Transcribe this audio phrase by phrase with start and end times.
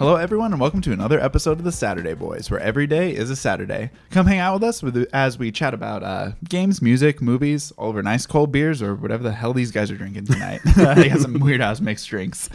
[0.00, 3.28] Hello, everyone, and welcome to another episode of the Saturday Boys, where every day is
[3.28, 3.90] a Saturday.
[4.10, 7.90] Come hang out with us with, as we chat about uh, games, music, movies, all
[7.90, 10.62] over nice cold beers, or whatever the hell these guys are drinking tonight.
[10.76, 12.48] they got some weird ass mixed drinks.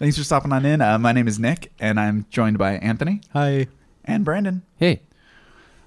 [0.00, 0.80] Thanks for stopping on in.
[0.80, 3.68] Uh, my name is Nick, and I'm joined by Anthony Hi.
[4.04, 4.62] and Brandon.
[4.76, 5.02] Hey,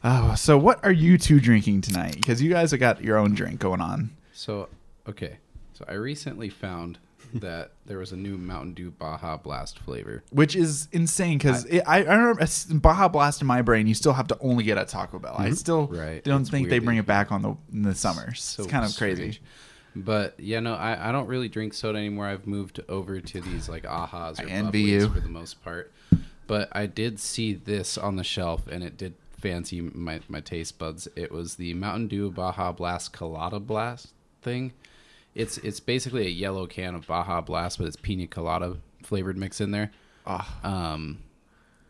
[0.06, 2.16] Oh, so what are you two drinking tonight?
[2.16, 4.12] Because you guys have got your own drink going on.
[4.32, 4.70] so
[5.08, 5.40] okay,
[5.74, 6.98] so I recently found
[7.36, 10.24] that there was a new Mountain Dew Baja Blast flavor.
[10.32, 14.14] Which is insane because I, I, remember uh, Baja Blast in my brain, you still
[14.14, 15.36] have to only get at Taco Bell.
[15.38, 15.54] I mm-hmm.
[15.54, 16.24] still Right.
[16.24, 18.42] don't It's think they bring it back on the in the summers.
[18.42, 19.40] So it's kind of crazy.
[19.96, 22.26] But yeah, no, I, I don't really drink soda anymore.
[22.26, 25.10] I've moved over to these like ahas or I envy you.
[25.10, 25.92] for the most part.
[26.48, 30.80] But I did see this on the shelf, and it did fancy my my taste
[30.80, 31.08] buds.
[31.16, 34.74] It was the Mountain Dew Baja Blast Colada Blast thing.
[35.36, 39.62] It's it's basically a yellow can of Baja Blast, but it's pina colada flavored mix
[39.62, 39.92] in there.
[40.28, 40.60] Ah.
[40.64, 41.20] Um,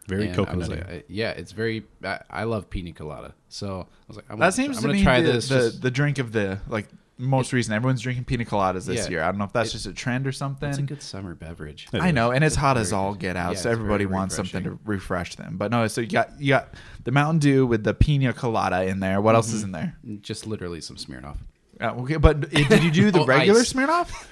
[0.08, 0.92] Very and I was coconutty.
[0.92, 1.84] like, yeah, it's very.
[2.04, 4.88] I, I love pina colada, so I was like, I'm That gonna, seems I'm to
[4.90, 5.50] gonna be try the, this.
[5.50, 7.76] the, just- the drink of the like most recent.
[7.76, 9.10] Everyone's drinking pina coladas this Yeah.
[9.10, 9.24] year.
[9.24, 10.70] I don't know if that's It- just a trend or something.
[10.70, 11.88] it's a good summer beverage.
[11.94, 12.14] It I is.
[12.14, 14.36] know, and it's It's hot very as all get out, Yeah, so everybody very wants
[14.36, 15.58] something to refresh them.
[15.58, 19.00] But no, so you got you got the Mountain Dew with the pina colada in
[19.02, 19.20] there.
[19.22, 19.56] What else Mm-hmm.
[19.58, 19.98] is in there?
[20.22, 21.38] Just literally some Smirnoff.
[21.82, 23.74] Uh, okay, but it- did you do the Oh, regular ice.
[23.74, 24.28] Smirnoff,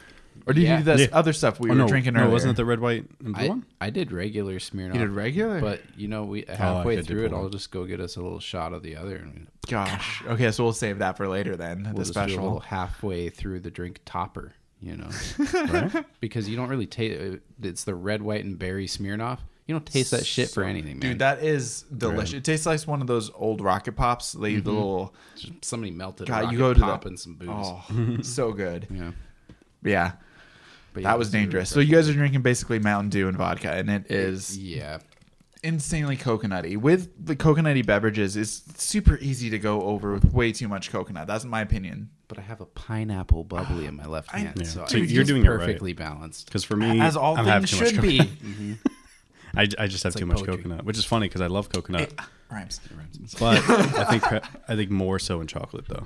[0.45, 1.07] or did you do this Yeah.
[1.11, 2.31] other stuff we oh, were no, drinking no, earlier?
[2.31, 3.65] wasn't it the red, white, and blue I, one?
[3.81, 4.93] I did regular Smirnoff.
[4.93, 5.59] you did regular?
[5.61, 7.39] But you know, we halfway could do through it, pull.
[7.41, 10.23] I'll just go get us a little shot of the other, and Gosh.
[10.25, 11.83] Okay, so we'll save that for later then.
[11.83, 12.59] we'll the just do a little special.
[12.61, 14.53] halfway through the drink topper.
[14.81, 15.09] You know,
[15.53, 16.05] Right?
[16.21, 17.39] because you don't really taste.
[17.61, 19.39] It's the red, white, and berry Smirnoff.
[19.69, 21.11] You don't taste that shit for anything, man.
[21.11, 22.33] Dude, that is delicious.
[22.33, 24.31] It tastes like one of those old rocket pops.
[24.31, 24.63] They Mm-hmm.
[24.63, 26.27] the little Just somebody melted.
[26.27, 27.47] God, a rocket you go to pop the and some booze.
[27.51, 28.87] oh, so good.
[28.89, 29.11] Yeah,
[29.83, 30.11] Yeah,
[30.93, 31.69] but yeah, that was dangerous.
[31.69, 34.97] So you guys are drinking basically Mountain Dew and vodka, and it is Yeah,
[35.61, 36.75] insanely coconutty.
[36.75, 41.27] With the coconutty beverages, it's super easy to go over with way too much coconut.
[41.27, 42.09] That's my opinion.
[42.27, 44.63] but I have a pineapple bubbly in my left I- hand, Yeah.
[44.63, 45.59] so, So you're it's doing it right.
[45.59, 46.47] perfectly balanced.
[46.47, 48.17] Because for me, As all I'm things too much should be.
[48.17, 48.77] coconut.
[49.55, 50.57] I, I just have It's too like much poetry.
[50.57, 52.13] coconut, which is funny because I love coconut.
[52.51, 52.79] Rhymes.
[53.39, 54.23] But I think
[54.67, 56.05] I think more so in chocolate though.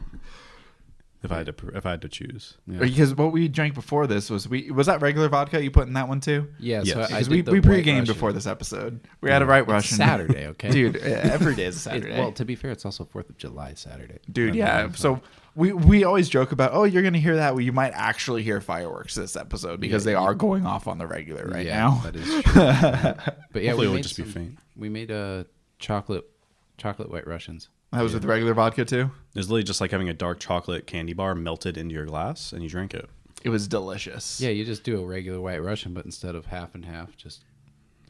[1.21, 2.79] If I had to, if I had to choose, Yeah.
[2.79, 5.93] Because what we drank before this was we was that regular vodka you put in
[5.93, 6.49] that one too?
[6.59, 7.11] Yeah, so Yes.
[7.11, 8.13] I Because we, we White pre-gamed Russian.
[8.13, 8.99] before this episode.
[9.21, 9.95] We had a right Russian.
[9.95, 12.19] Saturday, okay, Dude, every day is a It- Saturday.
[12.19, 14.19] well, to be fair, it's also Fourth of July Saturday.
[14.29, 14.65] Dude, Not yeah.
[14.75, 14.99] Valentine's.
[14.99, 15.21] So
[15.55, 17.53] we we always joke about, oh, you're gonna hear that.
[17.53, 20.97] Well, you might actually hear fireworks this episode because Yeah, they are going off on
[20.97, 22.01] the regular right yeah, now.
[22.05, 23.33] that is true.
[23.51, 24.59] but yeah, hopefully we it would made just be some- faint.
[24.75, 25.45] We made a
[25.79, 26.29] chocolate
[26.77, 27.69] chocolate White Russians.
[27.91, 29.11] That was with regular vodka too.
[29.35, 32.63] it's literally just like having a dark chocolate candy bar melted into your glass and
[32.63, 33.07] you drink it.
[33.43, 34.41] It was delicious.
[34.41, 37.43] Yeah, you just do a regular White Russian, but instead of half and half, just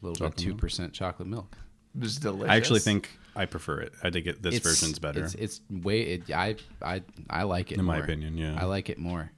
[0.02, 1.54] a little bit two percent chocolate milk.
[1.94, 2.48] it was delicious.
[2.50, 3.92] I actually think I prefer it.
[4.02, 5.24] I think it, this It's- version's better.
[5.24, 6.00] It's, it's way.
[6.02, 7.78] It, I I I like it.
[7.78, 8.56] In my opinion, yeah.
[8.60, 9.30] I like it more.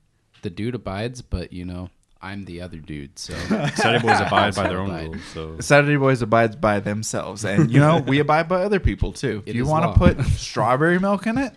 [0.42, 1.88] The dude abides, but you know,
[2.20, 3.18] I'm the other dude.
[3.18, 3.34] So
[3.74, 5.04] Saturday boys abide by their own Abide.
[5.08, 5.24] rules.
[5.32, 9.42] So Saturday Boys abides by themselves, and you know we abide by other people too.
[9.46, 11.54] If It you want to put strawberry milk in it,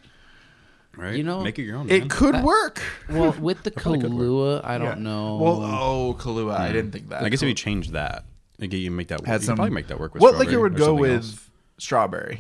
[0.96, 1.88] right, You know, make it your own.
[1.88, 1.96] man.
[2.04, 2.82] it could That- work.
[3.10, 4.22] well, with the probably could work.
[4.64, 5.04] Kahlua, I don't Yeah.
[5.04, 5.38] know.
[5.38, 6.74] Well, oh Kahlua, I hmm.
[6.74, 7.24] didn't think that.
[7.24, 8.26] I guess if you change that,
[8.60, 9.28] like you make that work.
[9.28, 11.12] Had you some- could probably make that work with what strawberry liquor would go with
[11.24, 11.49] else.
[11.80, 12.40] Strawberry?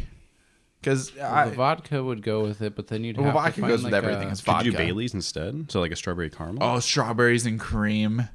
[0.81, 3.71] Because Well, vodka would go with it, but then you'd Well, have vodka to find
[3.71, 4.29] goes with everything.
[4.29, 4.77] A, It's Could you do.
[4.77, 5.69] Bailey's instead?
[5.71, 6.63] So like a strawberry caramel.
[6.63, 8.25] oh strawberries and cream, you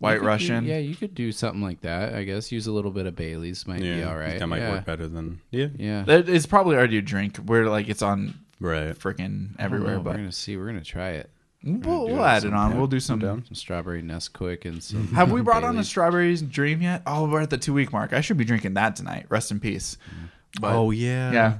[0.00, 0.64] White could do- Russian.
[0.66, 2.14] yeah, you could do something like that.
[2.14, 4.38] I guess use a little bit of Bailey's might yeah, be all right.
[4.38, 4.72] That might yeah.
[4.72, 5.68] work better than yeah.
[5.78, 8.94] Yeah, It's probably already a drink where like it's on Right.
[8.98, 10.56] freaking everywhere, but we're gonna see.
[10.58, 11.30] We're gonna try it.
[11.64, 12.58] we'll, we'll it add it on.
[12.70, 12.76] sometime.
[12.78, 13.18] We'll do some.
[13.18, 13.44] down.
[13.46, 15.08] Some strawberry Nesquik and some.
[15.14, 15.88] Have we brought on a Baileys.
[15.88, 17.00] strawberries dream yet?
[17.06, 18.12] Oh, we're at the two week mark.
[18.12, 19.24] I should be drinking that tonight.
[19.30, 19.96] Rest in peace.
[20.14, 20.28] Mm.
[20.60, 21.32] But, oh yeah.
[21.32, 21.58] yeah.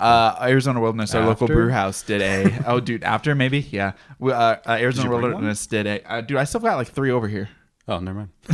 [0.00, 2.64] Uh, Arizona Wilderness, our local brew house, did a.
[2.66, 3.92] oh, dude, after maybe, yeah.
[4.18, 6.02] We, uh, uh, Arizona bring Wilderness did a.
[6.10, 7.48] Uh, dude, I still got like three over here.
[7.88, 8.30] Oh, never mind.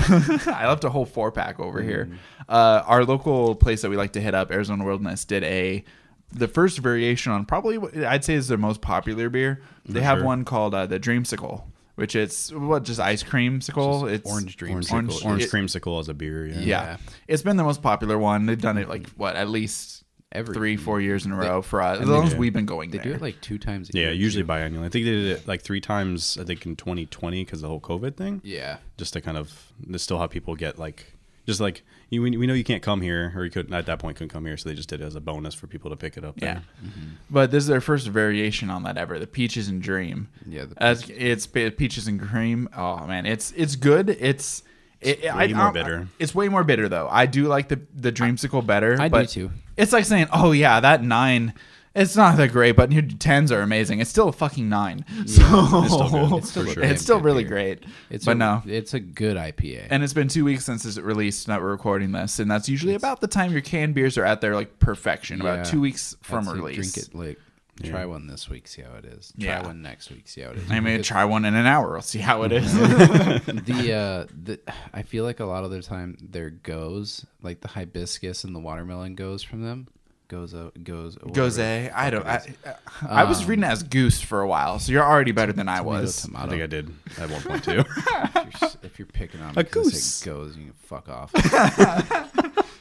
[0.49, 2.11] I left a whole four pack over here.
[2.49, 5.85] Uh, our local place that we like to hit up, Arizona Wilderness, did a
[6.31, 9.63] the first variation on probably what I'd say is their most popular beer.
[9.87, 10.27] They For have sure.
[10.27, 11.65] one called uh, the Dreamsicle,
[11.99, 14.03] which it's what just ice cream sickle.
[14.03, 16.47] Just It's orange dream Orange, Orange- orange, it- creamsicle as a beer.
[16.47, 16.55] Yeah.
[16.55, 16.63] Yeah.
[16.63, 16.97] Yeah.
[17.27, 18.47] it's been the most popular one.
[18.47, 21.63] They've done it like what at least Every three, four years in a They- row
[21.63, 22.01] for us.
[22.03, 23.05] As long as we've been going They there.
[23.07, 23.89] do it like two times.
[23.89, 24.09] A year.
[24.09, 24.49] Yeah, usually too.
[24.49, 24.85] biannually.
[24.85, 26.37] I think they did it like three times.
[26.39, 28.43] I think in 2020 because the whole COVID thing.
[28.45, 31.15] Yeah, Just to kind of they still have people get like
[31.49, 33.99] just like you, we we know you can't come here or you couldn't at that
[33.99, 35.97] point couldn't come here, so they just did it as a bonus for people to
[35.97, 36.35] pick it up.
[36.41, 36.93] yeah, There.
[37.31, 39.19] but this is their first variation on that ever.
[39.19, 40.29] The peaches and dream.
[40.47, 40.67] yeah.
[40.67, 42.69] The As it's peaches and cream.
[42.77, 44.11] Oh man, it's it's good.
[44.11, 44.63] It's
[45.01, 46.09] It, it- way more I- bitter.
[46.19, 47.09] It's way more bitter though.
[47.11, 49.01] I do like the the dreamsicle better.
[49.01, 49.51] I do but too.
[49.77, 51.55] It's like saying, "Oh yeah, that nine,
[51.95, 54.01] it's not that great, but your tens are amazing.
[54.01, 55.05] It's still a fucking nine.
[55.27, 55.43] So
[55.85, 56.83] It's still good, It's still for sure.
[56.85, 57.85] it's still really great.
[58.11, 59.87] It's but a, no, it's a good IPA.
[59.91, 62.95] and it's been two weeks since it's released that we're recording this, and that's usually
[62.95, 65.41] about the time your canned beers are at their like perfection.
[65.41, 65.55] Yeah.
[65.55, 66.93] About two weeks from release.
[66.93, 67.39] Drink it like
[67.85, 69.33] try one this week, see how it is.
[69.39, 69.67] Try Yeah.
[69.67, 70.69] one next week, see how it is.
[70.71, 71.93] I mean, try one in an hour.
[71.93, 72.73] We'll see how it is.
[72.77, 74.59] the uh the
[74.93, 78.59] I feel like a lot of the time their goes like the hibiscus and the
[78.61, 79.87] watermelon goes from them
[80.29, 82.23] goes uh, goes Gose, I don't.
[82.25, 83.09] fuck I, it is.
[83.09, 85.69] I was Um, reading it as goose for a while, so you're already better than
[85.69, 86.29] I Tomato, was.
[86.35, 87.81] I think I did at one point too.
[87.81, 90.03] if, you're, if you're picking on me A because goose.
[90.21, 91.33] said goes, you can fuck off.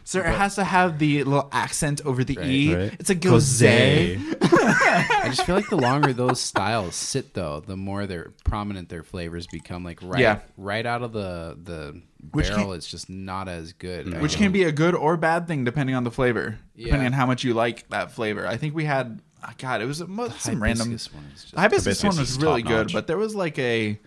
[0.08, 2.74] So it has to have the little accent over the Right, e.
[2.76, 2.94] right.
[2.98, 3.62] It's a gose.
[4.42, 9.04] I just feel like the longer those styles sit, though, the more they're prominent their
[9.04, 9.84] flavors become.
[9.84, 10.40] Like right, Yeah.
[10.56, 12.02] right out of the the
[12.32, 14.14] Which barrel, can- it's just not as good.
[14.14, 17.12] I Which can be a good or bad thing depending on the flavor, depending on
[17.14, 18.48] how much you like that flavor.
[18.48, 20.06] I think we had, oh God, it was a,
[20.40, 20.88] some random.
[20.88, 22.94] Hibiscus one is just- The hibiscus one was really good, top-notch.
[22.94, 24.00] but there was like a,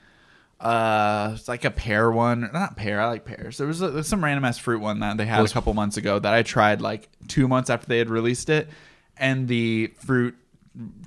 [0.61, 2.51] uh, it's like a pear one.
[2.53, 3.01] Not pear.
[3.01, 3.57] I like pears.
[3.59, 5.73] There was, a, there's some random ass fruit one that they had Was- a couple
[5.75, 8.69] months ago that I tried like two months after they had released it,
[9.17, 10.35] and the fruit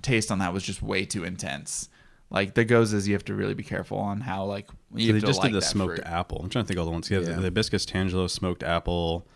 [0.01, 1.89] taste on that was just way too intense.
[2.29, 5.13] Like the gose is you have to really be careful on how like you So
[5.13, 6.07] they just like did the smoked fruit.
[6.07, 6.39] apple.
[6.43, 7.09] I'm trying to think of all the ones.
[7.11, 7.25] Yeah, Yeah.
[7.25, 9.27] the, the hibiscus tangelo smoked apple.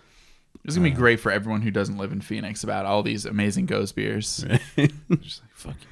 [0.66, 3.68] It's gonna be great for everyone who doesn't live in Phoenix about all these amazing
[3.68, 4.44] Ghost beers.
[4.75, 5.88] just like fuck you.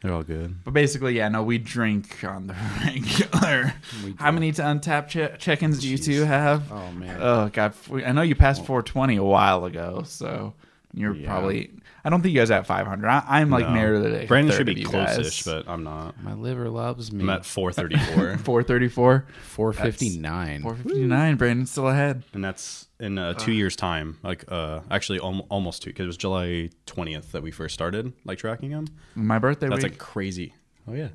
[0.00, 0.62] They're all good.
[0.64, 2.54] But basically, yeah, no, we drink on the
[2.84, 3.72] regular.
[4.18, 6.70] How many to Untappd che- check-ins do you two have?
[6.70, 7.18] Oh man.
[7.20, 10.54] Oh god, I know you passed 420 a while ago, so
[10.94, 11.26] you're Yeah.
[11.28, 11.70] probably.
[12.08, 13.06] I don't think you guys are at 500.
[13.06, 13.74] I, I'm like No.
[13.74, 14.10] nearly.
[14.12, 16.18] Like a Brandon should be you close-ish, but I'm not.
[16.22, 17.22] My liver loves me.
[17.22, 20.62] I'm at 434, 434, 459.
[20.62, 21.36] 459.
[21.36, 22.22] Brandon's still ahead.
[22.32, 24.16] and that's in uh, two years' time.
[24.22, 28.14] Like, uh, actually, al- almost two, because it was July 20th that we first started
[28.24, 28.86] like tracking them.
[29.14, 29.92] My birthday That's week.
[29.92, 30.54] a crazy.
[30.88, 31.08] Oh yeah,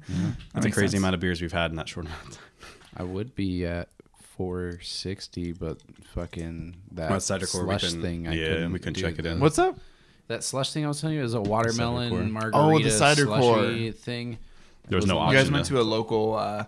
[0.54, 1.00] that's a crazy sense.
[1.02, 2.44] amount of beers we've had in that short amount of time.
[2.96, 3.90] I would be at
[4.38, 5.80] 460, but
[6.14, 8.28] fucking that Well, Cider Corps, we slush thing.
[8.28, 9.40] I yeah, couldn't we couldn't check it in.
[9.40, 9.76] What's up?
[10.28, 11.24] That slush thing I was telling you?
[11.24, 14.38] Is a watermelon margarita Oh, the cider slushy thing.
[14.88, 16.66] There was It no wasn't- You guys went to- to a local, uh,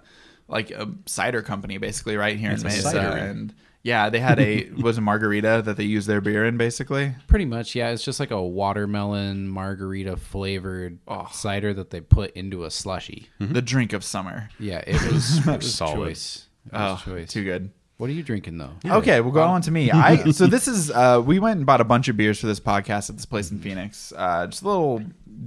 [0.47, 3.53] like a cider company, basically, right here It's in a Mesa, and
[3.83, 7.15] yeah, they had a was a margarita that they used their beer in, basically.
[7.27, 7.89] Pretty much, yeah.
[7.89, 11.27] It's just like a watermelon margarita flavored Oh.
[11.31, 13.29] cider that they put into a slushy.
[13.39, 14.49] The drink of summer.
[14.59, 15.95] Yeah, it was, it was Solid.
[15.95, 16.47] choice.
[16.67, 17.29] It was Oh, choice.
[17.29, 17.71] too good.
[17.97, 18.71] What are you drinking though?
[18.85, 19.89] Okay, we'll go on to me.
[19.91, 22.59] I so this is uh we went and bought a bunch of beers for this
[22.59, 24.11] podcast at this place in Phoenix.
[24.15, 25.01] Uh just a little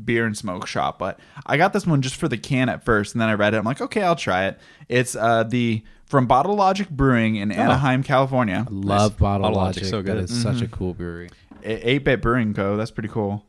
[0.04, 3.14] beer and smoke shop, but I got this one just for the can at first
[3.14, 3.58] and then I read it.
[3.58, 4.58] I'm like, "Okay, I'll try it."
[4.88, 8.66] It's uh the from Bottle Logic Brewing in Anaheim, California.
[8.70, 9.82] Love Bottle Bottle Logic.
[9.82, 10.24] Logic's so That good.
[10.24, 11.28] is such a cool brewery.
[11.62, 12.78] 8 Bit Brewing Co.
[12.78, 13.44] That's pretty cool.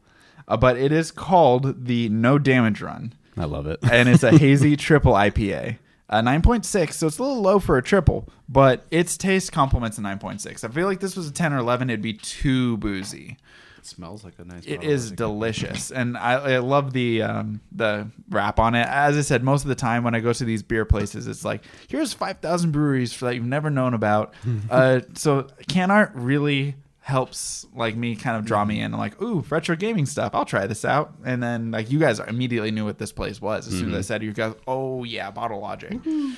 [0.45, 3.13] Uh, but it is called the No Damage Run.
[3.37, 3.79] I love it.
[3.89, 5.77] and it's a hazy triple IPA.
[6.09, 10.01] Uh, 9.6, so it's a little low for a triple, but its taste complements a
[10.01, 10.63] 9.6.
[10.63, 13.37] I feel like this was a 10 or 11, it'd be too boozy.
[13.77, 14.65] It smells like a nice.
[14.65, 18.85] It Bottle is delicious, and I, I love the um, the wrap on it.
[18.85, 21.45] As I said, most of the time when I go to these beer places, it's
[21.45, 24.33] like here's 5,000 breweries that you've never known about.
[24.69, 26.75] uh, so can art really
[27.09, 28.85] helps like me kind of draw me mm-hmm.
[28.85, 28.93] in.
[28.93, 30.33] I'm like, ooh, retro gaming stuff.
[30.33, 31.13] I'll try this out.
[31.25, 33.97] And then like you guys immediately knew what this place was as soon as I
[33.97, 34.03] mm-hmm.
[34.03, 34.53] said you guys.
[34.67, 35.91] Oh yeah, Bottle Logic.
[35.91, 36.33] Mm-hmm.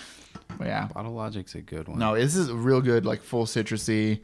[0.58, 2.00] But yeah, Bottle Logic's a good one.
[2.00, 4.22] no, this is a real good, like full citrusy,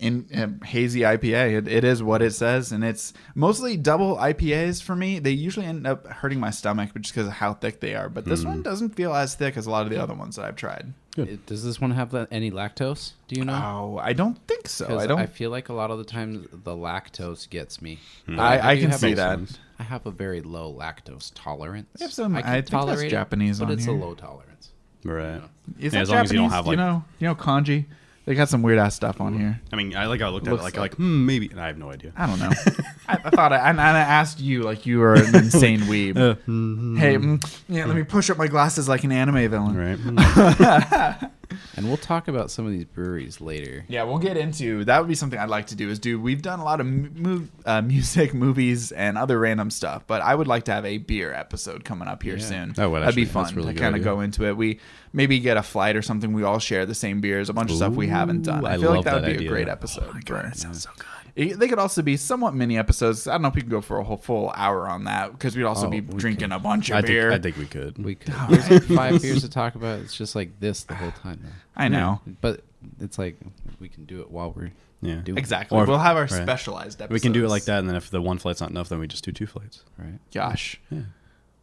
[0.00, 1.58] in um, hazy IPA.
[1.58, 5.18] It, it is what it says, and it's mostly double IPAs for me.
[5.18, 8.08] They usually end up hurting my stomach just because of how thick they are.
[8.08, 8.48] But this hmm.
[8.48, 10.92] one doesn't feel as thick as a lot of the other ones that I've tried.
[11.16, 13.12] It- does this one have that, any lactose?
[13.28, 13.52] Do you know?
[13.52, 14.86] Oh, I don't think so.
[14.86, 15.18] 'Cause I don't.
[15.18, 17.98] I feel like a lot of the times the lactose gets me.
[18.26, 19.38] But I, I do can have see a- that.
[19.78, 21.88] I have a very low lactose tolerance.
[21.98, 23.94] We have some- I can I think that's tolerate it, Japanese but on it's here.
[23.94, 24.70] a low tolerance.
[25.04, 25.42] Right.
[25.78, 26.52] Is Yeah, that as long as you don't Japanese?
[26.52, 27.86] have, you know, you know kanji.
[28.26, 29.60] They got some weird ass stuff on here.
[29.72, 31.48] I mean, I like I looked at it like, like- like, hmm, maybe.
[31.48, 32.12] And I have no idea.
[32.16, 32.50] I don't know.
[33.08, 36.16] I, I thought I, and I asked you like you were an insane weeb.
[36.98, 39.76] hey, mm, yeah, let me push up my glasses like an anime villain.
[39.76, 41.30] Right.
[41.76, 43.84] And we'll talk about some of these breweries later.
[43.88, 44.98] Yeah, we'll get into that.
[44.98, 45.88] Would be something I'd like to do.
[45.88, 50.20] Is do we've done a lot of uh, music, movies, and other random stuff, but
[50.22, 52.44] I would like to have a beer episode coming up here Yeah.
[52.44, 52.72] soon.
[52.72, 54.56] That would That'd be fun really to kind of go into it.
[54.56, 54.80] We
[55.12, 56.32] maybe get a flight or something.
[56.32, 57.48] We all share the same beers.
[57.48, 58.64] A bunch of stuff we haven't done.
[58.64, 59.48] I I feel like love that would that be a idea.
[59.48, 60.12] great Oh episode.
[60.14, 61.06] my God, that sounds so good.
[61.36, 63.26] It- they could also be somewhat mini episodes.
[63.26, 65.56] I don't know if we could go for a whole full hour on that because
[65.56, 66.52] we'd also Oh, be we drinking can.
[66.52, 67.30] a bunch of I beer.
[67.30, 68.04] think, I think we could.
[68.04, 68.34] We could.
[68.48, 70.00] There's like five beers to talk about.
[70.00, 71.40] It's just like this the whole time.
[71.42, 71.50] Though.
[71.76, 72.20] I know.
[72.40, 72.62] But
[73.00, 73.36] it's like
[73.80, 74.70] we can do it while we're
[75.02, 75.16] Yeah.
[75.16, 75.78] doing Exactly.
[75.78, 76.30] Or- we'll have our right.
[76.30, 77.12] specialized episodes.
[77.12, 78.98] We can do it like that, and then if the one flight's not enough, then
[78.98, 79.84] we just do two flights.
[79.98, 80.18] right?
[80.32, 80.80] Gosh.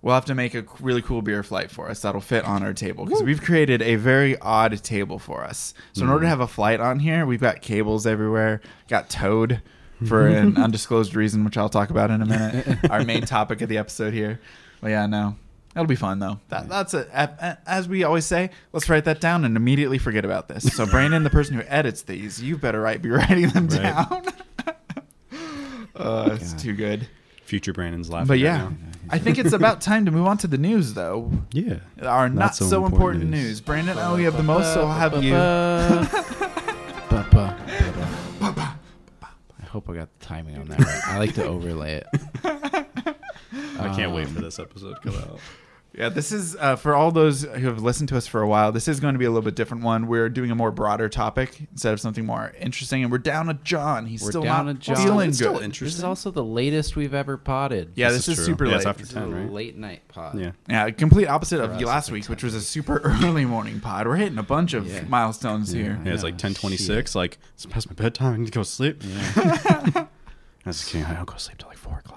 [0.08, 2.74] We'll have to make a really cool beer flight for us that'll fit on our
[2.74, 5.74] table because we've created a very odd table for us.
[5.92, 9.62] So in order to have a flight on here, we've got cables everywhere, got towed
[10.08, 12.78] for an undisclosed reason, which I'll talk about in a minute.
[12.90, 14.40] our main topic of the episode here.
[14.80, 15.36] But yeah, no,
[15.76, 16.40] it'll be fun though.
[16.48, 18.52] That, that's a, as we always say.
[18.72, 20.74] Let's write that down and immediately forget about this.
[20.74, 23.82] So Brandon, the person who edits these, you better write be writing them Right.
[23.82, 24.26] down.
[25.98, 26.60] uh, it's God.
[26.62, 27.10] too good.
[27.48, 28.28] Future Brandon's laughing.
[28.28, 28.74] But right yeah, now.
[29.10, 31.32] I think it's about time to move on to the news, though.
[31.54, 31.80] yeah.
[32.02, 33.62] Our not, so, important, news.
[33.62, 35.32] Brandon, oh, we have the most, so I'll have you.
[37.10, 37.58] Ba-ba.
[38.42, 38.78] Ba-ba.
[39.22, 41.02] I hope I got the timing on that right.
[41.08, 42.08] I like to overlay it.
[43.80, 45.40] I can't wait Um, for this episode to come out.
[45.94, 48.72] Yeah, this is uh, for all those who have listened to us for a while.
[48.72, 50.06] This is going to be a little bit different one.
[50.06, 53.56] We're doing a more broader topic instead of something more interesting, and we're down to
[53.56, 54.06] John.
[54.06, 54.96] He's We're still down not to John.
[54.98, 55.56] feeling It's good.
[55.58, 57.94] still This is also the latest we've ever potted.
[57.96, 58.54] yeah, This this, is is, true.
[58.54, 58.78] super Yeah, late.
[58.78, 59.52] it's after This is 10, a right?
[59.52, 60.40] late night pod.
[60.40, 60.52] Yeah.
[60.70, 63.80] Yeah, complete opposite For of us, last week, like which was a super early morning
[63.80, 64.06] pod.
[64.08, 65.02] We're hitting a bunch of Yeah.
[65.08, 65.82] milestones Yeah.
[65.82, 66.02] here.
[66.06, 67.16] Yeah, it's like ten twenty six.
[67.16, 68.34] Like it's past my bedtime.
[68.34, 69.02] I need to go to sleep.
[69.04, 69.32] Yeah.
[70.06, 71.08] I was just kidding.
[71.08, 72.17] I don't go to sleep till like four o'clock.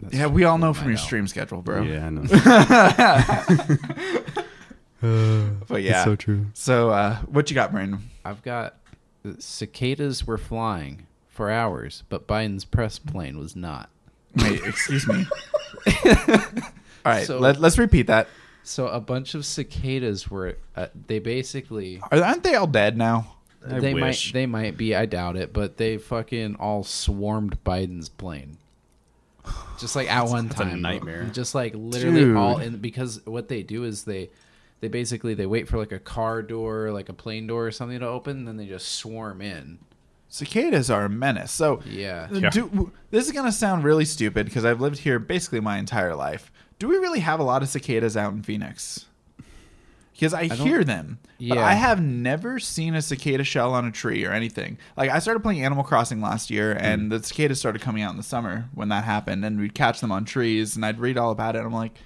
[0.00, 1.02] That's Yeah, we all know I from your know.
[1.02, 1.82] stream schedule, bro.
[1.82, 2.22] Yeah, I know.
[5.02, 6.46] But yeah, It's so true.
[6.52, 8.00] So, uh, what you got, Brandon?
[8.24, 8.74] I've got
[9.38, 13.88] cicadas were flying for hours, but Biden's press plane was not.
[14.36, 15.24] Wait, excuse me.
[16.04, 16.12] All
[17.06, 18.28] right, So- let, let's repeat that.
[18.62, 20.58] So a bunch of cicadas were.
[20.76, 21.98] Uh, they basically.
[22.10, 23.36] Are, aren't they all dead now?
[23.66, 24.28] I they wish.
[24.28, 24.32] might.
[24.38, 24.94] They might be.
[24.94, 25.54] I doubt it.
[25.54, 28.58] But they fucking all swarmed Biden's plane.
[29.78, 31.28] Just like at one that's a time, nightmare.
[31.32, 32.36] Just like literally Dude.
[32.36, 34.30] all in because what they do is they,
[34.80, 37.98] they basically they wait for like a car door, like a plane door or something
[38.00, 39.78] to open, and then they just swarm in.
[40.28, 41.50] Cicadas are a menace.
[41.50, 42.28] So, Yeah.
[42.30, 42.50] Yeah.
[42.50, 46.52] do, this is gonna sound really stupid because I've lived here basically my entire life.
[46.78, 49.06] Do we really have a lot of cicadas out in Phoenix?
[50.20, 53.90] Because I, don't- hear them, but I have never seen a cicada shell on a
[53.90, 54.76] tree or anything.
[54.94, 56.84] Like I started playing Animal Crossing last year, hmm.
[56.84, 60.00] and the cicadas started coming out in the summer when that happened, and we'd catch
[60.02, 61.60] them on trees, and I'd read all about it.
[61.60, 61.98] And I'm like,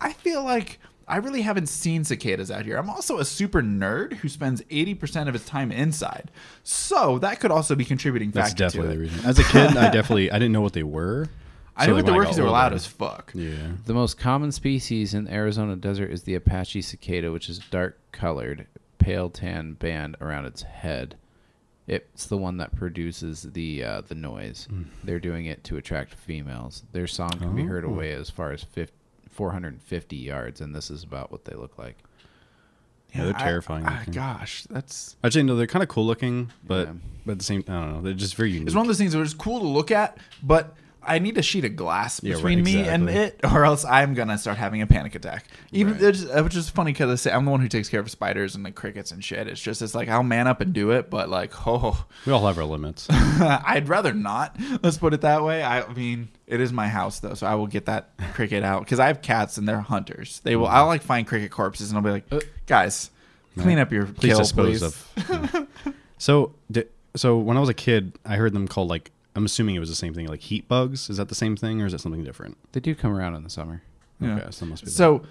[0.00, 2.76] I feel like I really haven't seen cicadas out here.
[2.76, 6.32] I'm also a super nerd who spends 80% of his time inside,
[6.64, 9.24] so that could also be contributing That's definitely to the reason.
[9.24, 11.28] As a kid, I definitely I didn't know what they were.
[11.80, 13.32] I So, knew what like, they when were I they were loud as fuck.
[13.34, 13.54] Yeah.
[13.86, 17.98] The most common species in the Arizona desert is the Apache cicada, which is dark
[18.12, 18.66] colored,
[18.98, 21.16] pale tan band around its head.
[21.86, 24.68] It's the one that produces the uh, the noise.
[25.02, 26.84] They're doing it to attract females.
[26.92, 27.88] Their song can be heard Oh.
[27.88, 28.92] away as far as 50,
[29.30, 31.96] 450 yards, and this is about what they look like.
[33.14, 34.14] Yeah, they're terrifying I- looking.
[34.14, 36.92] gosh, that's Actually, no, they're kind of cool looking, but Yeah.
[37.26, 38.68] but at the same, I don't know, they're just very unique.
[38.68, 41.42] It's one of those things where it's cool to look at, but I need a
[41.42, 44.82] sheet of glass Yeah, between right, me and it, or else I'm gonna start having
[44.82, 45.44] a panic attack.
[45.72, 46.02] Even Right.
[46.02, 48.64] it's- uh, which is funny because I'm the one who takes care of spiders and
[48.66, 49.46] the crickets and shit.
[49.48, 52.46] It's just it's like I'll man up and do it, but like oh, we all
[52.46, 53.06] have our limits.
[53.10, 54.56] I'd rather not.
[54.82, 55.62] Let's put it that way.
[55.62, 58.98] I mean, it is my house though, so I will get that cricket out because
[59.00, 60.40] I have cats and they're hunters.
[60.44, 60.66] They will.
[60.66, 63.10] I'll like find cricket corpses and I'll be like, Uh, guys,
[63.58, 64.82] clean up your Please kill, dispose please.
[64.82, 65.12] of.
[65.30, 65.64] yeah.
[66.18, 66.52] So,
[67.16, 69.10] so when I was a kid, I heard them called like.
[69.34, 71.08] I'm assuming it was the same thing, like heat bugs.
[71.08, 72.58] Is that the same thing, or is it something different?
[72.72, 73.82] They do come around in the summer.
[74.20, 74.36] Yeah.
[74.36, 74.90] Okay, so that must be.
[74.90, 75.22] So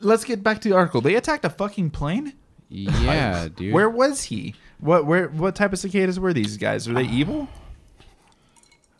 [0.00, 1.00] let's get back to the article.
[1.00, 2.34] They attacked a fucking plane.
[2.68, 3.72] Yeah, dude.
[3.72, 4.54] Where was he?
[4.80, 6.86] What where what type of cicadas were these guys?
[6.86, 7.12] Were they ah.
[7.12, 7.48] evil?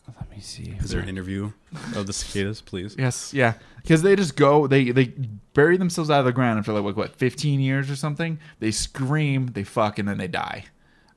[0.07, 0.75] Let me see.
[0.79, 1.51] Is there an interview
[1.95, 2.95] of the cicadas, please?
[2.97, 3.53] Yes, yeah.
[3.81, 5.13] Because they just go, they they
[5.53, 8.39] bury themselves out of the ground after like what, what, fifteen years or something.
[8.59, 10.65] They scream, they fuck, and then they die.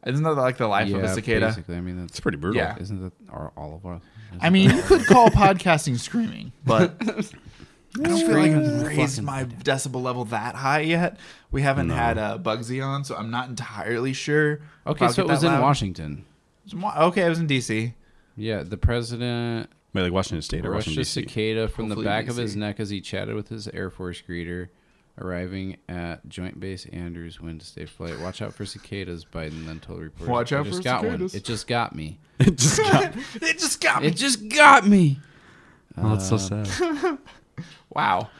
[0.07, 1.47] Isn't that like the life of a cicada?
[1.49, 2.57] Basically, I mean that's It's pretty brutal.
[2.61, 2.77] Yeah.
[2.81, 4.03] Isn't that are all of us?
[4.41, 7.05] I mean, you could call podcasting screaming, but I
[8.09, 11.19] don't feel like I've raised my decibel level that high yet.
[11.51, 11.95] We haven't No.
[11.95, 14.53] had uh, Bugsy on, so I'm not entirely sure.
[14.55, 15.63] if Okay, I'll so it get was that in loud.
[15.63, 16.25] Washington.
[16.75, 17.93] Okay, it was in DC.
[18.37, 21.21] Yeah, the president Wait, like Washington State or brushed Washington a D.C.
[21.23, 22.59] cicada from Hopefully the back of his DC.
[22.59, 24.69] neck as he chatted with his Air Force greeter,
[25.19, 28.19] arriving at Joint Base Andrews Wednesday flight.
[28.21, 30.29] Watch out for cicadas, Biden then told reporters.
[30.29, 31.39] Watch "I out just for got cicadas." One.
[31.39, 32.19] It just got me.
[32.41, 33.15] it just got.
[33.17, 33.23] me.
[33.43, 34.09] it just got me.
[34.09, 35.19] It just got me.
[35.97, 37.19] Oh, that's so Uh, sad.
[37.95, 38.31] Wow.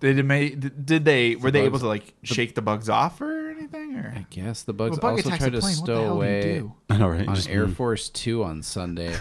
[0.00, 3.50] Did it make, did they were they able to like shake the bugs off or
[3.50, 5.74] anything or I guess the bugs Well, bug also attacks tried to plane.
[5.76, 6.72] Stow hell do you away do?
[6.90, 7.28] I know, right?
[7.28, 7.74] on Just- Air mm.
[7.76, 9.14] Force Two on Sunday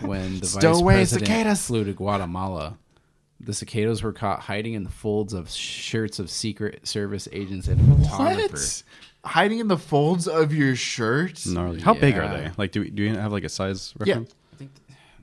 [0.00, 1.66] when the Stow vice away president cicadas.
[1.68, 2.76] flew to Guatemala.
[3.40, 7.80] The cicadas were caught hiding in the folds of shirts of Secret Service agents and
[8.04, 8.82] photographers.
[9.22, 9.30] What?
[9.32, 11.44] hiding in the folds of your shirt.
[11.46, 11.80] Gnarly.
[11.80, 12.50] How big are they?
[12.56, 14.14] Like, do we, do you have like a size Yeah.
[14.14, 14.34] reference?
[14.52, 14.70] I think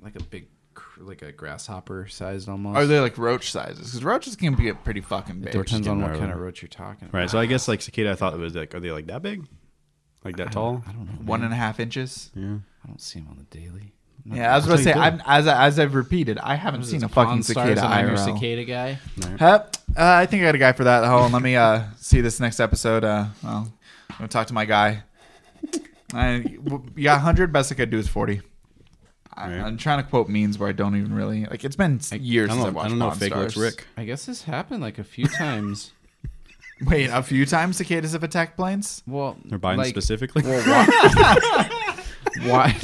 [0.02, 2.78] like a big, cr- like a grasshopper sized almost.
[2.78, 3.88] Are they like roach sizes?
[3.88, 5.52] Because roaches can get pretty fucking It big.
[5.54, 7.10] depends on what kind of roach you're talking.
[7.12, 7.30] Right.
[7.30, 9.46] So I guess like cicada, I thought it was like, are they like that big?
[10.24, 10.84] Like that tall?
[10.88, 11.12] I don't know.
[11.26, 11.46] One man.
[11.46, 12.32] and a half inches.
[12.36, 12.58] Yeah.
[12.84, 13.94] I don't see them on the daily.
[14.30, 15.94] I'm Yeah, I was about to say, That's what you I'm, as I, as I've
[15.96, 18.26] repeated, I haven't seen a fucking cicada and I'm your IRL.
[18.40, 19.00] cicada guy.
[19.18, 19.42] Right.
[19.42, 19.62] Uh,
[19.96, 21.06] I think I got a guy for that.
[21.06, 23.04] Hold on, let me uh, see this next episode.
[23.04, 23.72] Uh, well,
[24.10, 25.04] I'm gonna talk to my guy.
[26.14, 26.36] I,
[26.96, 27.52] you got 100.
[27.52, 28.42] Best I could do is 40.
[29.34, 29.60] I, Right.
[29.60, 31.64] I'm trying to quote memes where I don't even really like.
[31.66, 32.78] It's been years I since I don't know.
[32.78, 33.74] watched I don't know if Pawn Fake looks Stars.
[33.76, 33.88] Rick.
[33.98, 35.92] I guess this happened like a few times.
[36.86, 39.04] Wait, a few times cicadas have attacked planes.
[39.08, 40.42] Well, Or Biden like, specifically.
[40.44, 41.70] Well, why?
[42.44, 42.80] why?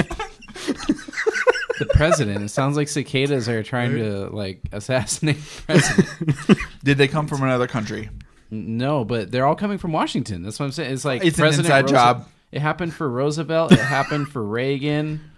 [1.81, 2.43] The president.
[2.43, 6.59] It sounds like cicadas are trying to like assassinate the president.
[6.83, 8.09] Did they come from another country?
[8.49, 10.43] no, but they're all coming from Washington.
[10.43, 10.93] That's what I'm saying.
[10.93, 12.27] It's like It's an President inside Roose- job.
[12.51, 13.71] It happened for Roosevelt.
[13.71, 15.21] It happened for Reagan.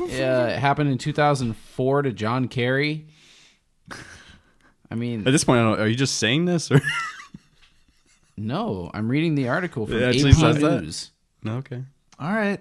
[0.00, 0.06] Uh,
[0.50, 3.06] it happened in 2004 to John Kerry.
[4.90, 6.80] I mean, At this point, I don't, are you just saying this or?
[8.36, 8.90] no.
[8.94, 10.82] I'm reading the article from It AP actually says that?
[10.82, 11.10] News.
[11.42, 11.56] no.
[11.58, 11.82] Okay.
[12.18, 12.60] All right.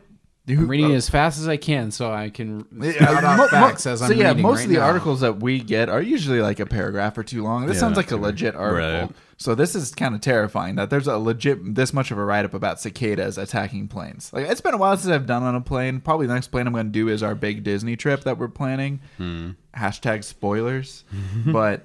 [0.50, 3.44] I'm reading it as fast as I can so I can Yeah, spout out mo-
[3.44, 4.86] mo- facts as I'm so yeah, reading most right of the now.
[4.86, 7.66] articles that we get are usually like a paragraph or two long.
[7.66, 9.08] This Yeah, sounds like a legit article.
[9.08, 9.12] right.
[9.40, 12.46] So this is kind of terrifying that there's a legit this much of a write
[12.46, 14.32] up about cicadas attacking planes.
[14.34, 16.00] Like it's been a while since I've done on a plane.
[16.00, 18.48] Probably the next plane I'm going to do is our big Disney trip that we're
[18.48, 19.02] planning.
[19.18, 19.52] Hmm.
[19.76, 21.04] Hashtag spoilers,
[21.46, 21.84] but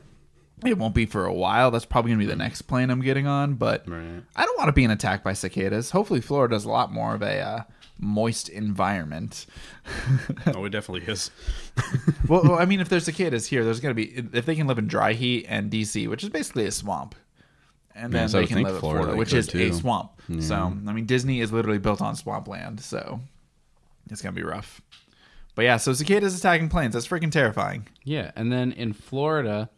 [0.65, 1.71] it won't be for a while.
[1.73, 3.55] That's probably going to be the next plane I'm getting on.
[3.55, 4.23] But Right.
[4.37, 5.91] I don't want to be an attack by cicadas.
[5.91, 7.63] Hopefully, Florida's a lot more of a uh,
[8.03, 9.47] moist environment.
[10.55, 11.31] Oh, it definitely is.
[12.29, 14.67] well, well, I mean, if there's cicadas here, there's going to be if they can
[14.67, 17.15] live in dry heat and DC, which is basically a swamp,
[17.95, 19.53] and Yeah, then so they would can live in Florida Florida, which could is a
[19.53, 19.73] too.
[19.73, 20.11] swamp.
[20.29, 20.41] Yeah.
[20.41, 23.21] So, I mean, Disney is literally built on swampland, so
[24.11, 24.81] it's going to be rough.
[25.55, 26.95] But yeah, so cicadas attacking planes.
[26.95, 27.87] That's freaking terrifying.
[28.05, 29.69] Yeah, and then in Florida,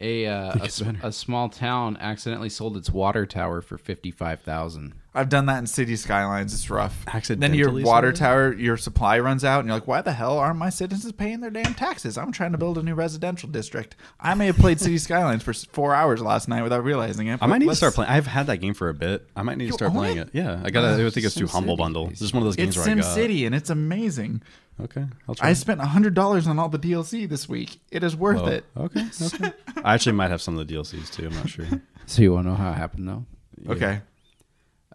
[0.00, 0.98] a uh, a, gets s- better.
[1.02, 4.94] a small town accidentally sold its water tower for fifty five thousand.
[5.12, 6.54] I've done that in city skylines.
[6.54, 7.04] It's rough.
[7.26, 10.58] Then your water tower, your supply runs out, and you're like, "Why the hell aren't
[10.58, 12.16] my citizens paying their damn taxes?
[12.16, 13.96] I'm trying to build a new residential district.
[14.20, 17.40] I may have played City Skylines for four hours last night without realizing it.
[17.42, 18.10] I might need to start playing.
[18.12, 19.26] I've had that game for a bit.
[19.34, 20.28] I might need to start playing it?
[20.28, 20.34] it.
[20.34, 20.82] Yeah, I got.
[20.82, 21.50] to I think it's through SimCity.
[21.50, 22.06] Humble Bundle.
[22.06, 23.14] This is one of those games It's where I Sim got.
[23.14, 24.42] City, and it's amazing.
[24.84, 25.48] Okay, I'll try.
[25.50, 27.80] I spent hundred dollars on all the DLC this week.
[27.90, 28.64] It is worth Oh, it.
[28.76, 29.52] Okay, okay.
[29.84, 31.26] I actually might have some of the DLCs too.
[31.26, 31.66] I'm not sure.
[32.06, 33.24] So you want to know how it happened though?
[33.68, 34.00] Okay.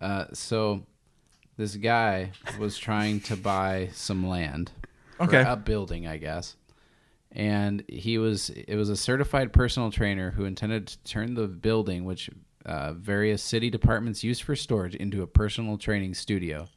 [0.01, 0.83] Uh, so
[1.55, 4.71] this guy was trying to buy some land,
[5.15, 5.43] for Okay.
[5.47, 6.57] a building, I guess,
[7.31, 12.03] and he was it was a certified personal trainer who intended to turn the building,
[12.03, 12.29] which
[12.65, 16.67] uh, various city departments use for storage, into a personal training studio.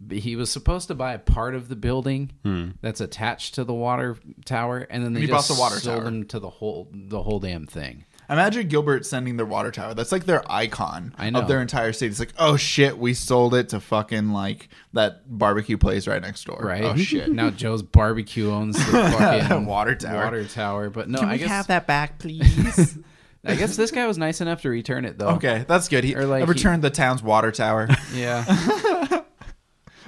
[0.00, 2.70] But He was supposed to buy a part of the building hmm.
[2.80, 6.00] that's attached to the water tower, and then they he just bought the water sold
[6.02, 6.08] tower.
[6.08, 8.04] him to the whole the whole damn thing.
[8.30, 9.94] Imagine Gilbert sending their water tower.
[9.94, 11.40] That's like their icon I know.
[11.40, 12.10] of their entire city.
[12.10, 16.44] It's like, oh shit, we sold it to fucking like that barbecue place right next
[16.44, 16.60] door.
[16.62, 16.84] Right.
[16.84, 17.30] Oh shit.
[17.32, 20.24] now Joe's barbecue owns the fucking Water tower.
[20.24, 22.98] Water tower, but no, Can I we guess have that back, please?
[23.44, 25.28] I guess this guy was nice enough to return it though.
[25.28, 26.04] okay, that's good.
[26.04, 27.88] He Or, like, I returned the town's water tower.
[28.12, 28.44] Yeah.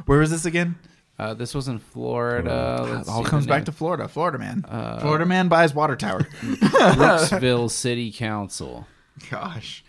[0.06, 0.76] Where was this again?
[1.18, 2.86] Uh, this was in Florida.
[2.88, 3.64] Let's all see comes the back name.
[3.66, 4.08] to Florida.
[4.08, 4.64] Florida man.
[4.66, 6.20] Uh, Florida man buys water tower.
[6.40, 8.86] Brooksville City Council.
[9.30, 9.84] Gosh.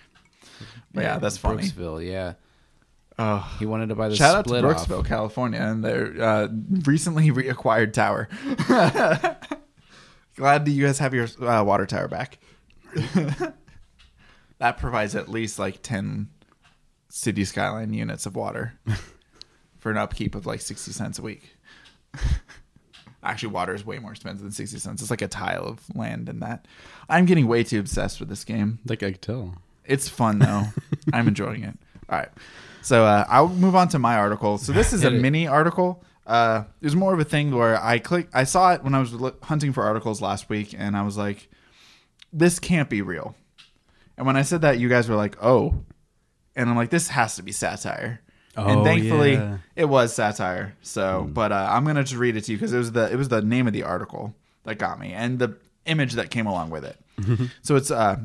[0.94, 1.64] But yeah, that's funny.
[1.64, 2.34] Brooksville, yeah.
[3.18, 3.56] Oh.
[3.60, 4.88] He wanted to buy the Shout out to split off.
[4.88, 6.48] Brooksville, California, and their uh,
[6.86, 8.28] recently reacquired tower.
[10.36, 12.40] Glad that you guys have your uh, water tower back.
[14.58, 16.30] that provides at least like 10
[17.10, 18.74] city skyline units of water
[19.82, 21.58] for an upkeep of like 60 cents a week.
[23.24, 25.02] Actually, water is way more expensive than 60 cents.
[25.02, 26.68] It's like a tile of land and that.
[27.10, 28.80] I'm getting way too obsessed with this game.
[28.86, 29.56] Like I could tell.
[29.84, 30.66] It's fun though.
[31.14, 31.78] I'm enjoying it.
[32.10, 32.30] All right.
[32.84, 34.58] So uh, I'll move on to my article.
[34.60, 36.04] So this is a mini article.
[36.26, 38.30] Uh, it was more of a thing where I click.
[38.34, 39.14] I saw it when I was
[39.44, 41.50] hunting for articles last week, and I was like,
[42.32, 43.36] "This can't be real."
[44.18, 45.84] And when I said that, you guys were like, "Oh,"
[46.56, 48.22] and I'm like, "This has to be satire."
[48.56, 49.58] And Oh, thankfully, yeah.
[49.76, 50.76] it was satire.
[50.82, 53.16] So, but uh, I'm gonna just read it to you because it was the it
[53.16, 56.70] was the name of the article that got me, and the image that came along
[56.70, 56.98] with it.
[57.62, 58.18] so it's uh,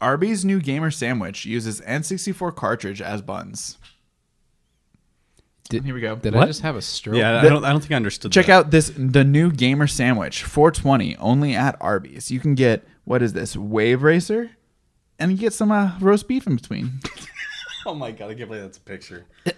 [0.00, 3.78] Arby's new gamer sandwich uses N64 cartridge as buns.
[5.68, 6.16] Did, Here we go.
[6.16, 7.16] Did I just have a stroke?
[7.16, 7.64] Yeah, I don't.
[7.64, 8.32] I don't think I understood.
[8.32, 8.52] Check that.
[8.52, 12.30] out this the new gamer sandwich 420 only at Arby's.
[12.30, 14.50] You can get what is this wave racer,
[15.18, 16.98] and you get some uh, roast beef in between.
[17.86, 19.24] Oh my god, I can't believe that's a picture.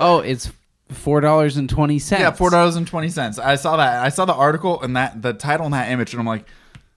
[0.00, 0.50] Oh, it's
[0.90, 2.20] four dollars and twenty cents.
[2.20, 3.38] Yeah, four dollars and twenty cents.
[3.38, 4.04] I saw that.
[4.04, 6.44] I saw the article and that the title and that image, and I'm like,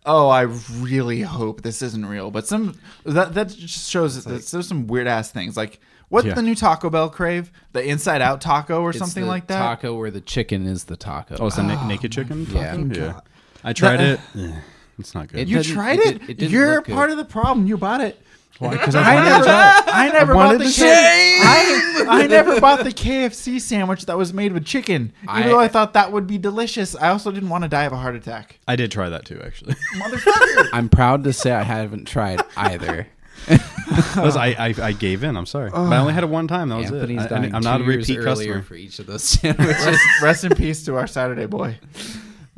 [0.05, 0.41] oh, I
[0.79, 2.29] really hope this isn't real.
[2.29, 5.57] But some that that just shows that there's some weird ass things.
[5.57, 6.35] Like what's Yeah.
[6.35, 7.51] the new Taco Bell crave?
[7.73, 9.57] The Inside Out Taco or It's something the like that.
[9.59, 11.37] Taco where the chicken is the taco.
[11.39, 12.45] Oh, it's a na- naked chicken.
[12.51, 12.75] Yeah.
[12.75, 12.83] taco?
[12.87, 13.21] God.
[13.63, 14.39] I tried That- it.
[14.51, 14.55] Eh,
[14.99, 15.39] It's not good.
[15.39, 16.19] It You tried it it.
[16.19, 16.93] did- it didn't You're look good.
[16.93, 17.65] part of the problem.
[17.65, 18.21] You bought it.
[18.59, 22.91] Because I never, I never wanted bought the to K- I, I never bought the
[22.91, 26.37] KFC sandwich that was made with chicken, even I- though I thought that would be
[26.37, 26.95] delicious.
[26.95, 28.59] I also didn't want to die of a heart attack.
[28.67, 29.73] I did try that too, actually.
[29.95, 30.69] Motherfucker.
[30.73, 33.07] I'm proud to say I haven't tried either.
[33.47, 35.35] Because I, I I gave in.
[35.35, 36.69] I'm sorry, but I only had it one time.
[36.69, 37.31] That was Anthony's it.
[37.31, 38.61] I, dying am not a repeat customer.
[38.61, 39.83] for each of those sandwiches.
[39.83, 41.79] rest, rest in peace to our Saturday boy.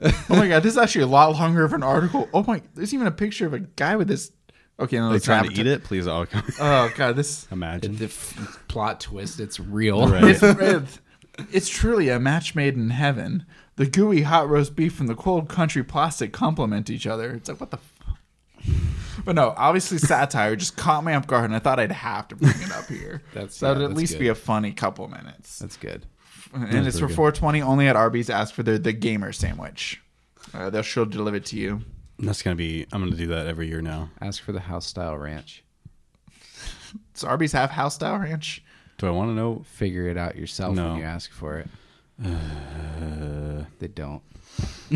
[0.03, 2.27] Oh my god, this is actually a lot longer of an article.
[2.33, 4.31] Oh my, there's even a picture of a guy with this.
[4.79, 6.07] Okay, no, Like it's trying to eat it, please.
[6.07, 6.25] I'll
[6.59, 7.97] Oh god, this imagine.
[7.97, 10.07] the f- plot twist, it's real.
[10.07, 10.23] Right.
[10.23, 10.99] it's, it's
[11.51, 13.45] it's truly a match made in heaven.
[13.75, 17.31] The gooey hot roast beef and the cold country plastic complement each other.
[17.33, 17.77] It's like what the.
[17.77, 17.89] F-?
[19.25, 22.35] But no, obviously satire just caught me off guard, and I thought I'd have to
[22.35, 23.21] bring it up here.
[23.33, 24.19] That's- so yeah, it'd at least good.
[24.19, 25.59] be a funny couple minutes.
[25.59, 26.05] That's good.
[26.53, 27.15] and it's for good.
[27.15, 28.29] 420 only at Arby's.
[28.29, 30.01] Ask for the the gamer sandwich.
[30.53, 31.81] Uh, they'll she'll deliver it to you.
[32.25, 32.85] That's gonna be.
[32.91, 34.09] I'm gonna do that every year now.
[34.21, 35.63] Ask for the house style ranch.
[37.13, 38.63] Does Arby's have house style ranch?
[38.97, 39.63] Do I want to know?
[39.65, 40.89] Figure it out yourself No.
[40.91, 41.67] when you ask for it.
[42.23, 44.21] Uh, They don't.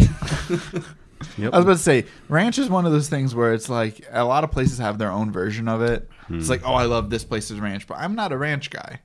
[1.37, 1.53] yep.
[1.53, 4.23] I was about to say, ranch is one of those things where it's like a
[4.23, 6.09] lot of places have their own version of it.
[6.29, 9.01] It's like, oh, I love this place's ranch, but I'm not a ranch guy.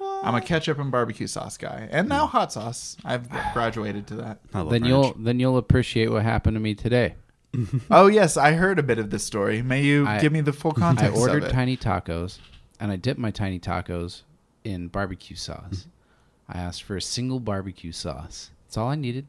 [0.00, 2.96] I'm a ketchup and barbecue sauce guy, and now hot sauce.
[3.04, 4.40] I've graduated to that.
[4.54, 4.88] I love Then ranch.
[4.90, 7.14] you'll then you'll appreciate what happened to me today.
[7.90, 9.62] Oh yes, I heard a bit of this story.
[9.62, 11.16] May you I- give me the full context?
[11.16, 12.38] I ordered tiny tacos,
[12.80, 14.22] and I dipped my tiny tacos
[14.64, 15.86] in barbecue sauce.
[16.48, 18.50] I asked for a single barbecue sauce.
[18.66, 19.26] That's all I needed.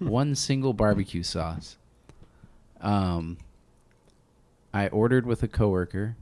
[0.00, 1.78] One single barbecue sauce.
[2.80, 3.38] Um,
[4.74, 6.16] I ordered with a coworker.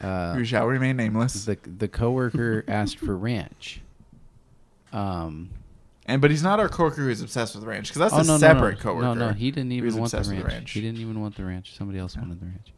[0.00, 1.44] Uh, Who shall remain nameless.
[1.44, 3.80] the the coworker asked for ranch.
[4.92, 5.50] Um,
[6.06, 8.38] And but he's not our coworker who's obsessed with ranch because that's oh a no,
[8.38, 9.14] separate no, no, coworker.
[9.20, 10.28] no, no, he didn't even want the ranch.
[10.28, 10.70] with ranch.
[10.72, 11.76] He didn't even want the ranch.
[11.76, 12.72] Somebody else wanted the ranch.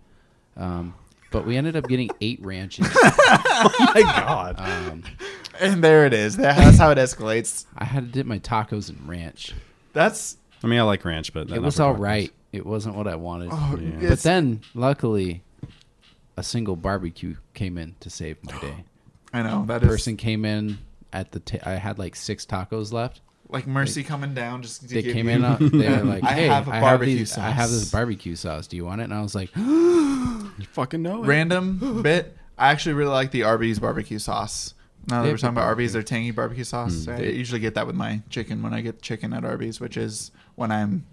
[0.57, 0.95] Um,
[1.31, 2.87] but we ended up getting eight ranches.
[2.95, 4.55] oh my god.
[4.59, 5.03] Um,
[5.61, 6.37] And there it is.
[6.37, 7.65] That's how it escalates.
[7.77, 9.55] I had to dip my tacos in ranch.
[9.93, 11.99] That's I mean, I like ranch, but It was for all tacos.
[12.01, 12.33] right.
[12.53, 13.49] It wasn't what I wanted.
[13.53, 14.11] oh, Yeah.
[14.11, 15.43] but then, luckily,
[16.37, 18.85] a single barbecue came in to save my day.
[19.33, 20.79] I know that Person came in
[21.15, 21.41] at the.
[21.41, 23.23] Ta- I had like six tacos left.
[23.49, 24.63] like mercy coming down.
[24.63, 25.45] Just to They give came you- in.
[25.45, 27.39] Uh, they were like, "Hey, I "Hey, have a I have barbecue these.
[27.39, 28.67] I have this barbecue sauce.
[28.67, 31.27] Do you want it?" And I was like, You fucking know it.
[31.27, 32.37] random bit.
[32.59, 34.75] I actually really like the Arby's barbecue sauce.
[35.09, 35.93] Now that They we're talking about Arby's, barbecue.
[35.93, 37.09] their tangy barbecue sauce.
[37.09, 40.31] I usually get that with my chicken when I get chicken at Arby's, which is
[40.55, 41.05] when I'm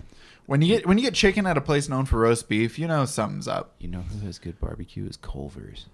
[0.46, 2.88] when you get when you get chicken at a place known for roast beef, you
[2.88, 3.76] know something's up.
[3.80, 5.06] "You know who has good barbecue?
[5.08, 5.88] Is Culver's.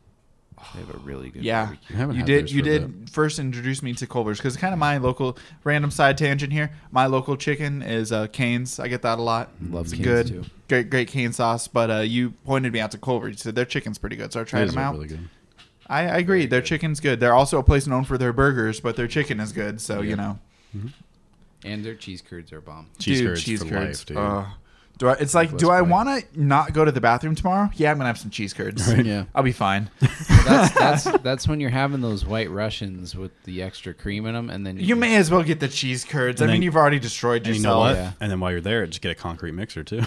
[0.73, 2.39] They have a really good Yeah, barbecue." I haven't you had did.
[2.41, 4.97] theirs You for a did first introduce me to Culver's because it's kind of my
[4.97, 6.71] local random side tangent here.
[6.91, 8.79] My local chicken is uh, Cane's.
[8.79, 9.51] I get that a lot.
[9.61, 10.43] Love it's Cane's, good, too.
[10.67, 11.67] great, great cane sauce.
[11.67, 13.31] But uh, you pointed me out to Culver's.
[13.33, 14.93] You said their chicken's pretty good, so I tried Theirs them are out.
[14.95, 15.29] really good.
[15.89, 16.45] I, I agree.
[16.47, 17.19] Their chicken's good.
[17.19, 19.79] They're also a place known for their burgers, but their chicken is good.
[19.79, 20.09] So Yeah.
[20.09, 20.39] you know,
[21.63, 22.87] And their cheese curds are bomb.
[22.99, 23.99] Cheese Dude, curds cheese for curds.
[23.99, 24.17] life, dude.
[24.17, 24.45] Uh,
[24.97, 25.13] do I?
[25.13, 27.69] It's like, do I want to not go to the bathroom tomorrow?
[27.75, 28.91] Yeah, I'm gonna have some cheese curds.
[29.05, 29.25] Yeah.
[29.35, 29.89] I'll be fine.
[30.45, 34.49] that's that's that's when you're having those white Russians with the extra cream in them,
[34.49, 36.41] and then You may as well get the cheese curds.
[36.41, 37.73] I And mean, then- you've already destroyed And you yourself.
[37.75, 37.95] know what?
[37.95, 38.11] Yeah.
[38.19, 40.01] And then while you're there, just get a concrete mixer too.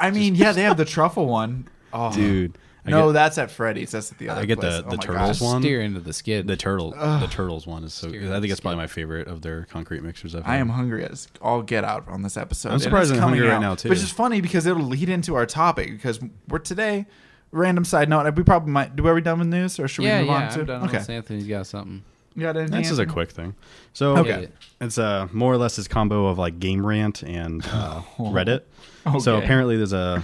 [0.00, 1.68] I mean, yeah, they have the truffle one.
[1.92, 2.56] Oh, Dude.
[2.86, 3.90] I no, get, that's at Freddy's.
[3.90, 4.38] That's at the other.
[4.38, 4.42] One.
[4.42, 4.72] I get place.
[4.72, 5.40] the- Oh the my turtles gosh.
[5.40, 5.62] one.
[5.62, 6.46] steer into the skid.
[6.46, 8.32] the turtle the turtles one is so Steer.
[8.34, 11.28] I think it's probably my favorite of their concrete mixers I've I am hungry as
[11.42, 12.72] all get out on this episode.
[12.72, 13.88] I'm surprised I'm hungry coming right now, too.
[13.90, 17.06] Which is funny because it'll lead into our topic because we're today.
[17.52, 18.94] Random side note: We probably might.
[18.94, 20.44] Do are we done with news, or should yeah, we move yeah.
[20.46, 20.60] on to?
[20.60, 22.04] I'm done okay, unless Anthony's got something.
[22.36, 22.78] you got anything?
[22.80, 23.56] This is a quick thing.
[23.92, 24.46] So Okay.
[24.80, 28.62] it's uh, more or less this combo of like Game Rant and uh, Reddit.
[29.20, 30.22] So apparently there's a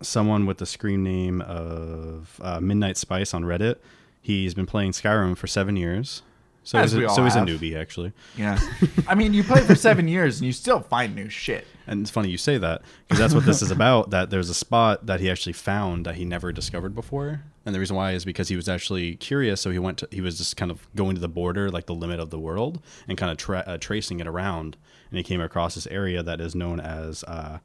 [0.00, 3.76] someone with the screen name of uh, Midnight Spice on Reddit.
[4.20, 6.22] He's been playing Skyrim for seven years.
[6.66, 8.12] So As he's, a, so he's a newbie actually.
[8.36, 8.58] Yeah,
[9.06, 11.64] I mean, you play for seven years and you still find new shit.
[11.86, 14.10] And it's funny you say that because that's what this is about.
[14.10, 17.78] That there's a spot that he actually found that he never discovered before, and the
[17.78, 19.60] reason why is because he was actually curious.
[19.60, 21.94] So he went to he was just kind of going to the border, like the
[21.94, 24.76] limit of the world, and kind of tra- uh, tracing it around.
[25.10, 27.58] And he came across this area that is known as uh,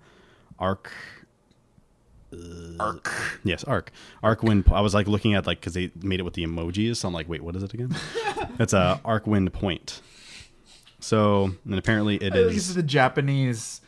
[0.59, 0.91] Arc
[2.79, 3.11] Arc.
[3.43, 3.91] Yes, Arc.
[4.23, 4.65] Arc Wind.
[4.71, 6.97] I was like looking at like because they made it with the emojis.
[6.97, 7.95] So I'm like, wait, what is it again?
[8.59, 10.01] It's a Arcwind Point.
[10.99, 12.53] So and apparently it is.
[12.53, 12.69] This is.
[12.69, 13.81] is the Japanese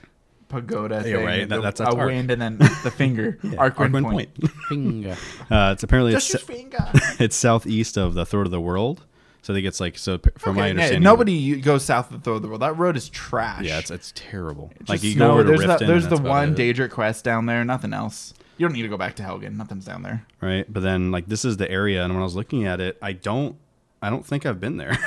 [0.50, 1.26] pagoda Yeah, thing.
[1.26, 1.50] right.
[1.50, 2.08] That- The- that's- a arc.
[2.08, 3.40] wind and then the finger.
[3.58, 4.30] arc wind point.
[4.70, 5.16] Finger.
[5.50, 6.90] Uh, it's apparently Just it's, your finger.
[7.20, 9.04] it's southeast of the throat of the world.
[9.44, 10.18] So I think it's like so.
[10.18, 12.62] p- From my Okay, yeah, understanding, nobody goes south of the throw the world.
[12.62, 13.64] That road is trash.
[13.66, 14.72] Yeah, it's it's terrible.
[14.80, 15.28] Just like you snow.
[15.28, 15.80] go over to there's Riften.
[15.80, 17.64] the, there's the one it, Daedric quest down there.
[17.66, 18.34] Nothing else.
[18.58, 19.58] You don't need to go back to Helgen.
[19.58, 20.26] Nothing's down there.
[20.42, 20.66] right?
[20.72, 23.12] But then like this is the area, and when I was looking at it, I
[23.14, 23.58] don't,
[24.02, 24.98] I don't think I've been there.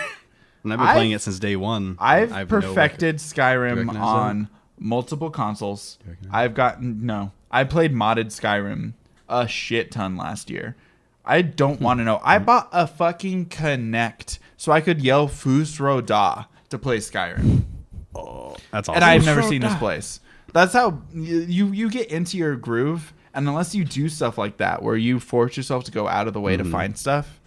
[0.64, 1.96] and I've been I've- playing it since day one.
[1.98, 5.98] I've, I've no perfected Skyrim recognize on multiple consoles.
[6.30, 7.32] I've gotten no.
[7.50, 8.92] I played modded Skyrim
[9.30, 10.76] a shit ton last year.
[11.26, 11.84] I don't hmm.
[11.84, 12.20] want to know.
[12.22, 12.44] I hmm.
[12.44, 17.62] bought a fucking Kinect so I could yell Fus Ro Dah to play Skyrim.
[18.14, 18.94] Oh, that's awesome.
[18.96, 20.20] and I've never seen this place.
[20.52, 24.56] That's how you, you you get into your groove, and unless you do stuff like
[24.56, 26.72] that, where you force yourself to go out of the way to mm-hmm.
[26.72, 27.40] find stuff,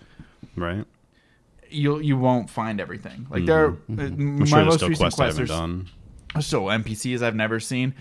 [0.55, 0.85] right.
[1.69, 3.25] you you won't find everything.
[3.31, 3.99] Like there, mm-hmm.
[3.99, 4.21] uh, mm-hmm.
[4.21, 5.89] I'm my sure most still recent quests I haven't are done.
[6.35, 7.95] s- still NPCs I've never seen.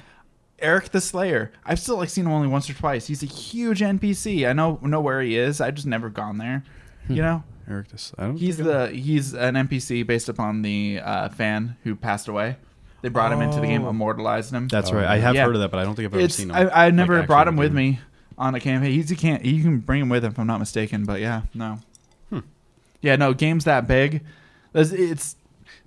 [0.61, 3.07] Erik the Slayer, I've still like seen him only once or twice.
[3.07, 4.49] He's a huge NPC.
[4.49, 5.61] I know know where he is.
[5.61, 6.65] I just never gone there.
[7.09, 8.37] You know, Erik, this, I don't.
[8.37, 12.57] he's think I- the he's an NPC based upon the uh, fan who passed away.
[13.01, 13.91] They brought him into the game, Oh.
[13.91, 14.67] immortalized him.
[14.69, 15.07] That's right.
[15.07, 15.45] I have Yeah.
[15.47, 16.57] heard of that, but I don't think I've ever it's seen him.
[16.57, 17.77] I, I never like, brought him with game.
[17.93, 18.01] me
[18.37, 18.91] on a campaign.
[18.93, 21.05] He's a can't you can bring him with him if I'm not mistaken.
[21.05, 21.79] But yeah, no.
[22.31, 22.41] Hmm.
[23.01, 23.33] Yeah, no.
[23.33, 24.25] Games that big,
[24.75, 25.37] it's, it's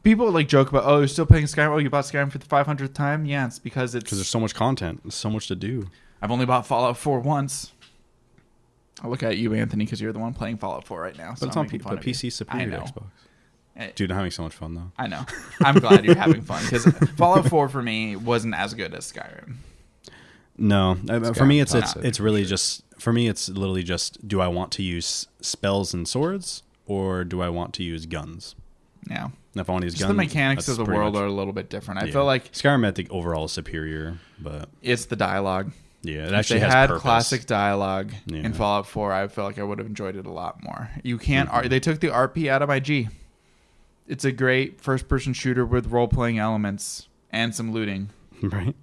[0.04, 0.84] people like joke about.
[0.86, 1.70] Oh, you're still playing Skyrim.
[1.72, 3.26] Oh, you bought Skyrim for the 500th time.
[3.26, 4.04] Yeah, it's because it's.
[4.04, 5.88] because there's so much content, there's so much to do.
[6.22, 7.72] I've only bought Fallout 4 once.
[9.04, 11.32] I look at you, Anthony, because you're the one playing Fallout 4 right now.
[11.32, 12.02] But so it's I'm on P- but.
[12.02, 12.86] PC superior I know.
[12.86, 13.04] to Xbox.
[13.78, 14.92] Eh, Dude, I'm having so much fun though.
[15.00, 15.26] I know.
[15.64, 16.86] I'm glad you're having fun because
[17.18, 19.56] Fallout 4 for me wasn't as good as Skyrim.
[20.58, 22.50] No, I- It's for me, it's it's it's really sure.
[22.50, 27.24] just for me, it's literally just do I want to use spells and swords or
[27.24, 28.54] do I want to use guns?
[29.10, 29.30] Yeah.
[29.54, 31.70] If I want to guns, the mechanics of the world much- are a little bit
[31.70, 32.02] different.
[32.02, 32.14] I yeah.
[32.14, 35.72] feel like Skyrim, I think overall is superior, but it's the dialogue.
[36.04, 37.02] yeah, it If actually they has had purpose.
[37.02, 38.40] classic dialogue Yeah.
[38.44, 40.90] in Fallout 4, I feel like I would have enjoyed it a lot more.
[41.04, 41.50] You can't.
[41.50, 41.58] Mm-hmm.
[41.58, 43.10] ar- They took the RP out of my G.
[44.08, 48.10] It's a great first-person shooter with role-playing elements and some looting.
[48.42, 48.76] right?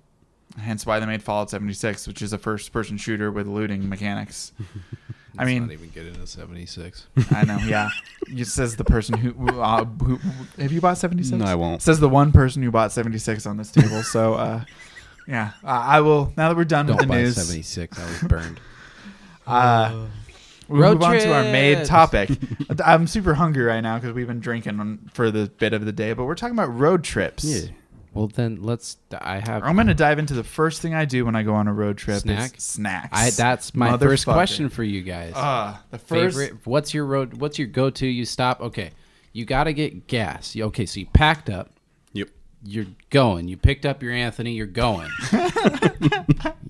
[0.57, 4.53] Hence why they made Fallout 76, which is a first-person shooter with looting mechanics.
[5.39, 7.07] I Let's mean- not even get into 76.
[7.31, 7.91] I know, yeah.
[8.27, 10.19] It says the person who, uh, who
[10.59, 11.39] have you bought 76?
[11.39, 11.81] No, I won't.
[11.83, 14.03] says the one person who bought 76 on this table.
[14.03, 14.65] So, uh,
[15.29, 16.33] yeah, I I will.
[16.37, 17.99] Now that we're done Don't with the buy news, 76.
[17.99, 18.61] I was burned.
[19.47, 20.07] uh,
[20.69, 21.89] we'll Road move on to our main trips.
[21.89, 22.31] topic.
[22.85, 26.15] I'm super hungry right now because we've been drinking for the bit of the day,
[26.15, 27.45] but we're talking about road trips.
[27.45, 27.69] Yeah.
[28.19, 28.97] Well, then let's.
[29.17, 29.63] I have.
[29.63, 31.73] I'm going to dive into the first thing I do when I go on a
[31.73, 32.23] road trip.
[32.23, 32.57] Snack?
[32.57, 33.11] Is snacks.
[33.13, 35.35] I, that's my first question for you guys.
[35.37, 36.37] Uh, the first.
[36.37, 36.67] Favorite?
[36.67, 37.35] What's your road?
[37.35, 38.09] What's your go-to?
[38.09, 38.61] You stop.
[38.61, 38.91] Okay,
[39.33, 40.57] you got to get gas.
[40.57, 41.78] Okay, so you packed up.
[42.69, 42.75] Yep.
[42.75, 43.49] You're going.
[43.49, 44.53] You picked up your Anthony.
[44.53, 45.09] You're going.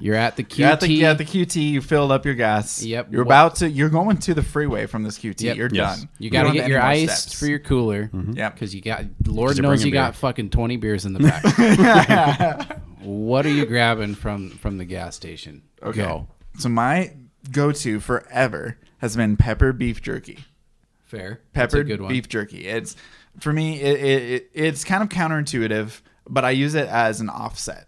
[0.00, 0.58] you're at the QT.
[0.58, 1.56] You're at the, you're at the QT.
[1.70, 2.82] You filled up your gas.
[2.82, 3.08] Yep.
[3.10, 3.68] You're What- about to.
[3.70, 5.40] You're going to the freeway from this QT.
[5.42, 5.56] Yep.
[5.56, 6.00] You're Yes.
[6.00, 6.08] done.
[6.18, 7.38] you got to get your ice steps.
[7.38, 8.10] for your cooler.
[8.32, 8.54] Yep.
[8.54, 9.04] Because you got.
[9.26, 12.80] Lord knows bringing you got fucking twenty beers in the back.
[13.02, 15.62] what are you grabbing from from the gas station?
[15.82, 16.02] Okay.
[16.02, 16.28] Go.
[16.58, 17.12] So my
[17.52, 20.38] go-to forever has been pepper beef jerky.
[21.04, 21.40] Fair.
[21.54, 22.12] That's a Peppered good one.
[22.12, 22.66] beef jerky.
[22.66, 22.94] It's
[23.40, 23.80] for me.
[23.80, 27.86] It, it, it it's kind of counterintuitive, but I use it as an offset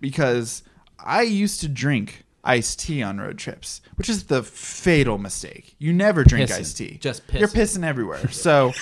[0.00, 0.62] because
[0.98, 5.76] I used to drink iced tea on road trips, which is the fatal mistake.
[5.78, 6.58] You never drink Pissing.
[6.58, 6.98] iced tea.
[7.00, 7.38] Just pissing.
[7.40, 7.80] You're pissing.
[7.80, 8.28] pissing everywhere.
[8.30, 8.72] So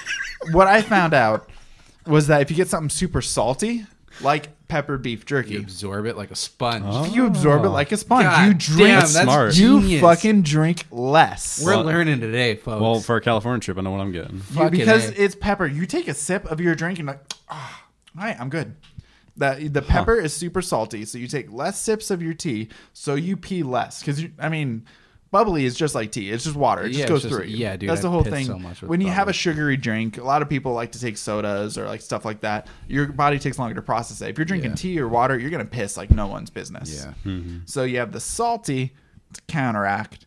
[0.53, 1.51] what I found out
[2.07, 3.87] was that if you get something super salty,
[4.23, 7.09] like peppered beef jerky, You absorb it like a sponge.
[7.09, 8.79] if you absorb it like a sponge, God you drink.
[8.89, 9.57] damn, that's smart.
[9.57, 10.01] You genius.
[10.01, 11.61] fucking drink less.
[11.65, 12.81] We're Well- learning today, folks.
[12.81, 14.37] Well, for a California trip, I know what I'm getting.
[14.37, 15.23] You- Fucking because A.
[15.23, 15.67] it's pepper.
[15.67, 17.85] You take a sip of your drink and like, ah,
[18.17, 18.77] all right, I'm good.
[19.37, 23.15] That the pepper is super salty, so you take less sips of your tea, so
[23.15, 24.01] you pee less.
[24.01, 24.85] Because I mean,
[25.31, 26.83] bubbly is just like tea; it's just water.
[26.83, 27.51] It just Yeah, goes it's just- through.
[27.51, 27.57] you.
[27.59, 28.47] yeah, dude, That's I the whole piss thing.
[28.47, 29.33] so much with when you have a bubbly.
[29.35, 32.67] sugary drink, a lot of people like to take sodas or like stuff like that.
[32.89, 34.29] Your body takes longer to process it.
[34.31, 34.77] If you're drinking Yeah.
[34.77, 37.05] tea or water, you're gonna piss like no one's business.
[37.05, 37.15] yeah.
[37.31, 37.59] Mm-hmm.
[37.67, 38.93] So you have the salty
[39.33, 40.27] to counteract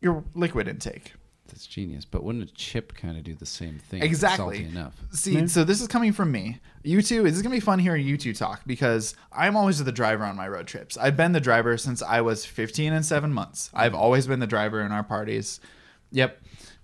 [0.00, 1.12] your liquid intake.
[1.48, 2.04] That's genius.
[2.04, 4.00] But wouldn't a chip kind of do the same thing?
[4.00, 4.56] if it's Exactly.
[4.58, 4.94] Salty enough.
[5.10, 6.60] See, so this is coming from me.
[6.82, 9.92] You two, this is gonna be fun hearing you two talk because I'm always the
[9.92, 10.96] driver on my road trips.
[10.96, 13.70] I've been the driver since I was 15 and seven months.
[13.74, 15.60] I've always been the driver in our parties.
[16.12, 16.40] Yep.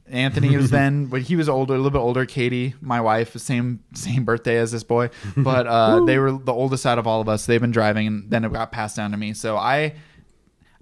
[0.07, 2.27] Anthony was then, but he was older, a little bit older.
[2.27, 6.85] Katie, my wife, same same birthday as this boy, but uh, they were the oldest
[6.85, 7.47] out of all of us.
[7.47, 9.33] They've been driving, and then it got passed down to me.
[9.33, 9.95] So I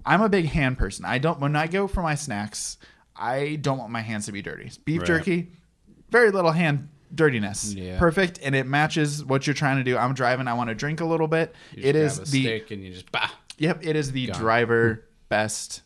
[0.05, 1.05] I'm a big hand person.
[1.05, 2.77] I don't when I go for my snacks,
[3.15, 4.71] I don't want my hands to be dirty.
[4.83, 5.07] Beef Right.
[5.07, 5.51] jerky,
[6.09, 7.73] very little hand dirtiness.
[7.73, 7.99] Yeah.
[7.99, 9.97] Perfect, and it matches what you're trying to do.
[9.97, 10.47] I'm driving.
[10.47, 11.53] I want to drink a little bit.
[11.75, 13.29] It is the and you just bah.
[13.57, 14.39] Yep, it is the Gone.
[14.39, 15.81] driver best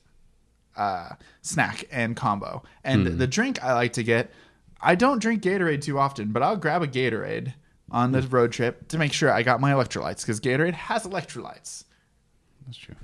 [0.75, 1.09] uh,
[1.41, 2.63] snack and combo.
[2.83, 3.17] And Hmm.
[3.17, 4.31] the drink I like to get,
[4.79, 7.53] I don't drink Gatorade too often, but I'll grab a Gatorade
[7.91, 11.83] on the road trip to make sure I got my electrolytes because Gatorade has electrolytes.
[12.65, 12.95] That's true.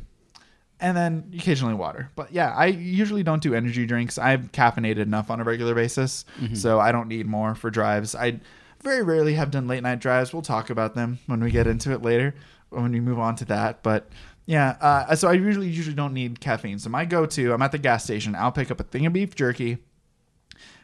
[0.83, 2.11] And then occasionally water.
[2.15, 4.17] But yeah, I usually don't do energy drinks.
[4.17, 6.55] I've caffeinated enough on a regular basis, Mm-hmm.
[6.55, 8.13] so I don't need more for drives.
[8.15, 8.41] I
[8.81, 10.33] very rarely have done late night drives.
[10.33, 12.35] We'll talk about them when we get into it later,
[12.69, 13.81] when we move on to that.
[13.81, 14.09] But
[14.45, 16.77] yeah, uh, so I usually usually don't need caffeine.
[16.79, 18.35] So my go-to, I'm at the gas station.
[18.35, 19.77] I'll pick up a thing of beef jerky.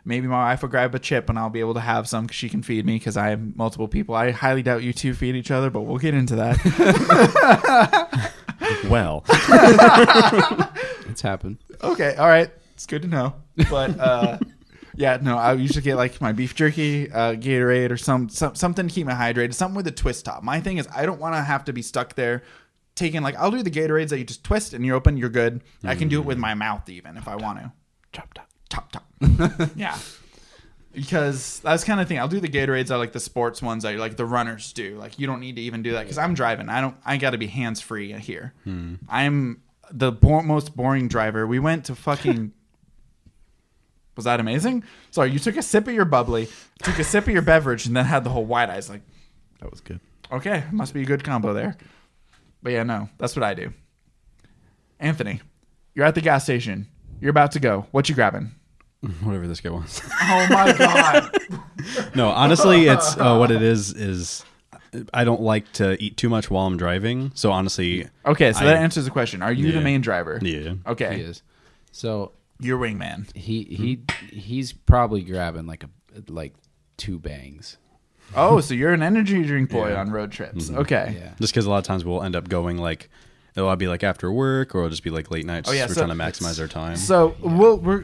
[0.05, 2.37] Maybe my wife will grab a chip and I'll be able to have some because
[2.37, 4.15] she can feed me because I have multiple people.
[4.15, 6.55] I highly doubt you two feed each other, but we'll get into that.
[8.87, 9.23] Well,
[11.09, 11.57] It's happened.
[11.83, 12.49] Okay, all right.
[12.73, 13.33] It's good to know.
[13.69, 14.37] But uh
[14.95, 18.87] yeah, no, I usually get like my beef jerky, uh Gatorade or some, some something
[18.87, 20.43] to keep me hydrated, something with a twist top.
[20.43, 22.43] My thing is I don't want to have to be stuck there
[22.95, 25.61] taking like I'll do the Gatorades that you just twist and you're open, you're good.
[25.83, 27.71] I can do it with my mouth even if I want to.
[28.11, 28.49] Chop top.
[28.69, 29.05] Top top.
[29.75, 29.97] yeah.
[30.93, 32.17] Because that's kind of thing.
[32.19, 32.89] I'll do the Gatorades.
[32.89, 34.97] I like the sports ones that like the runners do.
[34.97, 36.67] Like you don't need to even do that because I'm driving.
[36.69, 36.95] I don't.
[37.05, 38.53] I got to be hands free here.
[38.63, 38.95] Hmm.
[39.07, 41.45] I'm the bo- most boring driver.
[41.45, 42.53] We went to fucking.
[44.15, 44.83] Was that amazing?
[45.11, 46.49] Sorry, you took a sip of your bubbly,
[46.83, 48.89] took a sip of your beverage, and then had the whole wide eyes.
[48.89, 49.01] Like,
[49.61, 50.01] that was good.
[50.31, 51.77] okay, must be a good combo there.
[52.61, 53.71] But yeah, no, that's what I do.
[54.99, 55.39] Anthony,
[55.95, 56.87] you're at the gas station.
[57.21, 57.85] You're about to go.
[57.91, 58.51] What you grabbing?
[59.23, 60.01] Whatever this guy wants.
[60.21, 61.31] Oh my god.
[62.15, 63.93] no, honestly, it's uh, what it is.
[63.93, 64.43] Is
[65.13, 67.31] I don't like to eat too much while I'm driving.
[67.35, 69.41] So honestly, Okay, so I- that answers the question.
[69.41, 69.83] Are you the Yeah.
[69.83, 70.39] main driver?
[70.41, 70.73] yeah.
[70.85, 71.41] Okay, He is.
[71.91, 73.33] So you're wingman.
[73.35, 74.01] he he
[74.35, 75.89] he's probably grabbing like a
[76.27, 76.53] like
[76.97, 77.77] two bangs.
[78.35, 80.01] Oh, so you're an energy drink boy Yeah.
[80.01, 80.69] on road trips.
[80.69, 80.77] Mhm.
[80.79, 81.15] Okay.
[81.19, 81.33] Yeah.
[81.39, 83.09] Just because a lot of times we'll end up going like
[83.65, 85.69] it'll be like after work or it'll just be like late nights.
[85.69, 86.95] Oh, yeah, we're so trying to maximize our time.
[86.95, 88.03] So we'll we're,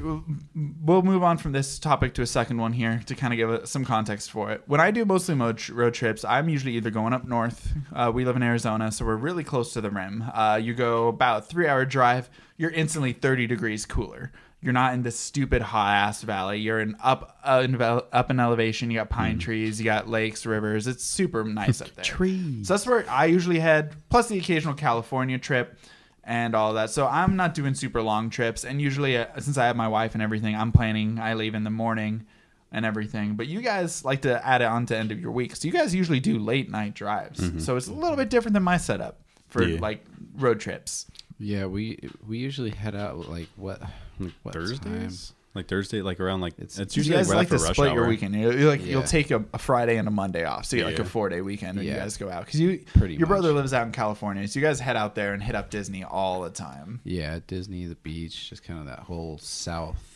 [0.56, 3.50] we'll move on from this topic to a second one here to kind of give
[3.50, 4.64] it some context for it.
[4.68, 7.74] When I do mostly mo- road trips, I'm usually either going up north.
[7.94, 10.24] Uh, we live in Arizona, so we're really close to the rim.
[10.34, 14.32] Uh, you go about three hour drive, you're instantly 30 degrees cooler.
[14.66, 16.58] You're not in this stupid hot ass valley.
[16.60, 18.90] You're in up uh, in, up in elevation.
[18.90, 19.80] You got pine trees.
[19.80, 20.88] You got lakes, rivers.
[20.88, 22.04] It's super nice up there.
[22.04, 22.68] Trees.
[22.68, 25.78] So that's where I usually head, plus the occasional California trip
[26.24, 26.90] and all that.
[26.90, 28.66] So I'm not doing super long trips.
[28.66, 31.64] And usually, uh, since I have my wife and everything, I'm planning, I leave in
[31.64, 32.26] the morning
[32.72, 33.36] and everything.
[33.36, 35.56] But you guys like to add it on to end of your week.
[35.56, 37.64] So you guys usually do late night drives.
[37.64, 39.80] So it's a little bit different than my setup for Yeah.
[39.80, 40.04] like
[40.36, 41.06] road trips.
[41.38, 43.82] Yeah, we we usually head out like what
[44.20, 47.48] Like what Thursdays, like Thursday, like around like It's- it's, You usually guys right like
[47.50, 48.36] to after rush split your weekend.
[48.36, 50.90] You you like you'll take a, a Friday and a Monday off, so you get
[50.92, 52.00] like a four day weekend when you Yeah.
[52.00, 54.80] guys go out because you Pretty your brother lives out in California, so you guys
[54.80, 57.00] head out there and hit up Disney all the time.
[57.04, 60.12] Yeah, Disney, the beach, just kind of that whole south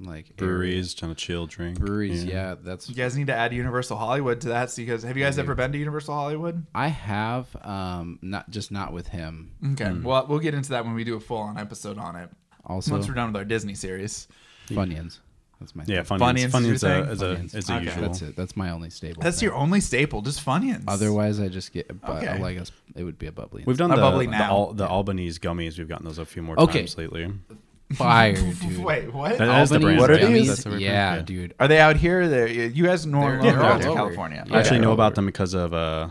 [0.00, 0.34] like area.
[0.36, 1.80] breweries, trying to chill, drink.
[1.80, 4.70] Breweries, yeah, that's You guys need to add Universal Hollywood to that.
[4.70, 5.42] So you guys, have you guys Yeah.
[5.42, 6.64] ever been to Universal Hollywood?
[6.72, 9.50] I have um not just not with him.
[9.72, 12.30] Okay, well we'll get into that when we do a full on episode on it.
[12.68, 14.28] Also Once we're done with our Disney series.
[14.68, 15.18] Funyuns.
[15.60, 16.18] That's my Yeah, thing.
[16.18, 16.50] Funyuns.
[16.50, 17.54] Funyuns is your Funyuns is a Funyuns.
[17.56, 17.84] is a Okay.
[17.86, 18.02] usual.
[18.02, 18.36] That's it.
[18.36, 19.22] That's my only staple.
[19.22, 19.46] That's thing.
[19.48, 20.84] your only staple, just Funyuns.
[20.86, 21.88] Otherwise, I just get.
[22.00, 22.38] But Okay.
[22.40, 23.64] like us, it would be a bubbly.
[23.66, 24.44] We've done A the bubbly the, now.
[24.50, 25.78] Al, the Albanese gummies.
[25.78, 26.80] We've gotten those a few more Okay.
[26.80, 27.32] times lately.
[27.94, 28.78] fire, dude.
[28.84, 29.38] Wait, what?
[29.38, 29.98] That is the brand.
[29.98, 30.26] What are right?
[30.26, 30.48] these?
[30.48, 30.82] That's the brand.
[30.82, 31.54] Yeah, dude.
[31.58, 32.28] Are they out here?
[32.28, 33.94] They you guys know They're- they're, they're out all over.
[33.96, 34.44] California.
[34.46, 34.54] Yeah.
[34.56, 36.08] I actually know about them because of uh,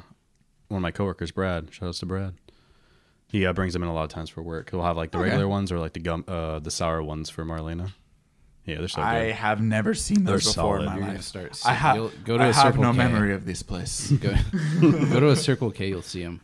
[0.69, 1.71] one of my coworkers, Brad.
[1.71, 2.33] Shout outs to Brad.
[3.29, 4.71] He uh, brings them in a lot of times for work.
[4.71, 5.25] He'll have like the Okay.
[5.25, 7.91] regular ones or like the gum, uh, the sour ones for Marlena.
[8.65, 9.35] Yeah, they're so I good.
[9.35, 10.79] have never seen those They're before solid.
[10.81, 11.23] in my You're gonna life.
[11.23, 11.61] start.
[11.65, 12.97] I, ha- you'll go to I a have Circle no K.
[12.97, 14.11] memory of this place.
[14.21, 14.33] Go,
[14.81, 15.87] go to a Circle K.
[15.89, 16.41] You'll see them.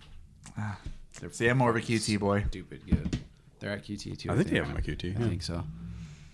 [1.31, 2.43] See, I'm more of a QT boy.
[2.49, 3.17] Stupid good.
[3.59, 4.31] They're at QT too.
[4.31, 5.15] I think they have them at QT.
[5.17, 5.27] I yeah.
[5.29, 5.63] think so.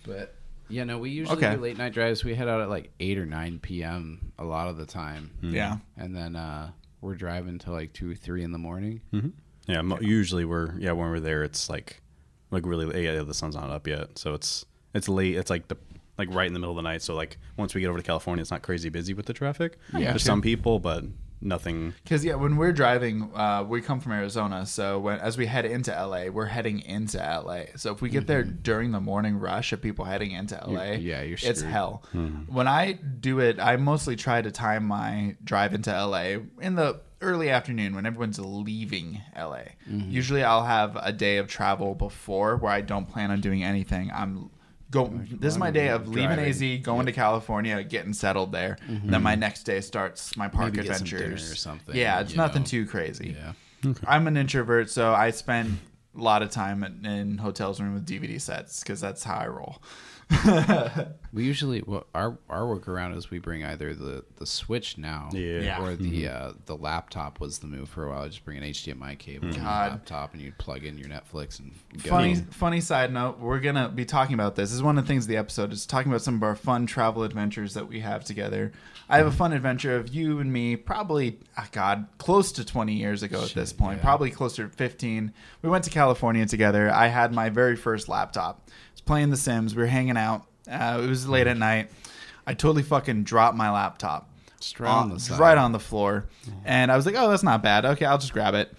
[0.05, 0.35] But
[0.67, 1.55] yeah, no, we usually Okay.
[1.55, 2.23] do late night drives.
[2.23, 4.31] We head out at like eight or nine p.m.
[4.39, 5.53] a lot of the time, Mm.
[5.53, 5.77] Yeah.
[5.97, 6.71] and then uh,
[7.01, 9.01] we're driving till like two, or three in the morning.
[9.13, 9.31] Mhm.
[9.69, 12.01] Yeah, mo- usually we're yeah when we're there it's like
[12.51, 14.65] like really yeah the sun's not up yet so it's
[14.95, 15.77] it's late it's like the
[16.17, 18.03] like right in the middle of the night so like once we get over to
[18.03, 20.09] California it's not crazy busy with the traffic Yeah.
[20.11, 21.03] there's some people but
[21.41, 25.45] nothing Because yeah, when we're driving, uh, we come from Arizona, so when as we
[25.45, 27.61] head into LA, we're heading into LA.
[27.77, 31.21] So if we get there during the morning rush of people heading into LA, yeah,
[31.21, 31.71] you're it's screwed.
[31.71, 32.03] hell.
[32.47, 36.99] When I do it, I mostly try to time my drive into LA in the
[37.21, 39.63] early afternoon when everyone's leaving LA.
[39.89, 40.09] Mm-hmm.
[40.11, 44.11] Usually I'll have a day of travel before where I don't plan on doing anything.
[44.13, 44.49] I'm
[44.91, 48.77] go this is my day of leaving AZ, going to California, getting settled there.
[48.87, 50.75] Then my next day starts my park Mm-hmm.
[50.77, 52.67] Maybe get some adventures or something, Yeah, it's nothing know.
[52.67, 53.35] too crazy.
[53.83, 53.93] Yeah.
[54.05, 55.77] I'm an introvert, so I spend
[56.17, 59.47] a lot of time in, in hotels room with DVD sets because that's how I
[59.47, 59.81] roll.
[61.31, 65.59] We usually well, our our workaround is we bring either the the Switch now, Yeah.
[65.61, 65.83] Yeah.
[65.83, 68.27] or the uh, the laptop was the move for a while.
[68.27, 69.91] Just bring an HDMI cable and a God.
[69.91, 71.71] laptop, and you plug in your Netflix and
[72.03, 72.09] go.
[72.09, 74.69] Funny, funny side note: We're gonna be talking about this.
[74.69, 76.55] This is one of the things of the episode is talking about some of our
[76.55, 78.71] fun travel adventures that we have together.
[79.07, 82.93] I have a fun adventure of you and me, probably, ah, God, close to 20
[82.93, 84.03] years ago at this point, yeah.
[84.03, 85.33] probably closer to 15.
[85.63, 86.91] We went to California together.
[86.91, 88.69] I had my very first laptop.
[89.09, 89.75] Playing The Sims.
[89.75, 90.45] We were hanging out.
[90.69, 91.89] Uh, it was late at night.
[92.45, 94.29] I totally fucking dropped my laptop.
[94.77, 95.39] Right on on- the side.
[95.39, 96.27] right on the floor.
[96.63, 97.85] And I was like, oh, that's not bad.
[97.85, 98.71] Okay, I'll just grab it.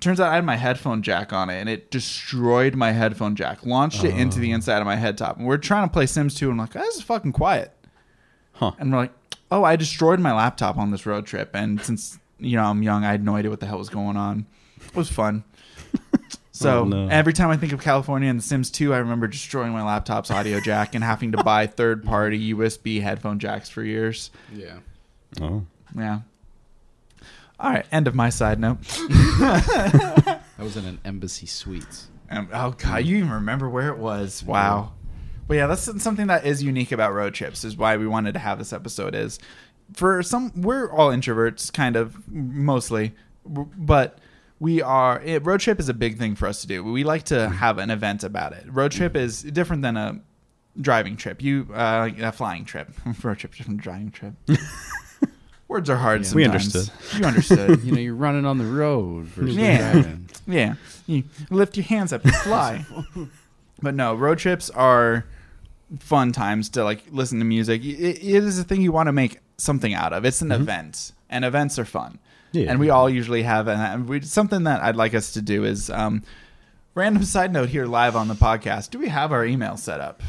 [0.00, 3.64] Turns out I had my headphone jack on it, and it destroyed my headphone jack.
[3.64, 5.38] Launched it into the inside of my head top.
[5.38, 7.72] And we're trying to play Sims 2, and I'm like, oh, this is fucking quiet.
[8.52, 8.72] Huh.
[8.78, 9.12] And we're like,
[9.50, 11.52] oh, I destroyed my laptop on this road trip.
[11.54, 14.18] And since, you know, I'm young, I had no idea what the hell was going
[14.18, 14.44] on.
[14.88, 15.42] It was fun.
[16.56, 17.08] So Oh, no.
[17.08, 20.30] every time I think of California and The Sims 2, I remember destroying my laptop's
[20.30, 24.30] audio jack and having to buy third party USB headphone jacks for years.
[24.54, 24.76] Yeah.
[25.40, 25.64] Oh.
[25.98, 26.20] Yeah.
[27.58, 27.84] All right.
[27.90, 28.78] End of my side note.
[30.56, 32.06] That was in an Embassy Suites.
[32.30, 34.44] Um, oh God, you even remember where it was?
[34.44, 34.92] Wow.
[35.48, 37.64] But yeah, that's something that is unique about road trips.
[37.64, 39.16] Is why we wanted to have this episode.
[39.16, 39.40] Is
[39.94, 44.20] for some we're all introverts, kind of mostly, but
[44.60, 46.82] we are it, road trip is a big thing for us to do.
[46.84, 47.54] We like to mm-hmm.
[47.54, 48.64] have an event about it.
[48.68, 49.24] Road trip mm-hmm.
[49.24, 50.20] is different than a
[50.80, 51.42] driving trip.
[51.42, 52.92] You uh, a flying trip.
[53.22, 54.34] road trip different driving trip.
[55.68, 56.20] Words are hard.
[56.20, 56.28] Yeah.
[56.28, 56.34] Sometimes.
[56.34, 56.90] We understood.
[57.18, 57.80] You understood.
[57.84, 59.92] You know, you're running on the road versus Yeah.
[59.92, 60.28] driving.
[60.46, 60.74] Yeah,
[61.06, 62.84] you lift your hands up and fly.
[63.82, 65.24] but no, road trips are
[66.00, 67.82] fun times to like listen to music.
[67.84, 70.24] It, it is a thing you want to make something out of.
[70.24, 70.62] It's an mm-hmm.
[70.62, 72.18] event, and events are fun.
[72.54, 72.70] Yeah.
[72.70, 75.90] And we all usually have, and we, something that I'd like us to do is
[75.90, 76.22] um,
[76.94, 78.90] random side note here live on the podcast.
[78.90, 80.22] Do we have our email set up?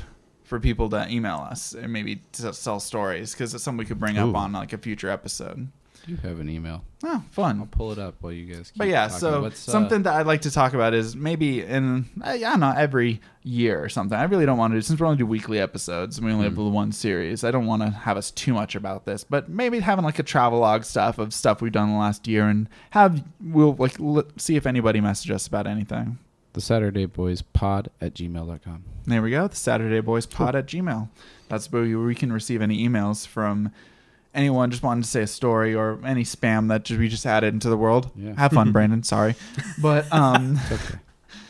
[0.43, 3.99] For people to email us and maybe to sell stories because it's something we could
[3.99, 5.69] bring up on like a future episode.
[6.07, 6.83] You have an email.
[7.03, 7.59] Oh, fun!
[7.59, 8.71] I'll pull it up while you guys.
[8.71, 9.19] Keep But yeah, talking.
[9.19, 12.37] so What's, uh, something that I'd like to talk about is maybe in I, I
[12.39, 14.17] don't know every year or something.
[14.17, 16.45] I really don't want to do since we only do weekly episodes and we only
[16.45, 17.43] have the one series.
[17.43, 20.23] I don't want to have us too much about this, but maybe having like a
[20.23, 24.55] travelogue stuff of stuff we've done the last year and have we'll like l- see
[24.55, 26.17] if anybody message us about anything.
[26.53, 28.83] the Saturday Boys Pod at gmail.com.
[29.05, 29.47] There we go.
[29.47, 31.09] The Saturday Boys Pod at Gmail.
[31.49, 33.71] That's where we can receive any emails from
[34.35, 37.69] anyone just wanted to say a story or any spam that we just added into
[37.69, 38.11] the world.
[38.15, 38.33] Yeah.
[38.37, 39.01] Have fun, Brandon.
[39.03, 39.35] Sorry,
[39.81, 40.99] but um, It's okay.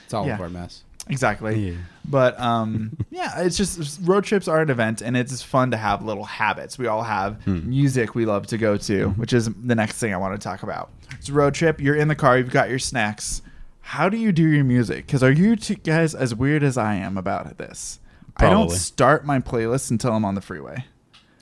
[0.06, 0.36] It's all Yeah.
[0.36, 0.84] of our mess.
[1.10, 1.72] exactly.
[1.72, 1.76] Yeah.
[2.08, 6.04] But um, yeah, it's just road trips are an event, and it's fun to have
[6.06, 6.78] little habits.
[6.78, 7.68] We all have Hmm.
[7.70, 10.62] music we love to go to, which is the next thing I want to talk
[10.64, 10.92] about.
[11.18, 11.82] It's a road trip.
[11.82, 12.38] You're in the car.
[12.38, 13.42] You've got your snacks.
[13.82, 15.06] How do you do your music?
[15.08, 18.00] Because are you two guys as weird as I am about this?
[18.38, 20.86] I don't start my playlist until I'm on the freeway.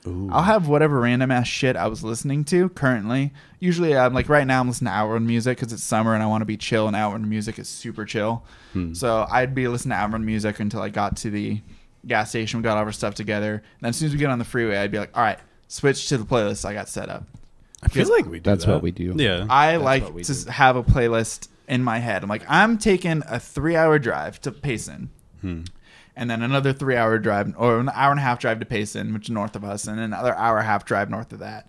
[0.06, 0.28] Ooh.
[0.30, 3.32] I'll have whatever random ass shit I was listening to currently.
[3.58, 6.26] Usually, I'm like right now I'm listening to Outrun music because it's summer and I
[6.26, 8.44] want to be chill, and Outrun music is super chill.
[8.74, 8.92] Hmm.
[8.92, 11.60] So I'd be listening to Outrun music until I got to the
[12.06, 12.58] gas station.
[12.60, 14.44] We got all our stuff together, and then as soon as we get on the
[14.44, 15.38] freeway, I'd be like, "All right,
[15.68, 17.24] switch to the playlist I got set up."
[17.82, 18.72] I feel like we do That's that.
[18.72, 19.14] what we do.
[19.16, 19.46] Yeah.
[19.50, 20.50] I That's like to do.
[20.50, 22.22] have a playlist in my head.
[22.22, 25.10] I'm like, I'm taking a three hour drive to Payson.
[25.42, 25.62] Hmm.
[26.16, 29.12] And then another three hour drive or an hour and a half drive to Payson,
[29.12, 31.66] which is north of us, and another hour and a half drive north of that.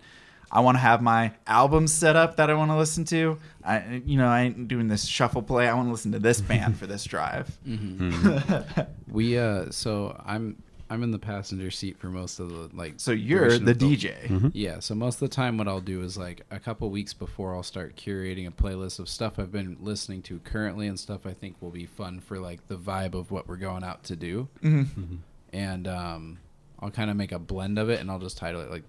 [0.50, 3.38] I want to have my albums set up that I want to listen to.
[3.64, 5.68] I, you know, I ain't doing this shuffle play.
[5.68, 7.56] I want to listen to this band for this drive.
[7.66, 8.82] Mm-hmm.
[9.08, 12.94] We uh, so I'm I'm in the passenger seat for most of the like.
[12.98, 14.50] So you're duration the of the- DJ.
[14.54, 17.56] Yeah, so most of the time, what I'll do is like a couple weeks before
[17.56, 21.32] I'll start curating a playlist of stuff I've been listening to currently and stuff I
[21.32, 24.48] think will be fun for like the vibe of what we're going out to do.
[24.62, 25.18] Mhm.
[25.52, 26.38] And um,
[26.78, 28.84] I'll kind of make a blend of it and I'll just title it like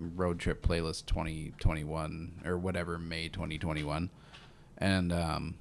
[0.00, 4.10] Road Trip Playlist 2021 or whatever, May 2021.
[4.78, 5.54] And um,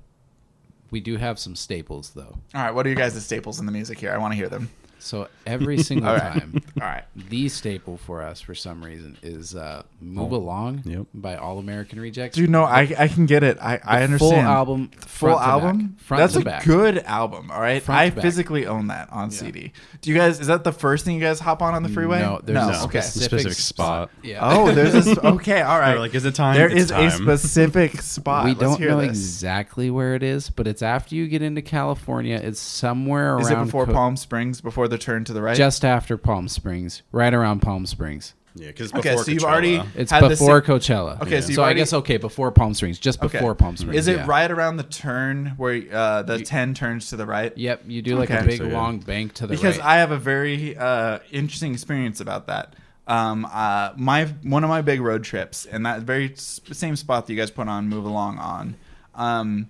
[0.92, 2.38] we do have some staples though.
[2.56, 4.12] All right, what are you guys' the staples in the music here?
[4.12, 4.70] I want to hear them.
[5.00, 6.34] So every single All right.
[6.34, 7.04] time, All right.
[7.16, 11.08] the staple for us for some reason is uh, "Move Along" Yep.
[11.14, 12.36] by All American Rejects.
[12.36, 13.58] Dude, no, I I can get it.
[13.62, 14.20] I I understand.
[14.20, 15.78] Full album, full front to album.
[15.88, 16.00] back.
[16.02, 16.66] Front That's to a back.
[16.66, 17.50] good album.
[17.52, 18.22] All right, Front I to back.
[18.24, 19.72] physically own that on CD.
[20.02, 20.40] Do you guys?
[20.40, 22.20] Is that the first thing you guys hop on on the freeway?
[22.20, 22.70] No, there's no.
[22.82, 23.02] a okay.
[23.02, 24.12] specific, Specific spot.
[24.24, 24.40] Yeah.
[24.42, 25.62] Oh, there's a okay.
[25.62, 25.92] All right.
[25.92, 26.56] They're like, is it time?
[26.56, 27.10] There It's is a time.
[27.12, 28.44] specific spot.
[28.46, 29.10] we Let's don't hear know this.
[29.12, 32.36] exactly where it is, but it's after you get into California.
[32.44, 33.42] It's somewhere around.
[33.42, 34.60] Is it before Co- Palm Springs?
[34.62, 35.56] Before the turn to the right?
[35.56, 38.34] Just after Palm Springs, right around Palm Springs.
[38.56, 41.22] Yeah, because Okay, so you've already It's had the before si- Coachella.
[41.22, 43.38] Okay, so so, you've I already- guess okay before Palm Springs, just Okay.
[43.38, 43.96] before Palm Springs.
[43.96, 44.26] Is it yeah.
[44.28, 47.56] right around the turn where uh, the ten turns to the right?
[47.58, 48.44] Yep, you do like Okay.
[48.44, 48.74] a big So, yeah.
[48.74, 49.62] long bank to the right.
[49.62, 49.86] because right.
[49.88, 52.76] I have a very uh, interesting experience about that.
[53.08, 57.28] Um, uh, my one of my big road trips, and that very s- same spot
[57.28, 58.76] that you guys put on "Move Along" on.
[59.16, 59.70] Um,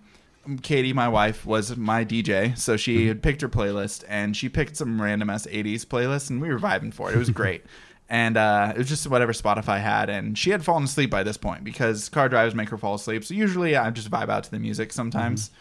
[0.62, 4.78] Katie, my wife, was my DJ, so she had picked her playlist, and she picked
[4.78, 7.16] some random ass '80s playlist, and we were vibing for it.
[7.16, 7.64] It was great.
[8.12, 11.38] And uh, it was just whatever Spotify had, and she had fallen asleep by this
[11.38, 13.24] point because car drives make her fall asleep.
[13.24, 15.52] So usually I just vibe out to the music sometimes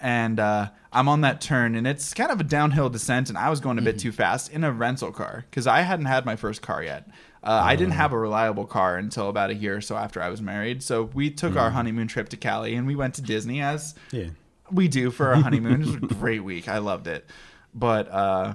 [0.00, 3.48] and uh, I'm on that turn, and it's kind of a downhill descent, and I
[3.48, 6.36] was going a bit too fast in a rental car because I hadn't had my
[6.36, 7.08] first car yet.
[7.44, 10.30] Uh, I didn't have a reliable car until about a year or so after I
[10.30, 10.82] was married.
[10.82, 14.28] So we took our honeymoon trip to Cali, and we went to Disney as Yeah.
[14.70, 15.82] we do for our honeymoon.
[15.82, 16.68] it was a great week.
[16.68, 17.28] I loved it,
[17.74, 18.08] but.
[18.10, 18.54] Uh,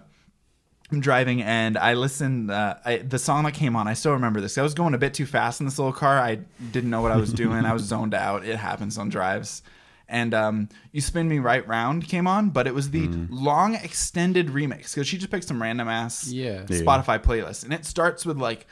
[0.92, 2.50] I'm driving and I listened.
[2.50, 4.58] Uh, I, the song that came on, I still remember this.
[4.58, 6.18] I was going a bit too fast in this little car.
[6.18, 6.40] I
[6.72, 7.64] didn't know what I was doing.
[7.64, 8.44] I was zoned out.
[8.44, 9.62] It happens on drives.
[10.10, 14.48] And um, "You Spin Me Right Round" came on, but it was the long extended
[14.48, 16.66] remix because she just picked some random ass Yeah.
[16.68, 16.82] Yeah.
[16.82, 18.66] Spotify playlist, and it starts with like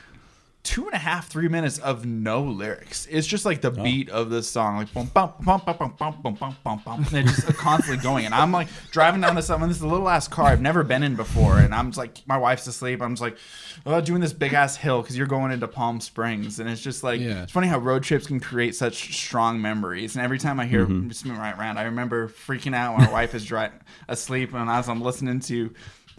[0.67, 3.07] two and a half, three minutes of no lyrics.
[3.09, 6.15] It's just like the beat of the song, like bum bum bum bum bum bum
[6.21, 7.05] bum bum bum bum.
[7.13, 8.25] And it's just constantly going.
[8.25, 9.47] And I'm like driving down this.
[9.47, 12.17] This is a little ass car I've never been in before, and I'm just like,
[12.27, 13.01] my wife's asleep.
[13.01, 13.37] I'm just like,
[13.85, 17.01] oh, doing this big ass hill because you're going into Palm Springs, and it's just
[17.01, 17.43] like Yeah.
[17.43, 20.17] it's funny how road trips can create such strong memories.
[20.17, 23.33] And every time I hear "Spin Right Round," I remember freaking out when my wife
[23.33, 23.69] is dry,
[24.09, 25.73] asleep, and as I'm listening to.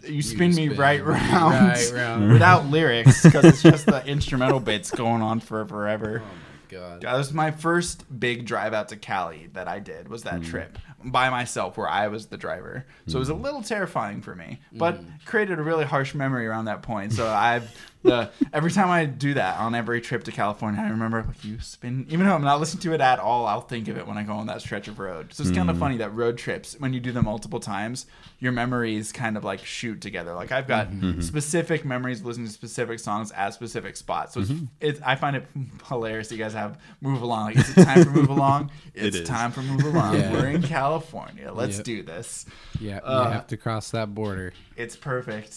[0.07, 2.33] You spin me spin right me round, right round.
[2.33, 6.23] without lyrics because it's just the instrumental bits going on for forever.
[6.25, 7.01] Oh my God.
[7.03, 10.47] That was my first big drive out to Cali that I did was that mm.
[10.47, 12.85] trip by myself where I was the driver.
[13.07, 13.43] So it was a mm.
[13.43, 15.25] little terrifying for me, but mm.
[15.25, 17.13] created a really harsh memory around that point.
[17.13, 17.73] So I've
[18.03, 21.61] the every time I do that on every trip to California, I remember like you
[21.61, 24.17] spin even though I'm not listening to it at all, I'll think of it when
[24.17, 25.33] I go on that stretch of road.
[25.33, 25.81] So it's kind of mm.
[25.81, 28.07] funny that road trips when you do them multiple times,
[28.39, 30.35] your memories kind of like shoot together.
[30.35, 31.11] Like I've got mm-hmm.
[31.11, 31.21] Mm-hmm.
[31.21, 34.35] specific memories of listening to specific songs at specific spots.
[34.35, 34.65] So it's, mm-hmm.
[34.81, 35.47] it's I find it
[35.87, 37.47] hilarious that you guys have move along.
[37.47, 38.71] Like, is it time for move along?
[38.95, 39.29] It's is.
[39.29, 40.15] time for move along.
[40.33, 40.88] We're in California.
[40.91, 41.85] Let's Yep.
[41.85, 42.47] do this.
[42.81, 44.53] Yeah, Uh, you have to cross that border.
[44.77, 45.55] It's perfect.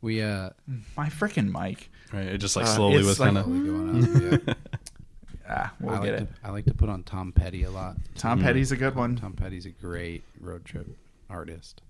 [0.00, 0.50] We uh
[0.96, 1.90] My freaking mic.
[2.12, 2.26] Right.
[2.26, 3.44] It just like Uh, slowly it's was like- kind of.
[3.46, 4.40] totally going on.
[4.46, 4.54] Yeah.
[5.48, 6.28] Ah, we'll I get like it.
[6.42, 7.96] to I like to put on Tom Petty a lot.
[8.16, 9.14] Tom Petty's a good one.
[9.14, 10.88] Tom Petty's a great road trip
[11.30, 11.82] artist.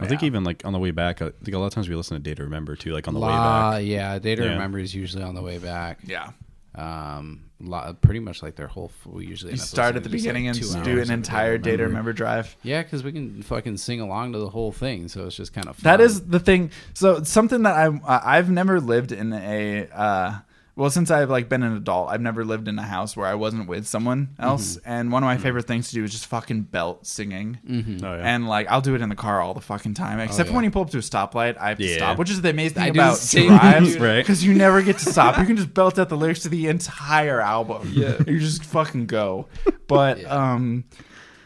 [0.00, 1.94] I think even like on the way back, I think a lot of times we
[1.94, 3.84] listen to Day to Remember too, like on the way back.
[3.84, 4.50] Yeah, Day to Yeah.
[4.52, 5.98] Remember is usually on the way back.
[6.04, 6.30] Yeah.
[6.74, 8.92] Um, lo- pretty much like their whole.
[9.04, 11.06] We usually You start at the listening to just, beginning like, and do an of
[11.06, 12.56] Day to entire day to remember drive.
[12.62, 15.66] Yeah, because we can fucking sing along to the whole thing, so it's just kind
[15.66, 15.82] of fun.
[15.84, 16.70] That is the thing.
[16.94, 20.38] So something that I I've never lived in a uh,
[20.80, 23.34] well since I've like been an adult, I've never lived in a house where I
[23.34, 24.78] wasn't with someone else.
[24.78, 27.58] And one of my favorite things to do is just fucking belt singing.
[27.68, 28.02] Mm-hmm.
[28.02, 28.22] Oh yeah.
[28.34, 30.56] And like I'll do it in the car all the fucking time, except for yeah.
[30.56, 31.58] when you pull up to a stoplight.
[31.58, 31.96] I have to Yeah.
[31.98, 34.16] stop, which is the amazing thing the about drives, right?
[34.20, 35.36] Because you never get to stop.
[35.38, 37.92] You can just belt out the lyrics to the entire album.
[38.00, 38.16] Yeah.
[38.26, 39.48] you just fucking go.
[39.86, 40.84] But um,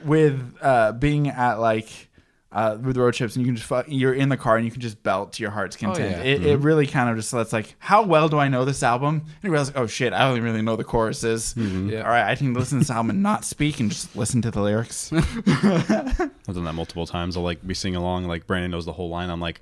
[0.04, 1.88] with uh, being at like
[2.54, 4.70] uh, with road trips and you can just fu- you're in the car and you
[4.70, 6.18] can just belt to your heart's content.
[6.24, 6.32] yeah.
[6.32, 9.22] It, it really kind of just lets like how well do I know this album?
[9.26, 11.54] And you realize oh shit I don't really know the choruses.
[11.56, 12.02] Yeah.
[12.02, 14.50] All right, I can listen to this album and not speak and just listen to
[14.52, 15.12] the lyrics.
[15.12, 17.36] I've done that multiple times.
[17.36, 19.30] I'll like be singing along, like Brandon knows the whole line.
[19.30, 19.60] I'm like,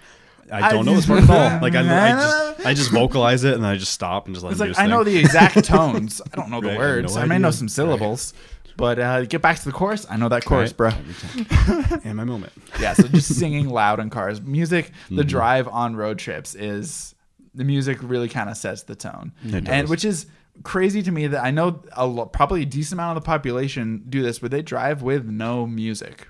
[0.51, 1.61] I I don't know this just- part at all.
[1.63, 4.45] Like I, I just I just vocalize it and then I just stop and just
[4.45, 6.21] let It's him like do I his know the exact tones.
[6.33, 7.15] I don't know the Right, I words.
[7.17, 8.35] no I may know some syllables,
[8.77, 10.07] but uh, get back to the chorus.
[10.11, 10.95] I know that chorus, Right.
[10.95, 12.01] bro.
[12.05, 12.53] in my moment.
[12.81, 14.41] Yeah, so just singing loud in cars.
[14.41, 15.17] Music, Mm-hmm.
[15.17, 17.15] the drive on road trips is
[17.55, 20.27] the music really kind of sets the tone, It and which is
[20.63, 24.05] crazy to me that I know a lo- probably a decent amount of the population
[24.09, 26.29] do this, but they drive with no music.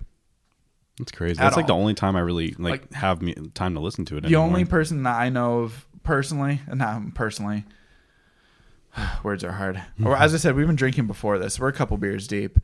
[0.98, 1.38] That's crazy.
[1.38, 4.04] At That's like the only time I really like, Like- have me, time to listen
[4.06, 4.20] to it.
[4.22, 4.44] The anymore.
[4.46, 7.64] only person that I know of personally, not personally,
[9.22, 9.82] words are hard.
[10.04, 11.58] Or as I said, we've been drinking before this.
[11.58, 12.58] We're a couple beers deep,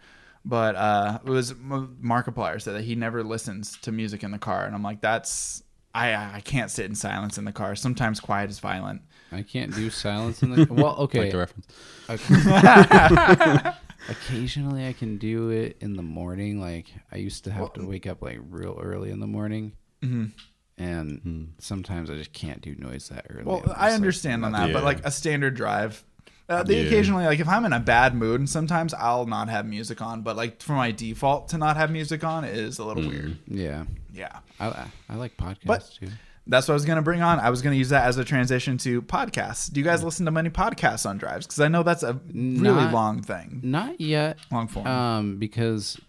[0.45, 4.39] but uh, it was M- Markiplier said that he never listens to music in the
[4.39, 5.63] car, and I'm like, that's
[5.95, 7.75] I I can't sit in silence in the car.
[7.75, 9.03] Sometimes quiet is violent.
[9.33, 10.77] I can't do silence in the car.
[10.77, 10.93] well.
[10.93, 11.67] Like Okay, the reference.
[14.09, 16.61] occasionally I can do it in the morning.
[16.61, 19.73] Like I used to have to wake up like real early in the morning,
[20.03, 20.31] Mhm.
[20.79, 23.45] and sometimes I just can't do noise that early.
[23.45, 26.05] Well, I'm just I like, understand on that, but like a standard drive.
[26.49, 26.83] Uh, the Yeah.
[26.85, 30.23] occasionally, like if I'm in a bad mood, and sometimes I'll not have music on.
[30.23, 33.37] But like for my default to not have music on is a little weird.
[33.47, 33.85] Yeah,
[34.15, 36.09] Yeah, I I like podcasts But- too.
[36.47, 37.39] that's what I was gonna bring on.
[37.39, 39.71] I was gonna use that as a transition to podcasts.
[39.71, 41.47] Do you guys listen to many podcasts on drives?
[41.47, 44.39] Because I know that's a really Not- long thing, Not yet.
[44.51, 44.87] long form.
[44.87, 46.01] Um, because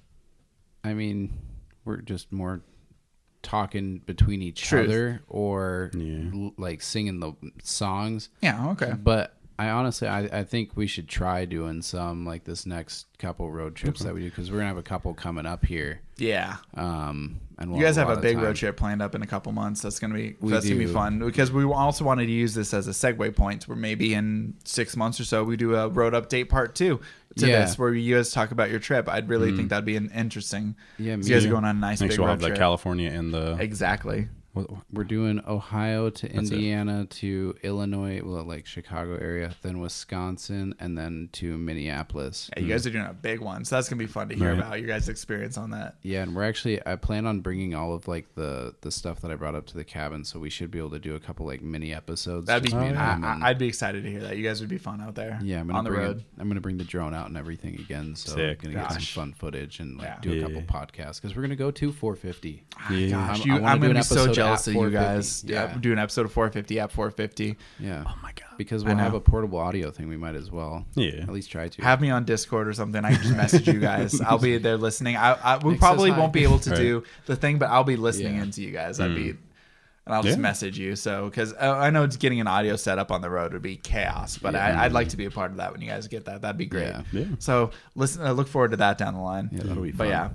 [0.86, 1.34] I mean,
[1.84, 2.62] we're just more
[3.42, 4.86] talking between each Truth.
[4.90, 6.30] other or Yeah.
[6.34, 7.34] l- like singing the
[7.64, 8.30] songs.
[8.42, 8.94] yeah, okay.
[8.94, 13.51] But I honestly, I, I think we should try doing some like this next couple
[13.51, 15.99] road trips that we do because we're gonna have a couple coming up here.
[16.18, 19.22] Yeah, Um, and we'll you guys have lot a big road trip planned up in
[19.22, 19.82] a couple months.
[19.82, 20.93] That's gonna be We that's gonna be do.
[20.93, 24.53] fun because we also wanted to use this as a segue point where maybe in
[24.64, 27.01] six months or so we do a road update part two
[27.38, 27.66] to Yeah.
[27.66, 29.10] This where you guys talk about your trip.
[29.10, 30.76] I'd really think that'd be an interesting.
[30.97, 31.51] Yeah, me you guys are too.
[31.53, 32.60] going on a nice Make big sure we'll road have the trip.
[32.60, 33.57] California and the.
[33.60, 34.30] exactly.
[34.68, 36.34] What- We're doing Ohio to it.
[36.36, 42.49] Indiana to Illinois, well, like Chicago area, then Wisconsin, and then to Minneapolis.
[42.55, 44.49] Yeah, you guys are doing a big one, so that's gonna be fun to hear
[44.49, 44.60] Right.
[44.60, 45.95] about your guys' experience on that.
[46.01, 49.32] Yeah, and we're actually I plan on bringing all of like the the stuff that
[49.32, 51.45] I brought up to the cabin, so we should be able to do a couple
[51.45, 52.47] like mini episodes.
[52.47, 52.70] That'd be.
[52.70, 54.38] just me I, I, I'd be excited to hear that.
[54.38, 55.39] You guys would be fun out there.
[55.41, 56.18] yeah, I'm gonna on the bring road.
[56.20, 58.60] It, I'm gonna bring the drone out and everything again, so Sick.
[58.64, 60.18] I'm gonna get some fun footage and like Yeah.
[60.22, 60.41] do a Yeah.
[60.43, 62.64] couple podcasts because we're gonna go to 450.
[62.91, 63.10] Yeah.
[63.10, 65.43] Gosh, I'm- you, I I'm, do gonna an be so jealous at of you guys.
[65.45, 65.78] Yeah, Yeah.
[65.80, 67.58] do an episode of 450 at 450.
[67.80, 68.04] Yeah.
[68.08, 68.45] Oh my god.
[68.58, 70.10] Because we'll have a portable audio thing.
[70.10, 70.86] We might as well.
[70.95, 71.22] Yeah.
[71.22, 71.82] At least try to.
[71.82, 73.04] Have me on Discord or something.
[73.06, 74.20] I can just message you guys.
[74.26, 75.16] I'll be there listening.
[75.16, 76.78] I, I we Mix probably won't be able to Right.
[76.80, 78.43] do the thing, but I'll be listening Yeah.
[78.43, 79.00] into you guys.
[79.00, 80.41] I'd be, and I'll just Yeah.
[80.41, 80.95] message you.
[80.97, 83.62] So because uh, I know it's getting an audio set up on the road would
[83.62, 86.08] be chaos, but I, I'd like to be a part of that when you guys
[86.10, 86.41] get that.
[86.41, 86.88] That'd be great.
[86.88, 87.04] Yeah.
[87.14, 87.26] Yeah.
[87.39, 89.50] So listen, uh, look forward to that down the line.
[89.54, 89.97] Yeah, that'll be fun.
[89.97, 90.30] But yeah.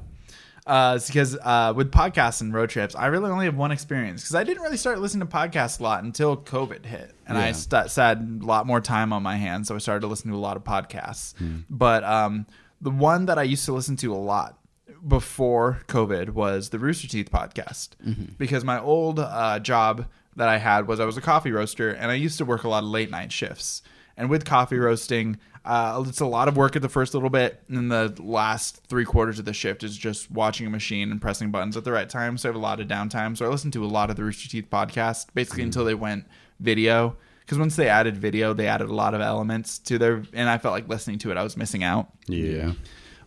[0.66, 4.34] Uh, because uh, with podcasts and road trips, I really only have one experience because
[4.34, 7.52] I didn't really start listening to podcasts a lot until COVID hit, and I Yeah.
[7.52, 10.36] st- had a lot more time on my hands, so I started to listen to
[10.36, 11.34] a lot of podcasts.
[11.68, 12.46] But um,
[12.80, 14.58] the one that I used to listen to a lot
[15.06, 17.90] before COVID was the Rooster Teeth podcast
[18.38, 20.06] because my old uh, job
[20.36, 22.68] that I had was I was a coffee roaster, and I used to work a
[22.68, 23.82] lot of late night shifts.
[24.16, 27.62] And with coffee roasting, uh, it's a lot of work at the first little bit,
[27.68, 31.20] and then the last three quarters of the shift is just watching a machine and
[31.20, 32.36] pressing buttons at the right time.
[32.36, 33.36] So I have a lot of downtime.
[33.36, 36.26] So I listened to a lot of the Rooster Teeth podcast, basically until they went
[36.60, 37.16] video.
[37.40, 40.58] Because once they added video, they added a lot of elements to their, and I
[40.58, 42.10] felt like listening to it, I was missing out.
[42.26, 42.72] Yeah.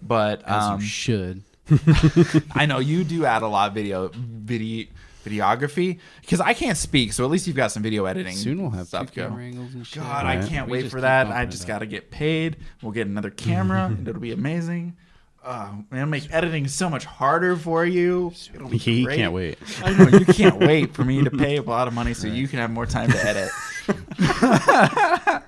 [0.02, 1.44] But As um, you should.
[2.52, 4.10] I know you do add a lot of video,
[4.48, 4.88] video,
[5.26, 7.14] videography because I can't speak.
[7.14, 8.36] So at least you've got some video editing.
[8.36, 9.28] Soon we'll have stuff go.
[9.28, 10.02] camera angles and shit.
[10.02, 11.28] God, I can't We wait for that.
[11.28, 12.58] I just got to get paid.
[12.82, 14.96] We'll get another camera, and it'll be amazing.
[15.44, 18.34] Uh, it'll make editing so much harder for you.
[18.54, 19.18] It'll be He great.
[19.18, 19.58] can't wait.
[19.82, 22.48] I know you can't wait for me to pay a lot of money so you
[22.50, 23.50] can have more time to edit.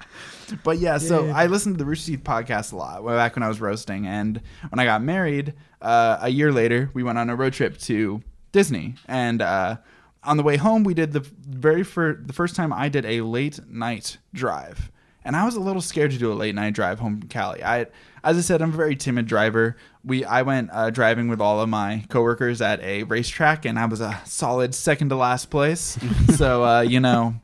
[0.64, 3.50] but yeah, so I listened to the Rooster Teeth podcast a lot back when I
[3.50, 7.36] was roasting, and when I got married, uh, a year later, we went on a
[7.36, 8.22] road trip to
[8.52, 9.78] Disney, and uh,
[10.24, 13.22] on the way home, we did the very first the first time I did a
[13.22, 14.92] late night drive.
[15.26, 17.64] And I was a little scared to do a late night drive home from Cali.
[17.64, 17.88] I,
[18.24, 19.76] as I said, I'm a very timid driver.
[20.04, 23.86] We, I went uh, driving with all of my coworkers at a racetrack, and I
[23.86, 26.00] was a solid second to last place.
[26.36, 27.36] so, uh, you know,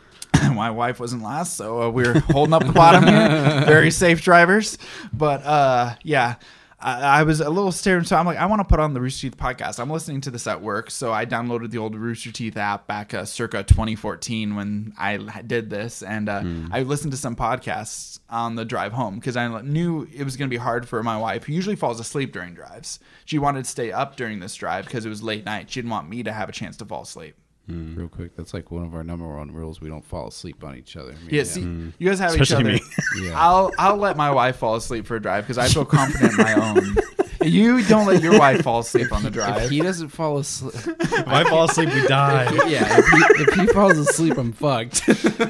[0.52, 3.64] my wife wasn't last, so uh, we were holding up the bottom here.
[3.66, 4.78] Very safe drivers,
[5.12, 6.36] but uh, yeah,
[6.84, 8.06] I, I was a little scared.
[8.06, 9.80] So I'm like, I want to put on the Rooster Teeth podcast.
[9.80, 13.14] I'm listening to this at work, so I downloaded the old Rooster Teeth app back
[13.14, 15.16] uh, circa 2014 when I
[15.46, 19.62] did this, and uh, I listened to some podcasts on the drive home because I
[19.62, 22.52] knew it was going to be hard for my wife, who usually falls asleep during
[22.54, 23.00] drives.
[23.24, 25.70] She wanted to stay up during this drive because it was late night.
[25.70, 27.34] She didn't want me to have a chance to fall asleep.
[27.70, 27.96] Mm.
[27.96, 29.80] Real quick, that's like one of our number one rules.
[29.80, 31.12] We don't fall asleep on each other.
[31.12, 31.92] I mean, Yeah, see, mm.
[31.98, 32.86] you guys have Especially each me.
[33.18, 33.24] other.
[33.26, 33.40] Yeah.
[33.40, 36.44] I'll I'll let my wife fall asleep for a drive because I feel confident in
[36.44, 36.96] my own.
[37.42, 39.68] You don't let your wife fall asleep on the If drive.
[39.68, 42.44] he doesn't fall asleep, If I fall asleep, we die.
[42.68, 42.98] yeah.
[43.00, 45.02] If he, if he falls asleep, I'm fucked.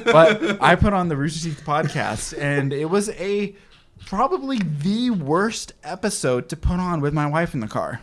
[0.03, 3.55] but I put on the Rooster Teeth podcast, and it was a
[4.07, 8.01] probably the worst episode to put on with my wife in the car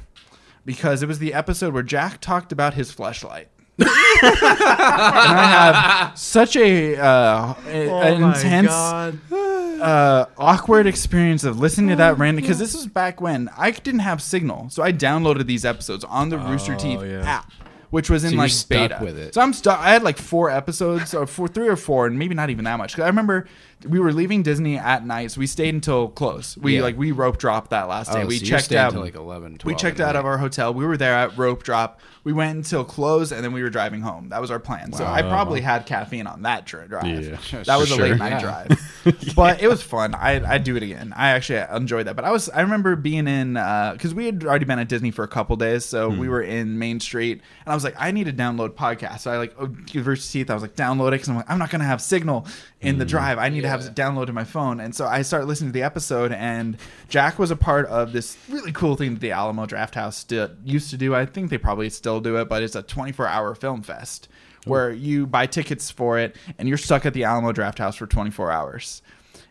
[0.64, 3.46] because it was the episode where Jack talked about his fleshlight.
[3.82, 11.96] And I have such a uh, a- an intense uh, awkward experience of listening to
[11.96, 15.64] that random because this was back when I didn't have signal, so I downloaded these
[15.64, 17.22] episodes on the Rooster Teeth yeah.
[17.22, 17.52] app
[17.90, 18.98] which was in So you're like stuck beta.
[19.02, 19.34] with it.
[19.34, 19.78] So I'm stuck.
[19.78, 22.78] I had like four episodes, or four, three or four, and maybe not even that
[22.78, 22.94] much.
[22.96, 23.46] 'Cause I remember
[23.86, 26.56] we were leaving Disney at night, so we stayed until close.
[26.56, 26.82] We Yeah.
[26.82, 28.22] like we rope dropped that last day.
[28.22, 30.30] Oh, we so checked out till like 11, we 12 checked at out of night.
[30.30, 30.72] our hotel.
[30.74, 32.00] We were there at rope drop.
[32.24, 34.28] We went until close, and then we were driving home.
[34.28, 34.92] That was our plan.
[34.92, 37.06] So I probably had caffeine on that dri- drive.
[37.06, 38.40] Yeah, that was a late night Yeah.
[38.40, 40.14] drive, but it was fun.
[40.14, 41.12] I I'd do it again.
[41.16, 42.14] I actually enjoyed that.
[42.14, 45.10] But I was I remember being in uh, because we had already been at Disney
[45.10, 46.28] for a couple days, so we hmm.
[46.28, 49.20] were in Main Street, and I was like, I need to download podcasts.
[49.20, 50.50] So I like oh, Rooster Teeth.
[50.50, 52.46] I was like, download it because I'm like, I'm not gonna have signal
[52.80, 53.10] in the hmm.
[53.10, 53.38] drive.
[53.38, 55.82] I need to have it downloaded my phone, and so I started listening to the
[55.82, 56.76] episode, and
[57.08, 60.90] Jack was a part of this really cool thing that the Alamo Drafthouse did, used
[60.90, 61.14] to do.
[61.14, 64.28] I think they probably still do it, but it's a 24 hour film fest
[64.64, 68.52] where you buy tickets for it and you're stuck at the Alamo Drafthouse for 24
[68.52, 69.02] hours.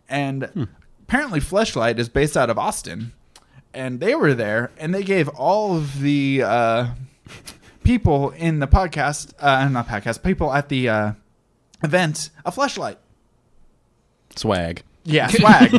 [0.08, 0.68] And
[1.02, 3.14] apparently, Fleshlight is based out of Austin,
[3.74, 6.88] and they were there, and they gave all of the uh,
[7.84, 11.12] people in the podcast, uh, not podcast, people at the uh,
[11.84, 12.98] event a fleshlight.
[14.36, 14.84] Swag.
[15.04, 15.72] Yeah, swag.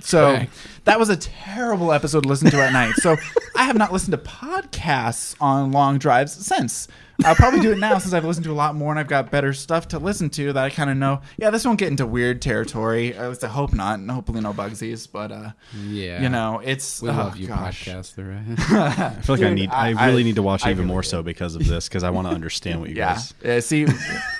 [0.00, 0.50] so Swag.
[0.84, 2.94] that was a terrible episode to listen to at night.
[2.96, 3.16] So
[3.56, 6.88] I have not listened to podcasts on long drives since.
[7.24, 9.30] I'll probably do it now since I've listened to a lot more and I've got
[9.30, 11.20] better stuff to listen to that I kind of know.
[11.36, 13.14] Yeah, this won't get into weird territory.
[13.14, 15.06] At least I hope not, and hopefully no bugsies.
[15.12, 15.50] But uh,
[15.86, 16.20] Yeah.
[16.22, 17.84] you know, it's we oh, love you, gosh.
[17.84, 18.58] podcaster.
[18.72, 19.70] I feel like I need.
[19.70, 21.08] I- I, really need to watch I even really more do.
[21.08, 23.34] so because of this, because I want to understand what you Yeah, guys.
[23.44, 23.60] yeah.
[23.60, 23.86] See,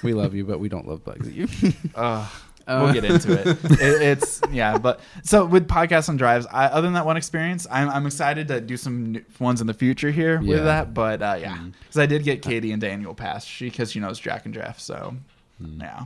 [0.02, 1.48] we love you, but we don't love bugs at you.
[1.94, 2.28] uh,
[2.66, 3.46] Uh, we'll get into it.
[3.64, 4.02] it.
[4.02, 7.88] It's yeah, but so with podcasts and drives, I, other than that one experience, I'm,
[7.90, 10.48] I'm excited to do some new ones in the future here Yeah.
[10.54, 10.94] with that.
[10.94, 14.18] But uh, yeah, because I did get Katie and Daniel past she because she knows
[14.18, 14.78] Jack and Jeff.
[14.80, 15.14] So
[15.60, 15.80] Hmm.
[15.80, 16.04] yeah,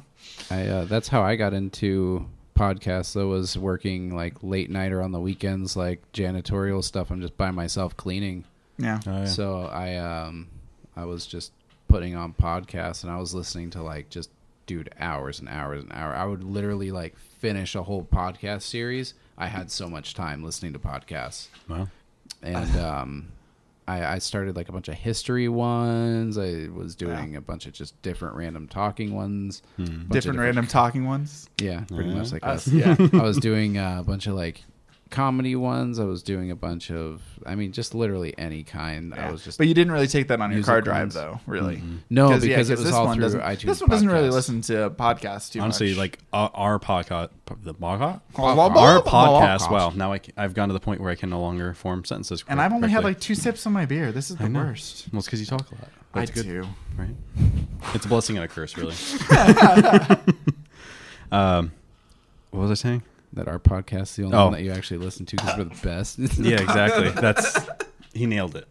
[0.51, 2.27] I uh, that's how I got into
[2.57, 3.13] podcasts.
[3.13, 7.11] Though was working like late night or on the weekends, like janitorial stuff.
[7.11, 8.45] I'm just by myself cleaning,
[8.79, 9.01] yeah.
[9.07, 9.25] Oh, yeah.
[9.27, 10.49] so I um
[10.97, 11.53] I was just
[11.89, 14.29] putting on podcasts and I was listening to like just
[14.67, 16.17] dude hours and hours and hours.
[16.19, 19.15] I would literally like finish a whole podcast series.
[19.39, 21.49] I had so much time listening to podcasts.
[21.69, 21.89] well,
[22.43, 23.29] and um,
[23.89, 26.37] I, I started like a bunch of history ones.
[26.39, 29.63] I was doing a bunch of just different random talking ones.
[29.77, 29.85] hmm.
[29.85, 31.49] bunch of Different random talking ones.
[31.61, 32.15] Yeah, pretty Yeah.
[32.17, 32.73] much like Us, us.
[32.73, 32.97] yeah.
[33.13, 34.65] I was doing uh, a bunch of like
[35.11, 35.99] comedy ones.
[35.99, 39.15] I was doing a bunch of, I mean, just literally any kind.
[39.15, 41.15] I was just but you didn't really take that on your car drive ones.
[41.15, 41.77] though, really.
[41.77, 41.99] Mhm.
[42.11, 43.63] no yeah, because it 'cause was all through doesn't, iTunes.
[43.67, 45.99] This one doesn't really listen to podcasts too honestly, much.
[45.99, 47.31] like our, our podcast,
[47.63, 49.59] the podcast, our blah, blah, podcast.
[49.59, 49.71] podcast.
[49.71, 52.45] Wow, now I, have gone to the point where I can no longer form sentences.
[52.49, 54.11] and I've only had like two sips of my beer.
[54.13, 55.07] This is the worst.
[55.13, 55.89] Well, it's because you talk a lot.
[56.13, 56.67] But I good, do.
[56.97, 57.15] right?
[57.95, 58.95] It's a blessing and a curse, really.
[61.31, 61.73] um,
[62.51, 63.03] what was I saying?
[63.37, 64.45] That our podcast is the only Oh.
[64.45, 66.19] one that you actually listen to because we're the best.
[66.39, 67.09] Yeah, exactly.
[67.21, 67.57] That's
[68.13, 68.67] he nailed it.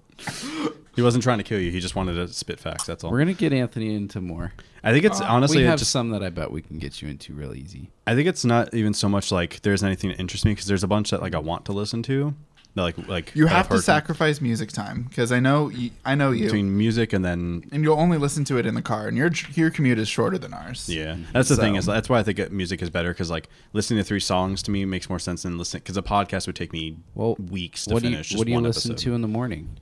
[0.95, 1.72] He wasn't trying to kill you.
[1.72, 2.86] He just wanted to spit facts.
[2.86, 3.11] That's all.
[3.11, 4.53] We're gonna get Anthony into more.
[4.84, 6.78] I think it's uh, honestly we it have just some that I bet we can
[6.80, 7.89] get you into real easy.
[8.07, 10.84] I think it's not even so much like there's anything that interests me because there's
[10.84, 12.34] a bunch that like I want to listen to,
[12.76, 16.43] like like You have to sacrifice music time because I know you, I know you,
[16.43, 19.32] between music and then and you'll only listen to it in the car, and your
[19.53, 20.89] your commute is shorter than ours.
[20.89, 21.15] yeah.
[21.34, 24.03] That's the thing is that's why I think music is better because like listening to
[24.03, 26.97] three songs to me makes more sense than listening because a podcast would take me
[27.13, 28.30] Well, weeks to what do you finish.
[28.30, 29.03] just what do you one listen episode.
[29.09, 29.78] to in the morning?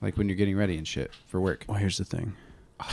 [0.00, 1.64] Like when you're getting ready and shit for work.
[1.68, 2.34] Well, here's the thing.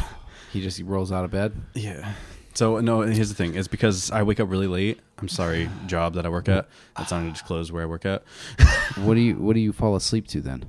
[0.51, 1.51] He just rolls out of bed.
[1.74, 2.13] Yeah.
[2.56, 3.56] So no, here's the thing.
[3.56, 4.99] It's because I wake up really late.
[5.20, 6.68] I'm sorry, job that I work at.
[6.97, 8.24] That's not going to disclose where I work at.
[8.97, 10.64] What do you what do you fall asleep to then?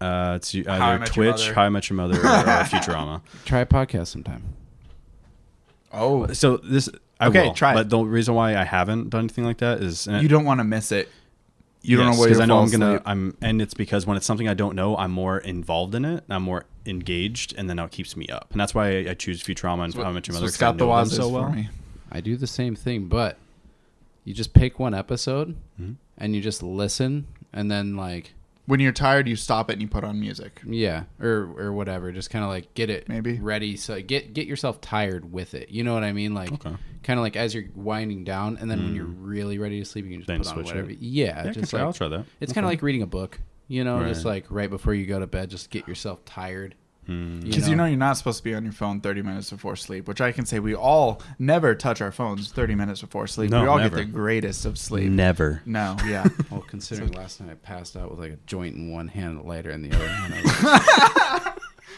[0.00, 1.54] Uh, it's either How I Met Your Twitch, Mother.
[1.54, 3.22] How I Met Your Mother, or, or Futurama.
[3.44, 4.42] Try a podcast sometime.
[5.92, 6.88] Oh, So this
[7.20, 7.74] I Okay, will, try it.
[7.74, 10.58] But the reason why I haven't done anything like that is and you don't want
[10.60, 11.08] to miss it.
[11.88, 12.86] You don't know where because you're I know I'm gonna.
[12.94, 13.02] asleep.
[13.06, 16.24] I'm and it's because when it's something I don't know, I'm more involved in it.
[16.28, 18.48] I'm more engaged, and then it keeps me up.
[18.50, 20.54] And that's why I, I choose Futurama and How I Met Your Mother what 'cause
[20.54, 21.50] I Scott the know them Waz so well.
[21.50, 21.68] me.
[22.10, 23.38] I do the same thing, but
[24.24, 25.96] you just pick one episode Mhm.
[26.18, 28.34] and you just listen and then like
[28.66, 30.60] When you're tired, you stop it and you put on music.
[30.66, 33.38] yeah, or or whatever, just kind of like get it Maybe.
[33.38, 35.70] ready so get get yourself tired with it.
[35.70, 36.34] You know what I mean?
[36.34, 36.76] Like Okay.
[37.02, 40.04] Kind of like as you're winding down and then when you're really ready to sleep
[40.04, 40.90] you can just Then put on switch whatever.
[40.90, 40.98] it.
[41.00, 42.24] Yeah, Yeah, I can just try, like I'll try that.
[42.40, 44.32] It's kind of like reading a book, you know, just Right.
[44.32, 46.74] like right before you go to bed, just get yourself tired.
[47.06, 47.40] Hmm.
[47.40, 50.06] Because you know you're not supposed to be on your phone 30 minutes before sleep,
[50.08, 53.50] which I can say we all never touch our phones 30 minutes before sleep.
[53.50, 53.96] No, we all never.
[53.96, 55.10] get the greatest of sleep.
[55.10, 55.62] Never.
[55.64, 56.26] No, yeah.
[56.50, 59.42] Well, considering last night I passed out with like a joint in one hand, a
[59.42, 60.34] lighter in the other hand.
[60.34, 61.47] I was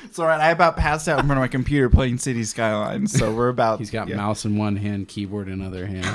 [0.05, 0.41] it's all right.
[0.41, 3.79] I about passed out in front of my computer playing City Skylines, so we're about.
[3.79, 4.17] He's got yeah.
[4.17, 6.07] mouse in one hand, keyboard in other hand.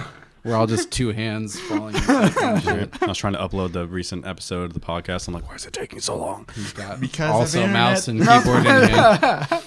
[0.44, 3.02] We're all just two hands falling asleep and shit.
[3.02, 5.28] I was trying to upload the recent episode of the podcast.
[5.28, 6.48] I'm like, why is it taking so long?
[6.54, 7.74] He's got Because also internet.
[7.74, 9.64] mouse and keyboard in hand.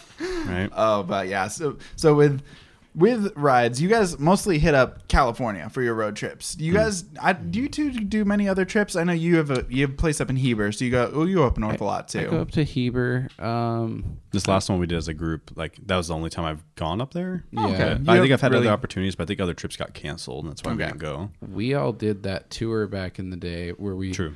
[0.49, 0.71] right?
[0.73, 1.49] Oh, but yeah.
[1.49, 2.43] So so with
[2.99, 6.57] with rides, you guys mostly hit up California for your road trips.
[6.59, 6.79] You Hmm.
[6.79, 7.05] guys?
[7.23, 8.97] I, do you two do many other trips?
[8.97, 11.11] I know you have a you have a place up in Heber, so you go.
[11.15, 12.21] Oh, you go up north a lot too.
[12.21, 13.29] I go up to Heber.
[13.39, 16.45] Um, This last one we did as a group, like that was the only time
[16.45, 17.45] I've gone up there.
[17.57, 17.75] Oh, Yeah.
[17.75, 17.93] okay.
[18.09, 20.51] I think I've had really- other opportunities, but I think other trips got canceled, and
[20.51, 20.87] that's why we Okay.
[20.89, 21.31] didn't go.
[21.49, 24.35] we all did that tour back in the day where we True.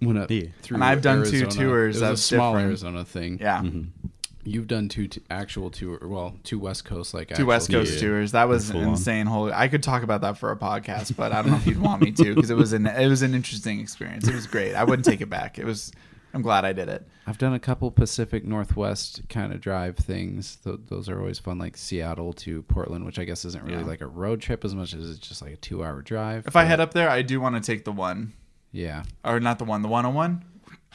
[0.00, 0.44] went up Yeah.
[0.62, 0.76] through.
[0.76, 2.68] And I've done two tours, It was a that's small different.
[2.68, 3.38] Arizona thing.
[3.40, 3.60] Yeah.
[3.62, 4.03] Mm-hmm.
[4.44, 5.98] You've done two t- actual tour.
[6.02, 8.00] Well, two West Coast like Two West Coast Yeah.
[8.08, 8.32] tours.
[8.32, 8.88] That was Full on.
[8.90, 9.26] insane.
[9.26, 11.80] Holy, I could talk about that for a podcast, but I don't know if you'd
[11.80, 14.28] want me to because it was an it was an interesting experience.
[14.28, 14.74] It was great.
[14.74, 15.58] I wouldn't take it back.
[15.58, 15.92] It was.
[16.34, 17.06] I'm glad I did it.
[17.28, 20.56] I've done a couple Pacific Northwest kind of drive things.
[20.56, 23.86] Th- those are always fun, like Seattle to Portland, which I guess isn't really Yeah.
[23.86, 26.48] like a road trip as much as it's just like a two-hour drive.
[26.48, 28.32] If I head up there, I do want to take the one,
[28.72, 30.44] yeah, or not the one, the 101.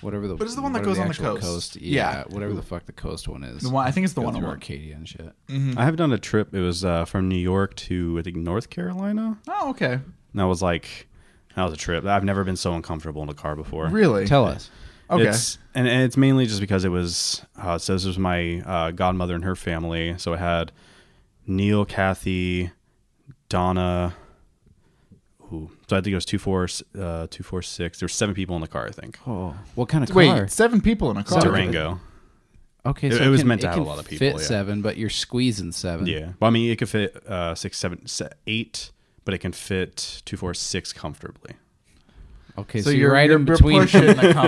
[0.02, 0.34] Whatever the.
[0.36, 1.76] But What is the one that whatever goes on the actual coast?
[1.78, 2.24] Yeah, Yeah.
[2.30, 3.64] whatever the fuck the coast one is.
[3.64, 5.32] The one I think it's the Go one through on Arcadia and shit.
[5.50, 6.54] I have done a trip.
[6.54, 9.38] It was uh, from New York to I think North Carolina.
[9.48, 9.94] Oh, okay.
[9.94, 10.04] And
[10.36, 11.08] that was like
[11.56, 12.06] that was a trip.
[12.06, 13.88] I've never been so uncomfortable in a car before.
[13.88, 14.26] Really?
[14.26, 14.70] Tell us.
[15.12, 15.28] Okay.
[15.28, 18.62] It's, and, and it's mainly just because it was uh, it says it was my
[18.62, 20.16] uh, godmother and her family.
[20.18, 20.72] So it had
[21.48, 22.72] Neil, Kathy,
[23.50, 24.14] Donna.
[25.52, 26.68] Ooh, so I think it was two four
[27.00, 28.00] uh, two four six.
[28.00, 28.86] There's seven people in the car.
[28.88, 30.18] I think Oh, what kind of car?
[30.18, 30.48] Wait, car?
[30.48, 31.42] seven people in a car.
[31.42, 32.00] Durango.
[32.86, 34.28] Okay, It- so it was can- meant to it have a can lot of people,
[34.28, 34.48] Fit yeah.
[34.48, 36.06] seven, but you're squeezing seven.
[36.08, 38.92] Yeah, well, I mean it could fit uh, six, seven, se- eight,
[39.26, 41.56] but it can fit two four six comfortably.
[42.58, 43.82] Okay, So so, you're, you're- right you're in between.
[43.82, 44.08] pushing the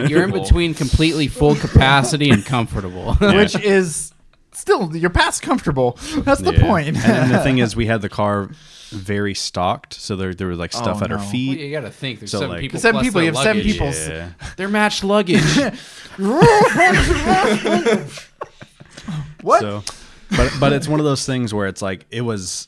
[0.09, 0.41] you're in comfortable.
[0.43, 3.13] between completely full capacity and comfortable.
[3.21, 4.13] Which is
[4.53, 5.97] still you're past comfortable.
[6.17, 6.61] That's the Yeah.
[6.67, 6.87] point.
[6.89, 8.49] and, and the thing is, we had the car
[8.91, 11.23] very stocked, so there there was like stuff Oh, at our no.
[11.23, 11.59] Well, feet.
[11.59, 12.19] you got to think.
[12.19, 12.79] There's So, seven like- people.
[12.79, 13.73] Seven plus people, their you have seven luggage.
[13.73, 13.93] people.
[14.15, 14.29] Yeah.
[14.57, 15.41] They're matched luggage.
[19.41, 19.61] what?
[19.71, 19.83] So,
[20.37, 22.67] but but it's one of those things where it's like it was,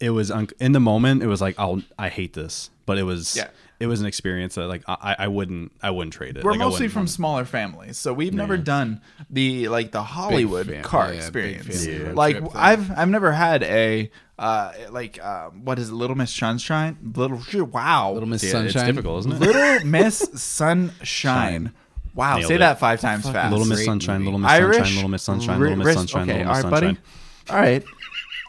[0.00, 1.22] it was un- in the moment.
[1.22, 3.48] It was like I'll I hate this, but it was Yeah.
[3.78, 6.42] it was an experience that like I, I wouldn't I wouldn't trade it.
[6.44, 9.00] We're Like, I mostly wouldn't from wanna- smaller families, so we've never done
[9.30, 11.84] the like the Hollywood fam- car yeah, big experience.
[11.84, 12.60] family road Like trip thing.
[12.60, 16.96] I've I've never had a uh like uh, what is it, Little Miss Sunshine?
[17.14, 18.82] Little wow, Little Miss Yeah, Sunshine.
[18.88, 19.40] It's difficult, isn't it?
[19.40, 21.72] Little Miss Sunshine.
[22.14, 22.58] Wow, Nailed say it.
[22.58, 23.50] that five times fast.
[23.52, 24.24] Little Miss Great Sunshine, movie.
[24.26, 26.70] Little Miss Irish, Sunshine, Little Miss Sunshine, ri- Little Miss Sunshine, okay, Little Miss all
[26.70, 26.94] right, Sunshine.
[26.94, 27.50] buddy.
[27.50, 27.84] All right,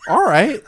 [0.10, 0.64] all right.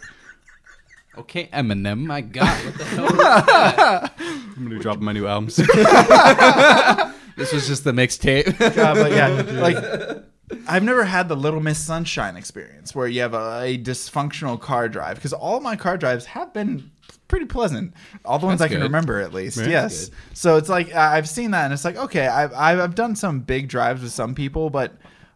[1.17, 1.99] okay, Eminem.
[2.05, 3.03] My God, what the hell?
[3.05, 4.13] Was that?
[4.19, 5.55] I'm gonna be dropping my new albums.
[7.37, 8.57] this was just the mixtape.
[8.59, 9.27] But yeah,
[9.61, 10.23] like
[10.67, 14.89] I've never had the Little Miss Sunshine experience where you have a, a dysfunctional car
[14.89, 16.91] drive because all my car drives have been
[17.27, 17.93] pretty pleasant.
[18.25, 18.87] All the ones That's I can good.
[18.87, 19.57] remember, at least.
[19.57, 19.69] Right.
[19.69, 20.11] Yes.
[20.33, 23.15] So it's like I- I've seen that, and it's like okay, I've I've I've done
[23.15, 24.93] some big drives with some people, but.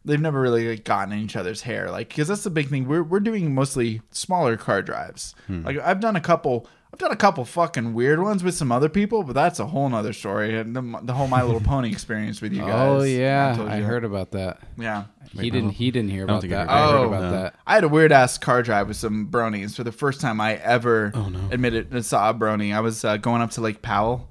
[0.08, 2.88] They've never really like, gotten in each other's hair, like because that's the big thing.
[2.88, 5.34] We're we're doing mostly smaller car drives.
[5.48, 5.66] Hmm.
[5.66, 8.88] Like I've done a couple, I've done a couple fucking weird ones with some other
[8.88, 10.58] people, but that's a whole nother story.
[10.58, 12.72] And the, the whole My Little Pony experience with you guys.
[13.02, 14.62] oh yeah, told I heard about that.
[14.78, 15.04] Yeah.
[15.34, 15.72] He didn't.
[15.72, 16.70] He didn't hear about I that.
[16.70, 17.32] I heard Oh, about no.
[17.32, 17.56] that.
[17.68, 20.54] I had a weird ass car drive with some bronies for the first time I
[20.56, 21.50] ever Oh, no.
[21.52, 22.74] admitted saw a brony.
[22.74, 24.30] I was uh, going up to Lake Powell.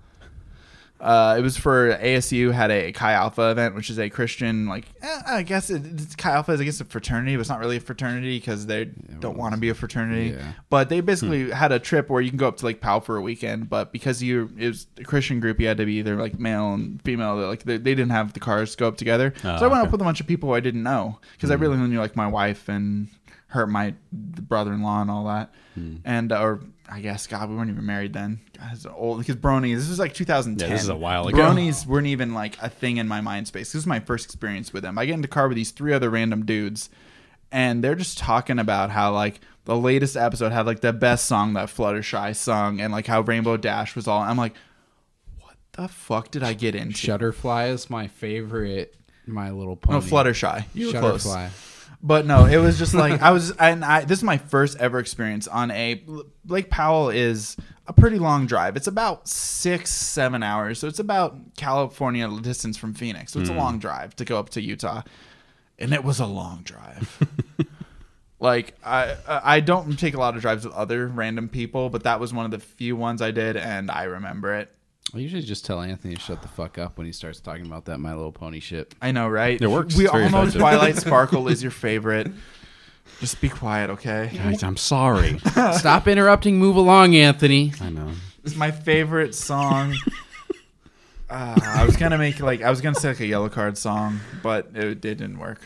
[1.05, 4.87] Uh, it was for ASU had a Chi Alpha event, which is a Christian like
[5.03, 7.61] eh, I guess it, it's Chi Alpha is I guess a fraternity, but it's not
[7.61, 8.87] really a fraternity because they
[9.21, 10.31] don't want to be a fraternity.
[10.37, 10.53] Yeah.
[10.71, 13.17] But they basically had a trip where you can go up to Lake Powell for
[13.19, 16.17] a weekend, but because you it was a Christian group, you had to be either
[16.17, 17.37] like male and female.
[17.37, 19.81] Like they, they didn't have the cars go up together, Oh, so I went okay.
[19.87, 22.17] up with a bunch of people I didn't know because I really only knew like
[22.17, 23.09] my wife and
[23.49, 25.53] her, my brother-in-law, and all that.
[26.05, 28.41] And uh, or I guess God, we weren't even married then.
[28.59, 29.77] God, it's old because bronies.
[29.77, 30.69] This was like 2010.
[30.69, 31.39] Yeah, this is a while ago.
[31.39, 33.73] Bronies weren't even like a thing in my mind space.
[33.73, 34.99] This is my first experience with them.
[34.99, 36.91] I get in the car with these three other random dudes,
[37.51, 41.55] and they're just talking about how like the latest episode had like the best song
[41.55, 44.21] that Fluttershy sung, and like how Rainbow Dash was all.
[44.21, 44.55] I'm like,
[45.41, 46.95] what the fuck did I get into?
[46.95, 48.95] Shutterfly is my favorite.
[49.27, 50.01] My Little Pony.
[50.01, 50.67] No, Fluttershy.
[50.75, 51.25] You were close.
[52.07, 54.99] But no, it was just like I was, and I this is my first ever
[54.99, 56.05] experience on a
[56.47, 58.77] Lake Powell is a pretty long drive.
[58.77, 63.33] It's about six, seven hours, so it's about California distance from Phoenix.
[63.33, 63.59] So it's a hmm.
[63.59, 65.01] long drive to go up to Utah,
[65.79, 67.19] and it was a long drive.
[68.39, 72.21] like I, I don't take a lot of drives with other random people, but that
[72.21, 74.71] was one of the few ones I did, and I remember it.
[75.13, 77.85] I usually just tell Anthony to shut the fuck up when he starts talking about
[77.87, 78.95] that My Little Pony shit.
[79.03, 79.61] I know, right?
[79.61, 79.97] It works.
[79.97, 80.61] We It's very all know effective.
[80.61, 82.29] Twilight Sparkle is your favorite.
[83.21, 84.31] Just be quiet, okay?
[84.35, 85.39] Guys, I'm sorry.
[85.73, 86.59] Stop interrupting.
[86.59, 87.73] Move along, Anthony.
[87.81, 88.11] I know.
[88.45, 89.95] It's my favorite song.
[91.31, 94.71] Uh, I was gonna make like I was gonna say like a Yellowcard song, but
[94.75, 95.61] it, it didn't work.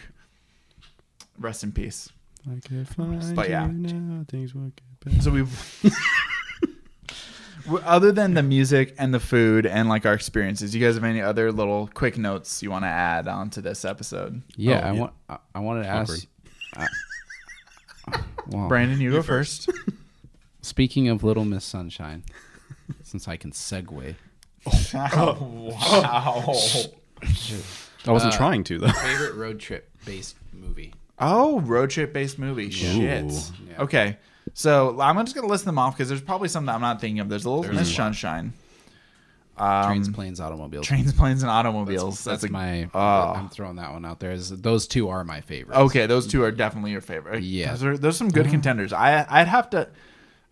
[1.38, 2.10] Rest in peace.
[2.46, 3.66] I can find But yeah.
[3.66, 5.22] you now, things will get better.
[5.22, 5.92] So we've.
[7.68, 11.04] W- Other than the music and the food and like our experiences, you guys have
[11.04, 14.42] any other little quick notes you want to add onto this episode?
[14.56, 15.00] Yeah, Oh, I yeah.
[15.00, 15.12] want.
[15.28, 16.26] I, I wanted to ask.
[16.76, 16.86] I-
[18.48, 19.70] well, Brandon, you, go first.
[20.62, 22.24] speaking of Little Miss Sunshine,
[23.02, 24.14] since I can segue,
[24.94, 25.72] wow.
[28.06, 28.88] I wasn't Uh, trying to though.
[28.88, 30.94] favorite road trip based movie.
[31.18, 32.70] Oh, road trip based movie.
[32.70, 32.96] Shit.
[32.96, 33.82] Yeah.
[33.82, 34.16] Okay.
[34.58, 37.20] So I'm just gonna list them off because there's probably some that I'm not thinking
[37.20, 37.28] of.
[37.28, 37.94] There's a little Miss.
[37.94, 38.52] Sunshine.
[39.56, 40.84] Um, Trains, planes, automobiles.
[40.84, 42.24] trains, planes, and That's, automobiles.
[42.24, 42.90] that's, a- my.
[42.92, 42.98] Oh.
[43.36, 44.32] I'm throwing that one out there.
[44.32, 45.78] Is those two are my favorites.
[45.78, 47.44] Okay, those two are definitely your favorite.
[47.44, 47.70] Yeah.
[47.70, 48.92] those are, those are some good contenders.
[48.92, 49.88] I I'd have to.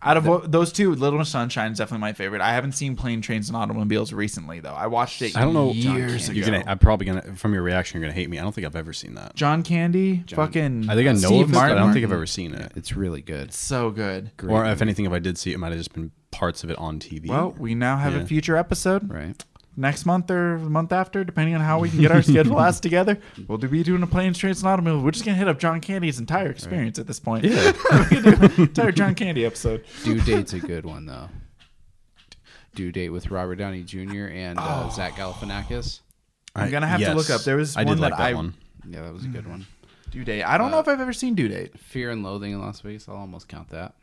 [0.01, 2.39] Out of what, those two, Little Miss Sunshine is definitely my favorite.
[2.39, 4.73] I haven't seen Plane, Trains, and Automobiles recently though.
[4.73, 5.35] I watched it.
[5.35, 5.71] I don't know.
[5.71, 6.51] years You're ago.
[6.59, 6.63] gonna.
[6.69, 7.33] I'm probably gonna.
[7.35, 8.37] From your reaction, you're gonna hate me.
[8.37, 9.35] I don't think I've ever seen that.
[9.35, 10.89] John Candy, John- fucking.
[10.89, 12.71] I think I know Steve of it, but I don't think I've ever seen it.
[12.75, 13.53] It's really good.
[13.53, 14.31] so good.
[14.37, 16.63] Great Or if anything, if I did see it, it might have just been parts
[16.63, 17.27] of it on TV.
[17.29, 18.21] Well, we now have Yeah.
[18.21, 19.43] a future episode right.
[19.77, 22.79] Next month or the month after, depending on how we can get our schedule ass
[22.81, 23.17] together.
[23.47, 25.03] We'll be doing a Planes, Trains, and Automobiles.
[25.03, 27.45] We're just gonna hit up John Candy's entire experience at this point.
[27.45, 27.71] Yeah.
[28.11, 28.23] we can
[28.55, 29.85] do entire John Candy episode.
[30.03, 31.29] Due date's a good one though.
[32.75, 34.25] Due date with Robert Downey Jr.
[34.27, 34.89] and uh, Oh.
[34.93, 36.01] Zach Galifianakis.
[36.55, 37.41] I'm gonna have to look up.
[37.43, 38.53] There was I one did that like that I- one.
[38.89, 39.65] Yeah, that was a good one.
[40.11, 40.43] Due date.
[40.43, 41.77] I don't know Uh, if I've ever seen Due Date.
[41.77, 43.09] Fear and Loathing in Las Vegas.
[43.09, 43.95] I'll almost count that.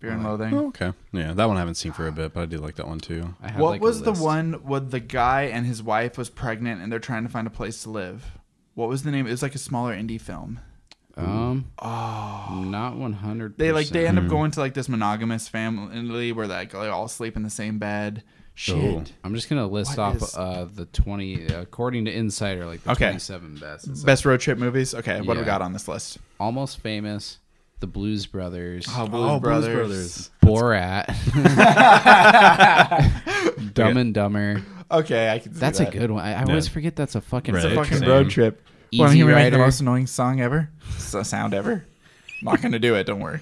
[0.00, 0.54] Fear and Loathing.
[0.54, 0.92] Oh, okay.
[1.12, 2.98] Yeah, that one I haven't seen for a bit, but I do like that one
[2.98, 3.34] too.
[3.42, 4.22] I have What like a was the list.
[4.22, 7.50] one with the guy and his wife was pregnant and they're trying to find a
[7.50, 8.32] place to live?
[8.74, 9.26] What was the name?
[9.26, 10.60] It was like a smaller indie film.
[11.16, 12.62] Um, Oh.
[12.66, 13.56] not one hundred.
[13.56, 17.08] They like they end up going to like this monogamous family where like they all
[17.08, 18.22] sleep in the same bed.
[18.54, 18.76] Shit.
[18.76, 19.04] Oh.
[19.24, 22.90] I'm just gonna list What off is- uh, the twenty according to Insider, like the
[22.92, 23.06] Okay.
[23.06, 23.86] twenty-seven best.
[23.88, 24.94] It's like Best road trip movies.
[24.94, 25.52] Okay, what do we Yeah.
[25.52, 26.18] got on this list?
[26.38, 27.38] Almost Famous,
[27.80, 30.30] The Blues Brothers, Oh, Blues Oh, Blues Brothers.
[30.40, 31.06] Brothers.
[31.06, 31.06] Borat,
[33.74, 34.62] Dumb and Dumber.
[34.90, 35.52] Okay, I can.
[35.52, 35.88] See That's that.
[35.94, 36.24] a good one.
[36.24, 36.44] I, I Yeah.
[36.48, 37.54] always forget that's a fucking.
[37.54, 37.64] Right.
[37.64, 38.62] It's a fucking road trip.
[38.90, 40.70] Easy Want to hear make the most annoying song ever?
[40.98, 41.84] So sound ever?
[42.40, 43.04] I'm not gonna do it.
[43.04, 43.40] Don't worry.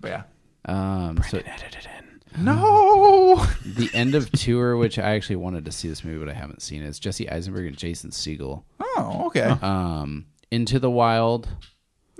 [0.00, 0.22] But yeah.
[0.64, 2.44] Um, so Edit it in.
[2.44, 3.46] No.
[3.66, 6.62] the end of tour, which I actually wanted to see this movie, but I haven't
[6.62, 6.86] seen it.
[6.88, 8.62] It's Jesse Eisenberg and Jason Segel.
[8.80, 9.42] Oh, okay.
[9.62, 11.48] Um, Into the Wild.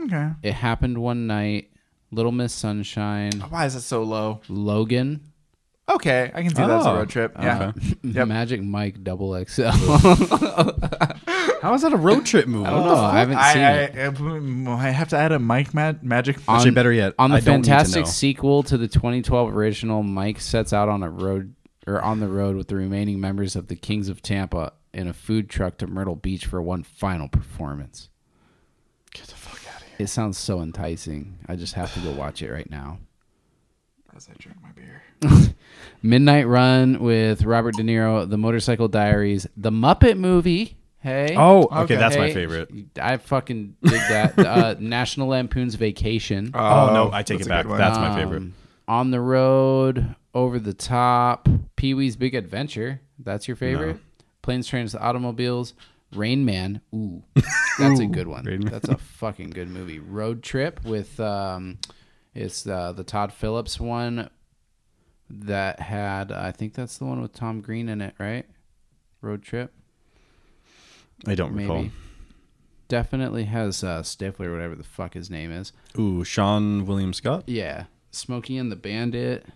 [0.05, 0.31] Okay.
[0.43, 1.71] It happened one night.
[2.11, 3.33] Little Miss Sunshine.
[3.49, 4.41] Why is it so low?
[4.49, 5.21] Logan.
[5.89, 7.33] Okay, I can see that as a Oh, road trip.
[7.39, 7.73] Yeah.
[7.77, 8.29] Uh, Yep.
[8.29, 9.63] Magic Mike Double XL.
[11.63, 12.67] How is that a road trip movie?
[12.67, 12.95] I don't know.
[12.97, 14.69] I haven't seen I, it.
[14.69, 16.39] I, I have to add a Mike ma- Magic.
[16.49, 18.11] On- Actually, better yet, On the I don't need to fantastic know.
[18.11, 21.55] sequel to the 2012 original, Mike sets out on a road
[21.87, 25.13] or on the road with the remaining members of the Kings of Tampa in a
[25.13, 28.09] food truck to Myrtle Beach for one final performance.
[29.15, 29.82] Get the fuck out of here.
[29.99, 31.39] It sounds so enticing.
[31.49, 32.99] I just have to go watch it right now.
[34.17, 35.03] As I drink my beer.
[36.03, 40.77] Midnight Run with Robert De Niro, The Motorcycle Diaries, The Muppet Movie.
[40.99, 41.35] Hey.
[41.37, 41.97] Oh, okay, Okay.
[41.97, 42.71] that's my favorite.
[43.01, 44.39] I fucking dig that.
[44.47, 46.51] uh, National Lampoon's Vacation.
[46.55, 47.67] Oh, no, I take it back.
[47.69, 48.43] That's my Um, favorite.
[48.87, 53.01] On the Road, Over the Top, Pee Wee's Big Adventure.
[53.19, 53.99] That's your favorite?
[54.43, 55.75] Planes, Trains, Automobiles,
[56.15, 56.81] Rain Man.
[56.95, 57.23] Ooh,
[57.79, 58.45] that's a good one.
[58.65, 59.99] That's a fucking good movie.
[59.99, 61.79] Road Trip with um,
[62.35, 64.31] it's uh, the Todd Phillips one
[65.31, 68.47] that had I think that's the one with Tom Green in it, right?
[69.21, 69.73] Road Trip,
[71.27, 71.69] I don't maybe.
[71.69, 71.87] recall.
[72.89, 75.73] Definitely has uh, Stifler, or whatever the fuck his name is.
[75.99, 77.45] Ooh, Seann William Scott.
[77.47, 79.47] Yeah, Smokey and the Bandit,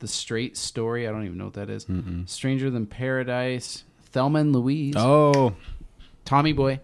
[0.00, 1.08] The Straight Story.
[1.08, 1.86] I don't even know what that is.
[2.26, 5.54] Stranger Than Paradise, Thelma and Louise, Oh,
[6.24, 6.80] Tommy Boy.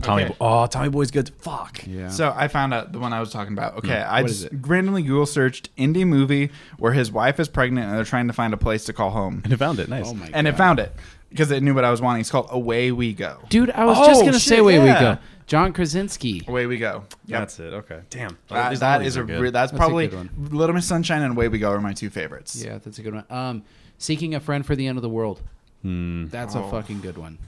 [0.00, 0.22] Tommy.
[0.24, 0.34] Okay.
[0.38, 1.28] Bo- oh, Tommy Boy's good.
[1.40, 1.86] Fuck.
[1.86, 2.08] Yeah.
[2.08, 3.76] So I found out the one I was talking about.
[3.78, 4.66] Okay, I What is just it?
[4.66, 8.54] randomly Google searched indie movie where his wife is pregnant and they're trying to find
[8.54, 9.88] a place to call home, And it found it.
[9.90, 10.06] Nice.
[10.08, 10.94] oh my and it found it
[11.28, 12.20] because it knew what I was wanting.
[12.22, 13.38] It's called Away We Go.
[13.50, 14.82] Dude, I was Oh, just gonna say, shit, "Way yeah.
[14.94, 16.42] we go." John Krasinski.
[16.48, 17.04] Away We Go.
[17.26, 17.40] Yep.
[17.40, 17.74] That's it.
[17.74, 18.00] Okay.
[18.08, 18.38] Damn.
[18.48, 19.40] That, These that all a are good.
[19.40, 21.92] re- that's, That's a probably good Little Miss Sunshine and Away We Go are my
[21.92, 22.62] two favorites.
[22.64, 23.24] Yeah, that's a good one.
[23.28, 23.62] Um,
[23.98, 25.42] Seeking a Friend for the End of the World.
[25.82, 26.26] Hmm.
[26.26, 26.64] That's Oh.
[26.64, 27.38] a fucking good one.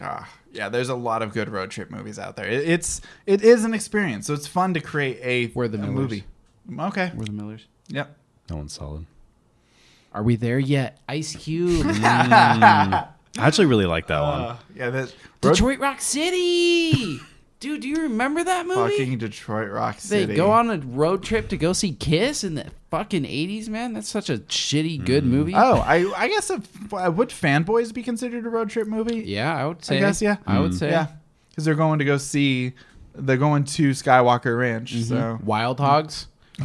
[0.00, 2.46] Ah, yeah, there's a lot of good road trip movies out there.
[2.46, 5.86] It, it's it is an experience, so it's fun to create a, We're the a
[5.86, 6.24] movie.
[6.78, 7.10] Okay.
[7.16, 7.66] We're the Millers.
[7.88, 8.14] Yep.
[8.46, 9.06] That one's solid.
[10.12, 10.98] Are we there yet?
[11.08, 11.84] Ice Cube.
[12.02, 14.40] I actually really like that one.
[14.40, 17.20] Uh, yeah, that Detroit Rock City.
[17.60, 18.90] Dude, do you remember that movie?
[18.96, 20.26] fucking Detroit Rock City.
[20.26, 23.94] They go on a road trip to go see Kiss in the fucking eighties, man.
[23.94, 25.54] That's such a shitty good movie.
[25.56, 29.24] Oh, I I guess if, uh, would Fanboys be considered a road trip movie?
[29.26, 29.98] yeah, I would say.
[29.98, 30.36] guess, yeah.
[30.46, 30.78] I would Mm.
[30.78, 30.90] say.
[30.90, 31.06] Yeah,
[31.50, 32.74] because they're going to go see
[33.14, 34.94] They're going to Skywalker Ranch.
[34.94, 35.02] Mm-hmm.
[35.08, 36.28] So Wild hogs.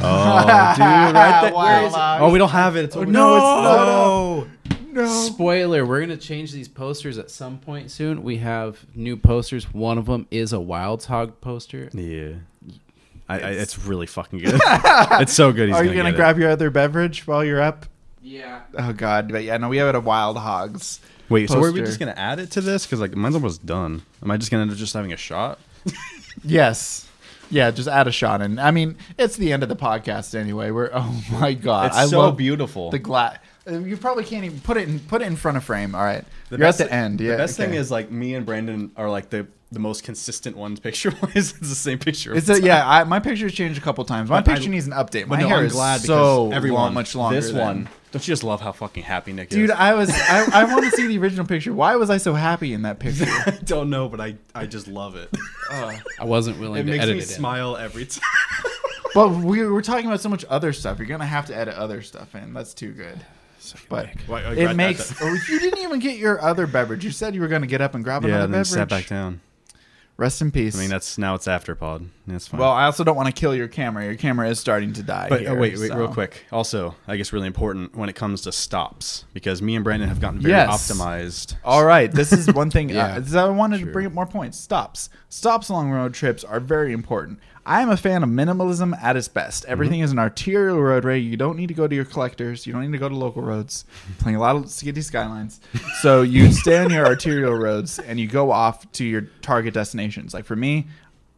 [0.76, 1.52] dude, right there.
[1.54, 1.96] Wild Where is it?
[1.96, 2.22] Hogs.
[2.22, 2.84] Oh, we don't have it.
[2.84, 4.73] It's over no, no, it's no.
[5.06, 8.22] Spoiler: We're gonna change these posters at some point soon.
[8.22, 9.72] We have new posters.
[9.72, 11.90] One of them is a Wild Hog poster.
[11.92, 12.34] Yeah.
[13.28, 14.60] I, I, it's really fucking good.
[14.64, 15.68] it's so good.
[15.68, 16.16] He's Are you gonna gonna get it.
[16.16, 17.86] grab your other beverage while you're up?
[18.22, 18.60] Yeah.
[18.76, 21.00] Oh God, but yeah, no, we have it a Wild Hogs.
[21.30, 22.84] Wait, so are we just gonna add it to this?
[22.84, 24.02] Because like mine's almost done.
[24.22, 25.58] Am I just gonna end up just having a shot?
[26.42, 27.08] Yes.
[27.54, 28.58] Yeah, just add a shot in.
[28.58, 30.70] I mean, it's the end of the podcast anyway.
[30.72, 32.90] We're oh my god, It's I so love beautiful.
[32.90, 33.38] the glass.
[33.66, 35.94] You probably can't even put it in put it in front of frame.
[35.94, 37.20] All right, The you're best- at the end.
[37.20, 37.70] Yeah, the best okay.
[37.70, 41.34] thing is like me and Brandon are like the the most consistent ones picture wise.
[41.34, 42.34] it's the same picture.
[42.34, 42.88] It's a, yeah.
[42.88, 44.30] I, my picture's changed a couple times.
[44.30, 45.26] My But I- picture needs an update.
[45.26, 47.40] My no, hair I'm is glad so because everyone long, much longer.
[47.40, 49.56] This than- one, don't you just love how fucking happy Nick is?
[49.56, 49.70] dude.
[49.72, 50.10] I was.
[50.10, 51.72] I, I want to see the original picture.
[51.72, 53.24] Why was I so happy in that picture?
[53.28, 55.30] I don't know, but I I just love it.
[55.70, 57.28] Uh, I wasn't willing it to makes edit me it.
[57.28, 57.34] in.
[57.34, 58.22] smile every time.
[59.14, 60.98] but we were talking about so much other stuff.
[60.98, 62.52] You're gonna have to edit other stuff in.
[62.54, 63.18] That's too good.
[63.88, 65.14] But Why- I regret it makes.
[65.22, 67.02] oh, you didn't even get your other beverage.
[67.02, 68.68] You said you were gonna get up and grab yeah, another and then beverage.
[68.74, 69.40] sat back down.
[70.16, 70.76] Rest in peace.
[70.76, 72.08] I mean, that's now it's after pod.
[72.28, 72.60] That's fine.
[72.60, 74.04] Well, I also don't want to kill your camera.
[74.04, 75.28] Your camera is starting to die.
[75.28, 76.44] But here, oh, wait, wait, so- real quick.
[76.52, 80.20] Also, I guess really important when it comes to stops because me and Brandon have
[80.20, 80.70] gotten very Yes.
[80.92, 81.56] optimized.
[81.64, 82.88] All right, this is one thing.
[82.94, 83.18] Yeah.
[83.34, 84.56] uh, I wanted to bring up more points.
[84.58, 85.08] Stops.
[85.28, 87.40] Stops along road trips are very important.
[87.66, 89.64] I am a fan of minimalism at its best.
[89.64, 89.68] Mhm.
[89.68, 91.18] Everything is an arterial roadway.
[91.18, 92.66] You don't need to go to your collectors.
[92.66, 93.84] You don't need to go to local roads.
[94.18, 95.60] Playing a lot of city skylines.
[96.00, 100.34] So you stay on your arterial roads and you go off to your target destinations.
[100.34, 100.86] Like for me,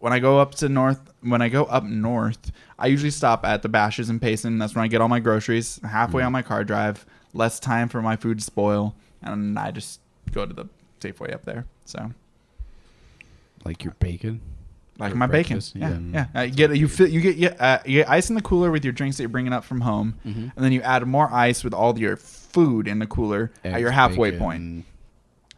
[0.00, 3.62] when I go up to north, when I go up north, I usually stop at
[3.62, 4.58] the Bashas' and Payson.
[4.58, 5.80] That's when I get all my groceries.
[5.82, 6.26] Halfway mm-hmm.
[6.26, 10.00] on my car drive, less time for my food to spoil, and I just
[10.32, 10.66] go to the
[11.00, 11.66] Safeway up there.
[11.84, 12.12] So,
[13.64, 14.40] Like your bacon.
[14.98, 15.90] Like my bacon, yeah.
[15.90, 16.40] yeah, yeah.
[16.40, 18.70] Uh, you get you fit you get you, uh, you get ice in the cooler
[18.70, 20.52] with your drinks that you're bringing up from home, Mhm.
[20.54, 23.90] and then you add more ice with all your food in the cooler at your
[23.90, 24.44] halfway bacon.
[24.44, 24.84] point.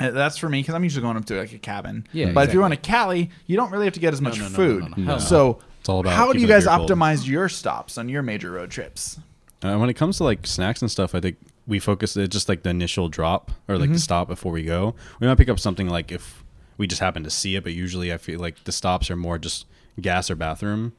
[0.00, 2.06] Uh, That's for me because I'm usually going up to like a cabin.
[2.12, 2.76] Yeah, but if you're on a.
[2.76, 4.96] Cali, you don't really have to get as much no, no, food.
[4.96, 5.18] no.
[5.18, 6.90] So It's all about how do you guys beer cold.
[6.90, 9.18] optimize your stops on your major road trips?
[9.62, 11.36] Uh, when it comes to like snacks and stuff, I think
[11.66, 13.94] we focus it just like the initial drop or like Mm-hmm.
[13.94, 14.94] the stop before we go.
[15.20, 16.44] We might pick up something like if
[16.78, 19.38] we just happen to see it, but usually I feel like the stops are more
[19.38, 19.66] just
[20.00, 20.92] gas or bathroom.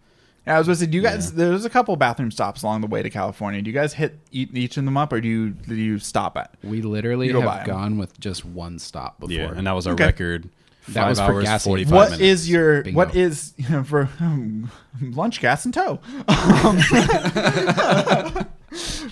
[0.46, 1.34] Yeah, I was going to say, do you guys?
[1.34, 3.62] There's a couple bathroom stops along the way to California.
[3.62, 6.56] Do you guys hit each of them up, or do you do you stop at?
[6.64, 7.76] We literally You go by have 'em.
[7.76, 9.34] gone with just one stop before.
[9.36, 10.06] Yeah, and that was our Okay.
[10.06, 10.50] record.
[10.88, 11.70] That Five was for hours, gassing.
[11.70, 12.22] forty-five What minutes.
[12.24, 12.98] is your Bingo.
[12.98, 13.54] what is
[13.86, 14.72] for um,
[15.02, 16.00] lunch gas and tow?
[16.28, 16.80] Um,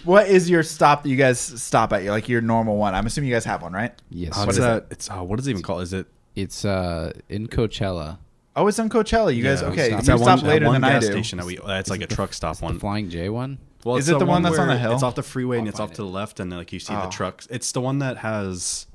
[0.04, 2.04] what is your stop that you guys stop at?
[2.06, 2.96] Like your normal one?
[2.96, 3.94] I'm assuming you guys have one, right?
[4.10, 4.86] yes, Oh, What it's is that?
[4.90, 5.82] It's oh, what is it even called?
[5.84, 6.08] Is it?
[6.38, 8.18] It's uh in Coachella.
[8.56, 9.36] Oh, it's on Coachella.
[9.36, 9.90] You guys Yeah, okay?
[9.92, 11.12] You It's stop that one, later one than I gas do.
[11.12, 11.60] station that we.
[11.60, 12.80] uh, It's like a truck stop The one.
[12.80, 13.60] Flying J one.
[13.84, 14.94] Well, Is it's it the one that's on where the hill?
[14.94, 16.74] It's off the freeway and I'll it's off find to the left, and then like
[16.74, 17.02] you see Oh.
[17.04, 17.48] the trucks.
[17.52, 18.88] It's the one that has.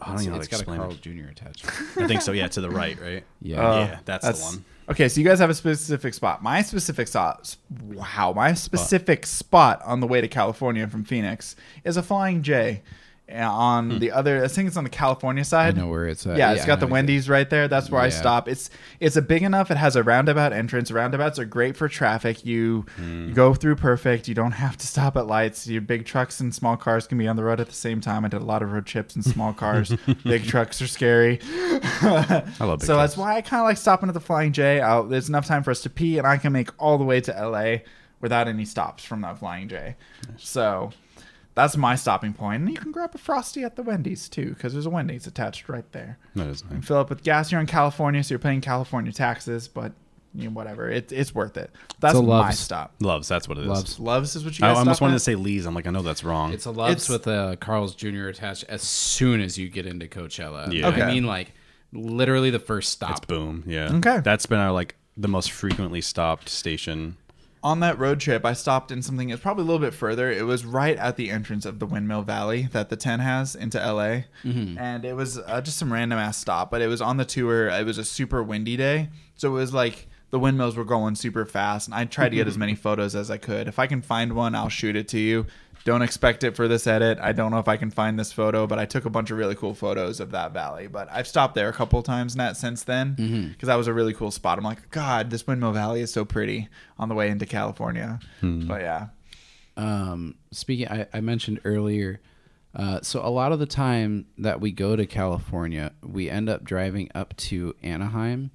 [0.00, 1.02] I don't It's, know how to it's got a explain Carl it.
[1.02, 1.30] Jr.
[1.30, 1.76] attachment.
[1.98, 2.32] I think so.
[2.32, 3.24] Yeah, to the right, right?
[3.42, 3.60] Yeah.
[3.60, 4.64] Uh, Yeah, that's the one.
[4.88, 6.42] Okay, so you guys have a specific spot.
[6.42, 11.96] My specific spot, wow, my specific spot on the way to California from Phoenix is
[11.98, 12.82] a Flying J.
[13.32, 15.76] uh, On the other, I think it's on the California I side.
[15.76, 16.36] know where it's at.
[16.36, 17.68] yeah, it's I got the Wendy's right there.
[17.68, 18.10] That's where I Yeah.
[18.10, 18.48] stop.
[18.48, 19.70] It's it's a big enough.
[19.70, 20.90] It has a roundabout entrance.
[20.90, 22.44] Roundabouts are great for traffic.
[22.44, 23.28] You, Hmm.
[23.28, 24.28] you go through perfect.
[24.28, 25.66] You don't have to stop at lights.
[25.66, 28.24] Your big trucks and small cars can be on the road at the same time.
[28.24, 29.94] I did a lot of road trips in small cars.
[30.24, 31.40] big trucks are scary.
[32.02, 33.16] I love big so that's trucks.
[33.16, 34.80] why I kind of like stopping at the Flying J.
[34.80, 37.20] I'll, there's enough time for us to pee, and I can make all the way
[37.22, 37.78] to LA
[38.20, 39.96] without any stops from that Flying J.
[40.36, 40.90] So
[41.54, 42.62] that's my stopping point.
[42.62, 45.68] And you can grab a frosty at the Wendy's too, because there's a Wendy's attached
[45.68, 46.18] right there.
[46.36, 46.84] That is And nice.
[46.86, 47.50] fill up with gas.
[47.52, 49.92] You're in California, so you're paying California taxes, but
[50.32, 50.88] you know, whatever.
[50.88, 51.72] It, it's worth it.
[51.98, 52.58] That's So my Loves.
[52.60, 52.94] stop.
[53.00, 53.26] Loves.
[53.26, 53.66] That's what it is.
[53.68, 53.98] Loves.
[53.98, 54.78] Loves is what you I guys.
[54.78, 55.18] almost stop wanted at?
[55.18, 55.66] to say Lee's.
[55.66, 56.52] I'm like, I know that's wrong.
[56.52, 58.28] It's a Loves It's- with a Carl's Jr.
[58.28, 60.72] attached as soon as you get into Coachella.
[60.72, 60.86] Yeah.
[60.88, 61.02] Okay.
[61.02, 61.52] I mean, like
[61.92, 63.10] literally the first stop.
[63.10, 63.64] It's boom.
[63.66, 63.92] Yeah.
[63.96, 64.20] Okay.
[64.22, 67.16] That's been our like the most frequently stopped station.
[67.62, 69.30] On that road trip, I stopped in something.
[69.30, 70.30] It's probably a little bit further.
[70.30, 73.78] It was right at the entrance of the Windmill Valley that the 10 has into
[73.78, 74.22] LA,
[74.78, 76.70] and it was uh, just some random ass stop.
[76.70, 77.68] But it was on the tour.
[77.68, 81.44] It was a super windy day, so it was like the windmills were going super
[81.44, 83.68] fast, and I tried to get as many photos as I could.
[83.68, 85.46] If I can find one, I'll shoot it to you.
[85.84, 87.18] Don't expect it for this edit.
[87.22, 89.38] I don't know if I can find this photo, but I took a bunch of
[89.38, 90.88] really cool photos of that valley.
[90.88, 93.14] But I've stopped there a couple of times Nat since then
[93.50, 94.58] because that was a really cool spot.
[94.58, 98.20] I'm like, God, this Windmill Valley is so pretty on the way into California.
[98.68, 99.06] But yeah,
[99.78, 102.20] um, speaking, I, I mentioned earlier.
[102.74, 106.62] Uh, so a lot of the time that we go to California, we end up
[106.62, 108.50] driving up to Anaheim,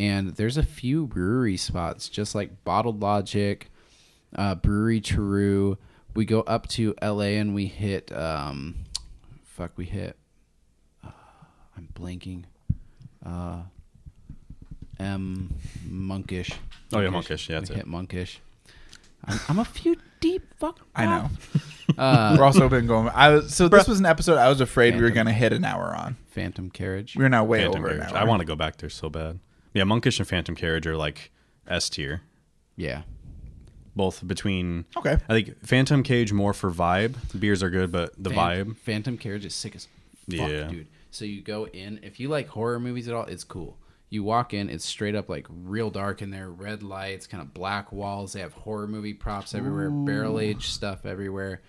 [0.00, 3.70] and there's a few brewery spots, just like Bottled Logic,
[4.34, 5.76] uh, Brewery Tru.
[6.14, 7.36] We go up to L.A.
[7.36, 8.76] and we hit, um,
[9.44, 10.16] fuck, we hit.
[11.04, 11.10] Uh,
[11.76, 12.44] I'm blanking.
[13.24, 13.64] Uh,
[14.98, 15.54] M
[15.86, 16.50] Monkish.
[16.94, 17.50] Oh, yeah, Monkish.
[17.50, 17.86] Yeah, we that's hit it.
[17.86, 18.40] Monkish.
[19.26, 20.42] I'm, I'm a few deep.
[20.58, 20.80] Fuck.
[20.96, 21.30] I know.
[21.98, 23.10] Uh, We're also been going.
[23.10, 25.64] I was so this was an episode I was afraid we were gonna hit an
[25.66, 26.16] hour on.
[26.30, 27.16] Phantom Carriage.
[27.16, 28.12] We're now way Phantom over an Carriage.
[28.14, 28.18] hour.
[28.18, 29.38] I want to go back there so bad.
[29.74, 31.30] Yeah, Monkish and Phantom Carriage are like
[31.66, 32.22] S tier.
[32.76, 33.02] Yeah.
[33.96, 34.84] Both between.
[34.96, 35.18] Okay.
[35.28, 37.14] I think Phantom Cage more for vibe.
[37.38, 38.76] Beers are good, but the Phan- vibe.
[38.78, 39.86] Phantom Carriage is sick as
[40.28, 40.68] fuck, Yeah.
[40.68, 40.86] dude.
[41.10, 41.98] So you go in.
[42.02, 43.76] If you like horror movies at all, it's cool.
[44.08, 47.52] You walk in, it's straight up like real dark in there, red lights, kind of
[47.54, 48.32] black walls.
[48.32, 51.60] They have horror movie props everywhere, barrel aged stuff everywhere.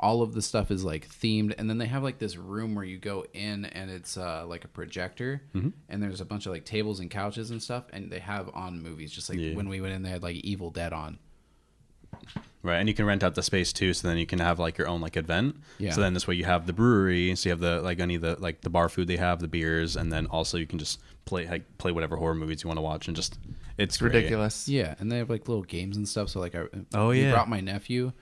[0.00, 2.84] All of the stuff is like themed, and then they have like this room where
[2.84, 5.70] you go in, and it's uh, like a projector, Mm-hmm.
[5.88, 8.80] and there's a bunch of like tables and couches and stuff, and they have on
[8.82, 9.10] movies.
[9.10, 9.54] Just like Yeah.
[9.54, 11.18] when we went in, they had like Evil Dead on.
[12.62, 14.78] Right, and you can rent out the space too, so then you can have like
[14.78, 15.56] your own like event.
[15.78, 15.92] Yeah.
[15.92, 18.22] So then this way you have the brewery, so you have the like any of
[18.22, 21.00] the like the bar food they have, the beers, and then also you can just
[21.24, 23.34] play like, play whatever horror movies you want to watch, and just
[23.76, 24.14] it's It's great.
[24.14, 24.68] ridiculous.
[24.68, 26.30] Yeah, and they have like little games and stuff.
[26.30, 26.64] So like, I
[26.94, 27.32] Oh, we yeah.
[27.32, 28.12] brought my nephew,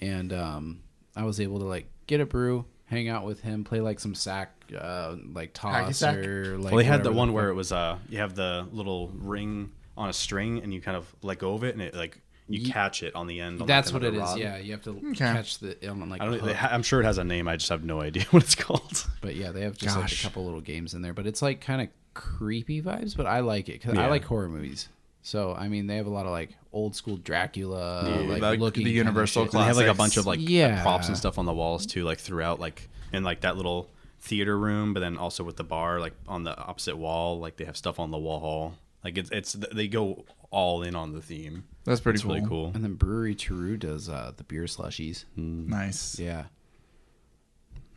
[0.00, 0.80] and um,
[1.16, 4.14] I was able to like get a brew, hang out with him, play like some
[4.14, 6.16] sack, uh, like Hacky toss sack?
[6.18, 6.72] or like.
[6.72, 10.08] well, they had the one where it was uh you have the little ring on
[10.10, 12.70] a string, and you kind of let go of it, and it like you Ye-
[12.70, 13.60] catch it on the end.
[13.60, 14.38] on, That's like, what it another is.
[14.38, 15.14] Yeah, you have to Okay.
[15.14, 16.20] catch the on like.
[16.20, 16.40] I a don't.
[16.40, 16.54] Hook.
[16.54, 17.48] ha- I'm sure it has a name.
[17.48, 19.04] I just have no idea what it's called.
[19.20, 21.12] But yeah, they have just like a couple little games in there.
[21.14, 23.16] But it's like kind of creepy vibes.
[23.16, 24.88] But I like it because I like horror movies.
[25.22, 28.16] So I mean, they have a lot of like old school Dracula, Yeah.
[28.32, 29.52] like, Like looking the kinda Universal shit.
[29.52, 30.82] They have like a bunch of like Yeah.
[30.82, 33.88] props and stuff on the walls too, like throughout, like in like that little
[34.20, 37.64] theater room, but then also with the bar, like on the opposite wall, like they
[37.64, 38.74] have stuff on the wall.
[39.02, 41.64] Like it's it's they go all in on the theme.
[41.84, 42.34] That's pretty cool.
[42.34, 42.72] really cool.
[42.74, 45.24] And then Brewery Tru does uh, the beer slushies.
[45.36, 46.18] Nice.
[46.18, 46.40] Yeah.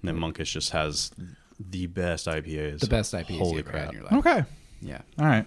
[0.02, 1.12] And then Monkish just has
[1.60, 2.80] the best IPAs.
[2.80, 3.90] The best IPAs Holy you ever had crap.
[3.90, 4.14] in your life.
[4.26, 4.44] Okay.
[4.82, 5.02] Yeah.
[5.18, 5.46] All right.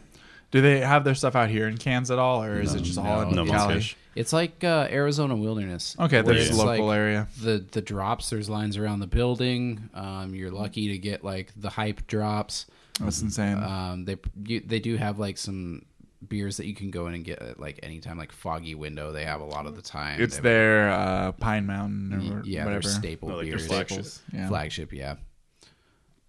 [0.53, 2.99] Do they have their stuff out here in cans at all, or is it just
[2.99, 3.57] all in No Cali?
[3.75, 3.97] Monkish.
[4.15, 5.97] It's like uh, Arizona Wilderness.
[5.99, 7.27] Okay, where there's it's local like area.
[7.43, 8.29] The the drops.
[8.31, 9.89] There's lines around the building.
[9.95, 12.67] Um, you're lucky to get like the hype drops.
[13.01, 13.57] That's insane.
[13.63, 15.87] Um, they you, they do have like some
[16.29, 19.11] beers that you can go in and get at like anytime, like Foggy Window.
[19.13, 20.21] They have a lot of the time.
[20.21, 22.83] it's They have, their uh, Pine Mountain or yeah, whatever.
[22.83, 23.67] their staple Oh, like their beers.
[23.67, 24.05] flagship.
[24.35, 24.49] Yeah.
[24.49, 25.15] Flagship, yeah.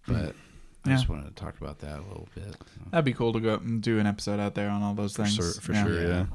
[0.08, 0.34] But
[0.86, 0.96] I Yeah.
[0.96, 2.54] just wanted to talk about that a little bit.
[2.90, 5.16] That'd be cool to go up and do an episode out there on all those
[5.16, 5.36] things.
[5.36, 5.84] For, for yeah.
[5.84, 6.26] sure, yeah.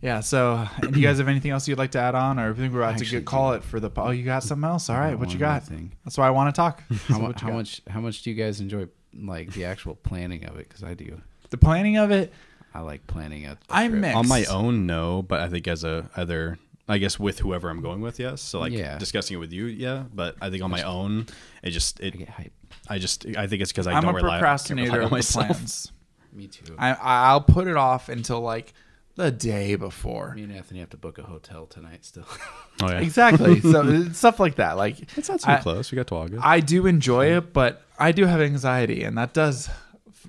[0.00, 0.20] Yeah.
[0.20, 2.54] So, uh, do you guys have anything else you'd like to add on, or I
[2.54, 3.90] think we're about to get, call it for the?
[3.96, 4.90] Oh, you got something else?
[4.90, 5.16] All right.
[5.16, 5.62] What you got?
[5.64, 5.92] thing.
[6.04, 6.82] That's why I want to talk.
[7.06, 7.82] How, So mu- what you how much?
[7.88, 10.68] How much do you guys enjoy like the actual planning of it?
[10.68, 11.20] Because I do.
[11.50, 12.32] The planning of it.
[12.74, 13.52] I like planning a.
[13.52, 14.00] a I'm trip.
[14.00, 14.16] mixed.
[14.16, 16.58] On my own, no, but I think as a other,
[16.92, 18.40] I guess with whoever I'm going with, yes.
[18.42, 18.98] So like Yeah.
[18.98, 20.04] discussing it with you, yeah.
[20.12, 21.26] But I think on my own,
[21.62, 22.18] it just I it.
[22.18, 22.52] get hype.
[22.88, 25.10] I just I think it's because I I'm don't a rely, procrastinator rely on of
[25.10, 25.46] the myself.
[25.48, 25.92] plans.
[26.32, 26.74] Me too.
[26.78, 28.72] I I'll put it off until like
[29.16, 30.34] the day before.
[30.34, 32.26] Me and Anthony have to book a hotel tonight still.
[32.82, 33.60] Oh yeah, Exactly.
[33.60, 34.76] so stuff like that.
[34.78, 35.92] Like it's not too I- close.
[35.92, 36.44] We got to August.
[36.44, 39.68] I do enjoy it, but I do have anxiety, and that does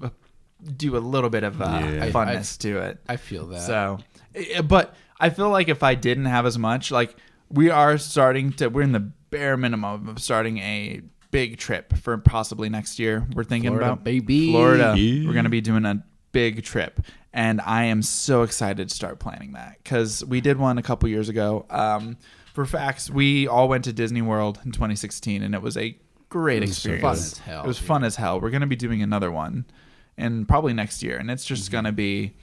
[0.04, 0.12] f-
[0.78, 2.04] do a little bit of uh, Yeah.
[2.06, 3.00] I- funness to it.
[3.08, 3.62] I feel that.
[3.62, 4.00] So,
[4.66, 4.94] but
[5.24, 7.16] I feel like if I didn't have as much, like
[7.50, 11.02] we are starting to, we're in the bare minimum of starting a
[11.32, 13.26] big trip for possibly next year.
[13.34, 14.52] We're thinking Florida, about baby.
[14.52, 14.94] Florida.
[14.98, 15.26] Yeah.
[15.28, 17.00] We're going to be doing a big trip,
[17.32, 21.08] and I am so excited to start planning that because we did one a couple
[21.10, 21.66] years ago.
[21.70, 22.18] Um,
[22.54, 25.98] for facts, we all went to Disney World in 2016, and it was a
[26.30, 27.02] great was experience.
[27.02, 27.88] fun as hell, It was dude.
[27.88, 28.40] fun as hell.
[28.42, 29.66] We're going to be doing another one,
[30.18, 31.56] and probably next year, and it's Mm-hmm.
[31.56, 32.34] just going to be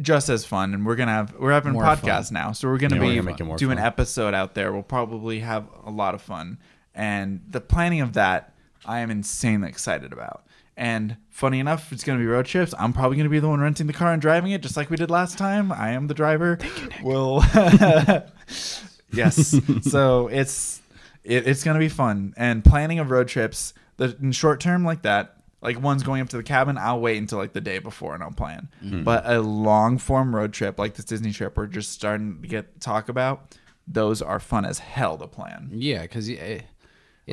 [0.00, 0.74] just as fun.
[0.74, 3.16] And we're gonna have we're having More podcasts now, so we're gonna Yeah, we're be
[3.16, 4.72] gonna it more do an episode out there.
[4.72, 6.58] We'll probably have a lot of fun,
[6.94, 8.54] and the planning of that
[8.84, 10.44] I am insanely excited about.
[10.76, 12.74] And funny enough, it's to be road trips.
[12.78, 14.96] I'm probably to be the one renting the car and driving it, just like we
[14.96, 15.72] did last time.
[15.72, 16.58] I am the driver.
[17.02, 17.42] We'll,
[19.12, 19.58] yes.
[19.82, 20.82] so it's
[21.24, 22.34] it, it's to be fun.
[22.36, 25.35] And planning of road trips, the in short term like that,
[25.66, 26.78] like one's going up to the cabin.
[26.78, 28.68] I'll wait until like the day before and I'll plan.
[28.82, 29.02] Mm-hmm.
[29.02, 32.80] But a long form road trip like this Disney trip, we're just starting to get
[32.80, 33.58] talk about.
[33.88, 35.70] Those are fun as hell to plan.
[35.72, 36.30] Yeah, because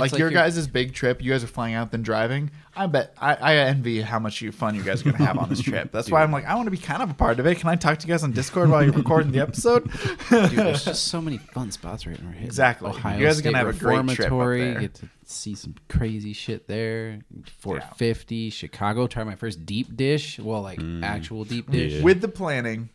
[0.01, 2.49] like, like your you're- guys' big trip, you guys are flying out then driving.
[2.75, 5.61] I bet I, I envy how much fun you guys are gonna have on this
[5.69, 5.91] trip.
[5.91, 7.59] That's why I'm like, I want to be kind of a part of it.
[7.59, 9.83] Can I talk to you guys on Discord while you're recording the episode?
[10.29, 12.45] Dude, there's just so many fun spots right in our head.
[12.45, 12.89] Exactly.
[12.89, 14.79] Ohio You guys are gonna have a great trip up there.
[14.81, 17.19] Get to see some crazy shit there.
[17.59, 19.05] 450, Chicago.
[19.05, 20.39] Try my first deep dish.
[20.39, 21.03] Well, like Mm.
[21.03, 21.93] actual deep dish.
[21.93, 22.01] Yeah.
[22.03, 22.89] With the planning,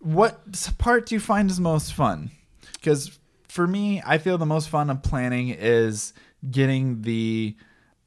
[0.00, 0.40] what
[0.78, 2.30] part do you find is most fun?
[2.72, 3.18] Because
[3.56, 6.12] for me, I feel the most fun of planning is
[6.48, 7.56] getting the.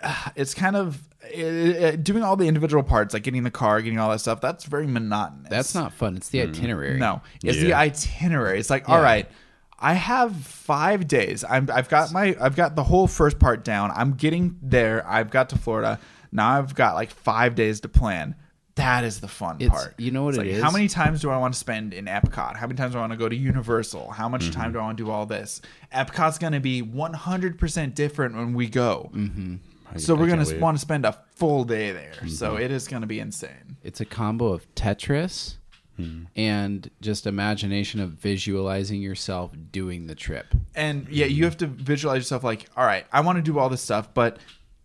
[0.02, 4.00] Uh, it's kind of uh, doing all the individual parts, like getting the car, getting
[4.00, 4.40] all that stuff.
[4.40, 5.50] That's very monotonous.
[5.50, 6.16] That's not fun.
[6.16, 6.96] It's the itinerary.
[6.96, 7.00] Mm.
[7.00, 8.60] No, it's the itinerary.
[8.60, 8.96] It's like, Yeah.
[8.96, 9.30] all right,
[9.78, 11.44] I have five days.
[11.44, 13.92] I'm, I've got my, I've got the whole first part down.
[13.94, 15.06] I'm getting there.
[15.08, 16.00] I've got to Florida.
[16.32, 18.36] Now I've got like five days to plan.
[18.80, 19.96] That is the fun It's- part.
[20.00, 20.64] you know what It's it like, is?
[20.64, 22.56] How many times do I want to spend in Epcot?
[22.58, 24.12] How many times do I want to go to Universal?
[24.12, 24.60] How much Mm-hmm.
[24.60, 25.62] time do I want to do all this?
[25.94, 29.12] Epcot's going to be 100% different when we go.
[29.14, 29.56] Mm-hmm.
[29.98, 30.62] So I we're going to wait.
[30.62, 32.14] want to spend a full day there.
[32.28, 32.62] So Mm-hmm.
[32.64, 33.78] it is going to be insane.
[33.84, 35.56] It's a combo of Tetris
[35.98, 36.24] Hmm.
[36.38, 40.46] and just imagination of visualizing yourself doing the trip.
[40.74, 43.68] And yeah, you have to visualize yourself like, all right, I want to do all
[43.68, 44.38] this stuff, but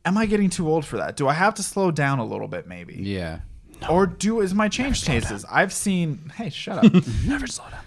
[0.04, 1.14] am I getting too old for that?
[1.16, 2.94] Do I have to slow down a little bit, maybe?
[2.94, 3.40] Yeah.
[3.88, 5.44] Or do is my change tastes?
[5.50, 6.30] I've seen.
[6.36, 6.92] Hey, shut up.
[7.26, 7.80] Never slow down.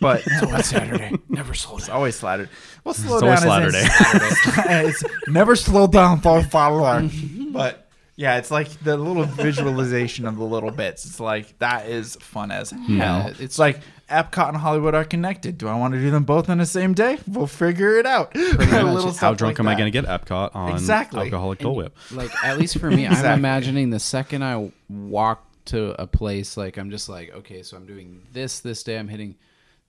[0.00, 1.16] But It's always Saturday.
[1.28, 2.50] Never sold it's always slattered.
[2.84, 3.88] Well, slow It's down always is eh?
[3.88, 4.84] Saturday.
[4.88, 7.08] it's never slow down for follower.
[7.52, 11.06] But yeah, it's like the little visualization of the little bits.
[11.06, 12.84] It's like that is fun as hell.
[12.88, 15.58] Yeah, it's- like Epcot and Hollywood are connected.
[15.58, 17.18] Do I want to do them both on the same day?
[17.26, 18.34] We'll figure it out.
[18.36, 18.58] much.
[18.58, 21.20] Little How drunk like am I going to get Epcot on Exactly.
[21.26, 21.96] alcoholic Dole Whip?
[22.12, 23.28] like at least for me, Exactly.
[23.30, 27.76] I'm imagining the second I walk to a place, like I'm just like, okay, so
[27.76, 28.98] I'm doing this this day.
[28.98, 29.36] I'm hitting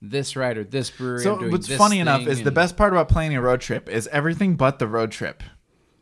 [0.02, 1.20] this ride or this brewery.
[1.20, 3.42] So I'm doing what's this funny enough thing, is the best part about planning a
[3.42, 5.42] road trip is everything but the road trip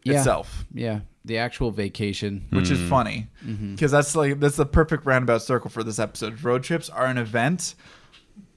[0.05, 0.19] Yeah.
[0.19, 2.47] itself, Yeah, the actual vacation.
[2.51, 3.75] which is funny Mm-hmm.
[3.75, 6.43] because that's like that's the perfect roundabout circle for this episode.
[6.43, 7.75] Road trips are an event,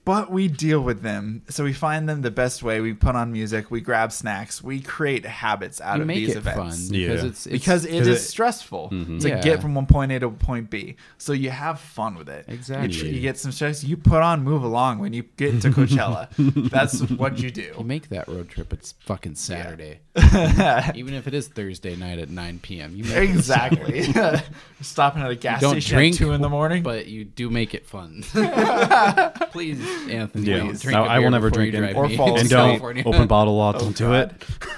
[0.04, 1.42] but we deal with them.
[1.48, 2.80] So we find them the best way.
[2.80, 6.30] We put on music, we grab snacks, we create habits out You of make these
[6.30, 6.56] it events.
[6.56, 7.28] fun because Yeah.
[7.28, 9.18] it's, it's because it 'cause is it- stressful mm-hmm.
[9.18, 9.40] to Yeah.
[9.40, 10.96] get from one point A to point B.
[11.18, 12.46] So you have fun with it.
[12.48, 13.08] Exactly.
[13.08, 13.84] You, you get some stress.
[13.84, 16.28] You put on Move Along when you get to Coachella.
[16.70, 17.72] That's what you do.
[17.78, 18.72] you make that road trip.
[18.72, 20.00] It's fucking Saturday,
[20.94, 22.96] even if it is Thursday night at 9 p.m.
[22.96, 24.02] You make Exactly.
[24.80, 26.82] Stopping at a gas don't station drink at two in the morning.
[26.82, 28.24] but you do make it fun.
[29.52, 29.78] Please,
[30.10, 30.58] Anthony, Yeah.
[30.58, 32.68] don't drink No, a I will never drink any- drive Or fall to And don't
[32.70, 33.02] California.
[33.06, 33.78] open bottle lot.
[33.78, 34.30] Don't do it.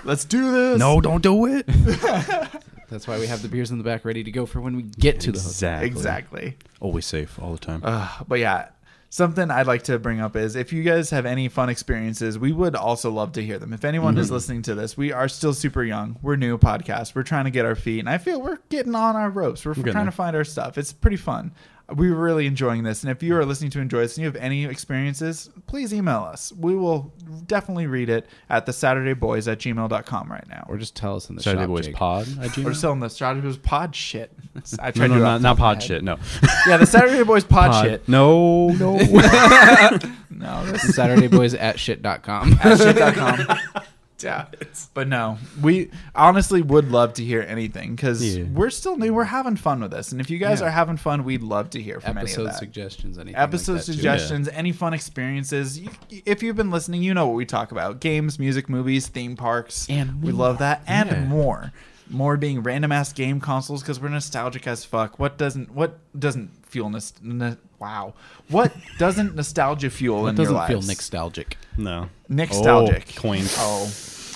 [0.05, 0.79] Let's do this.
[0.79, 1.67] No, don't do it.
[2.91, 4.83] That's why we have the beers in the back ready to go for when we
[4.83, 5.83] get to the hotel.
[5.83, 5.87] Exactly.
[5.89, 6.59] Exactly.
[6.81, 7.81] Always safe all the time.
[7.83, 8.69] Uh, but yeah,
[9.09, 12.53] something I'd like to bring up is if you guys have any fun experiences, we
[12.53, 13.73] would also love to hear them.
[13.73, 14.21] If anyone Mm-hmm.
[14.21, 16.19] is listening to this, we are still super young.
[16.23, 17.15] We're new podcast.
[17.17, 19.65] We're trying to get our feet, and I feel we're getting on our ropes.
[19.65, 20.11] We're getting trying there.
[20.13, 20.79] to find our stuff.
[20.79, 21.53] It's pretty fun.
[21.93, 23.03] We're really enjoying this.
[23.03, 26.21] And if you are listening to enjoy this and you have any experiences, please email
[26.23, 26.51] us.
[26.59, 27.13] We will
[27.47, 30.65] definitely read it at the Saturday Boys at gmail.com right now.
[30.69, 31.95] Or just tell us in the Saturday shop, Boys Jake.
[31.95, 32.71] Pod at Gmail?
[32.71, 34.33] Or selling the Saturday Boys pod shit.
[34.81, 36.03] I no, tried no, to do not, not top of my pod shit.
[36.05, 36.19] No.
[36.67, 37.85] Yeah, the Saturday Boys pod, Pod.
[37.85, 38.09] shit.
[38.09, 38.97] No, no.
[40.37, 42.59] No, that's Saturday Boys at shit.com.
[42.65, 43.85] at shit.com.
[44.23, 44.47] yeah.
[44.95, 48.45] But no, we honestly would love to hear anything because Yeah.
[48.53, 49.13] we're still new.
[49.13, 50.13] We're having fun with this.
[50.13, 50.67] And if you guys Yeah.
[50.67, 52.59] are having fun, we'd love to hear from any Episode of that.
[52.59, 53.37] suggestions, anything.
[53.41, 53.93] Episode like that, too.
[53.93, 55.79] suggestions, any fun experiences.
[55.79, 55.91] You,
[56.27, 59.87] if you've been listening, you know what we talk about games, music, movies, theme parks.
[59.91, 60.47] And we more.
[60.47, 61.25] love that and Yeah.
[61.25, 61.73] more.
[62.11, 65.19] More being random ass game consoles because we're nostalgic as fuck.
[65.19, 68.13] What doesn't what doesn't fuel nost- n- wow?
[68.49, 70.69] What doesn't nostalgia fuel It in doesn't lives?
[70.71, 71.57] feel nostalgic.
[71.79, 72.09] no.
[72.29, 73.15] Nostalgic.
[73.17, 73.43] Oh, coin.
[73.57, 73.91] Oh.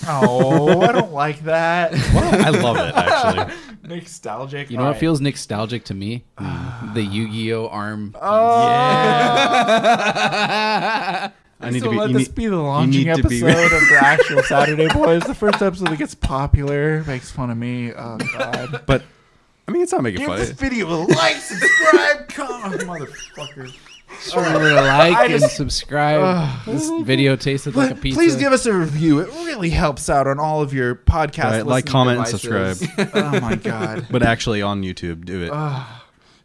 [0.07, 1.93] Oh, I don't like that.
[1.93, 3.53] I love it, actually.
[3.97, 4.71] Nostalgic.
[4.71, 5.01] You know All what right.
[5.01, 6.25] feels nostalgic to me?
[6.95, 8.15] the Yu-Gi-Oh arm.
[8.21, 8.29] Oh.
[11.61, 11.97] I need so to be.
[11.97, 15.23] let this need- be the launching episode be- of the actual Saturday Boys.
[15.25, 17.93] The first episode that gets popular makes fun of me.
[17.93, 18.83] Oh God!
[18.87, 19.03] but,
[19.67, 20.39] I mean, it's not making Give fun.
[20.39, 23.75] this video a like, subscribe, comment, motherfucker.
[24.35, 26.65] Remember to like I and just- subscribe.
[26.65, 28.19] this video tasted like a Please, pizza.
[28.19, 29.19] please give us a review.
[29.21, 31.45] It really helps out on all of your podcast.
[31.51, 32.77] Right, like, listening comment, and subscribe.
[33.15, 34.07] oh my God!
[34.11, 35.51] But actually, on YouTube, do it.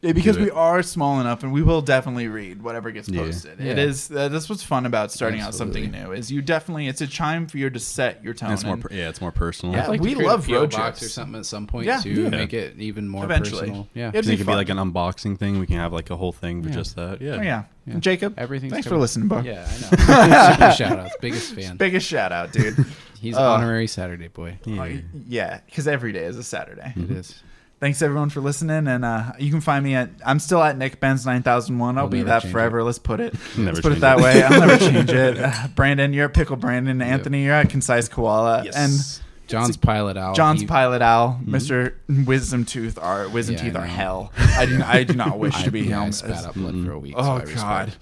[0.03, 3.21] Yeah, because we are small enough, and we will definitely read whatever gets Yeah.
[3.21, 3.59] posted.
[3.59, 3.83] It Yeah.
[3.83, 6.11] is uh, that's what's fun about starting out something new.
[6.11, 8.51] Is you definitely it's a time for you to set your tone.
[8.51, 8.73] it's more.
[8.73, 9.73] and- Per, yeah, it's more personal.
[9.75, 11.03] Yeah, I'd like to we create love a PO road box trips.
[11.03, 11.99] or something at some point Yeah.
[12.01, 12.29] to Yeah.
[12.29, 13.61] make it even more Eventually.
[13.61, 13.87] personal.
[13.93, 15.57] Yeah, It'd be it could be like an unboxing thing.
[15.59, 16.75] We can have like a whole thing for Yeah.
[16.75, 17.21] just that.
[17.21, 17.37] Yeah.
[17.39, 17.63] Oh, yeah.
[17.85, 17.99] Yeah.
[17.99, 19.01] Jacob, Everything's thanks for covered.
[19.01, 19.39] listening, bro.
[19.41, 20.51] yeah, I know.
[20.53, 21.77] Super shout outs, biggest fan.
[21.77, 22.75] Biggest shout out, dude.
[23.21, 24.57] He's Uh, honorary Saturday boy.
[24.67, 24.87] Uh,
[25.29, 26.91] yeah, because every day is a Saturday.
[26.97, 27.41] It is.
[27.83, 31.01] Thanks everyone for listening, and uh, you can find me at I'm still at Nick
[31.01, 31.97] Benz nine thousand one.
[31.97, 32.81] I'll We'll be that forever.
[32.81, 33.33] Let's put it.
[33.57, 34.23] Never let's put it that it.
[34.23, 34.41] way.
[34.41, 35.37] I'll never change it.
[35.37, 37.01] Uh, Brandon, you're at Pickle Brandon.
[37.01, 39.19] Anthony, you're at Concise Koala, Yes.
[39.47, 40.33] John's pilot Owl.
[40.33, 42.97] John's He- Pilot Owl, Mister Wisdom Tooth.
[42.97, 44.31] Are Wisdom Yeah, Teeth are hell.
[44.37, 44.81] I do.
[44.81, 46.11] I do not wish I, to be yeah, I him.
[46.13, 47.15] spat up blood for a week.
[47.15, 47.87] so Oh I God.
[47.89, 47.97] it.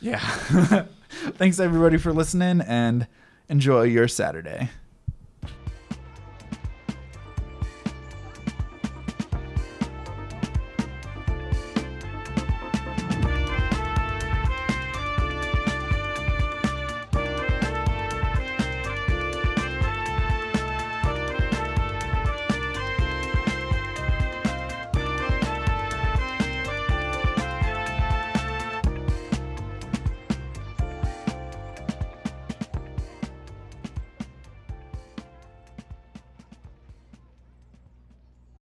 [0.00, 0.20] Yeah.
[1.38, 3.08] Thanks everybody for listening, and
[3.48, 4.70] enjoy your Saturday.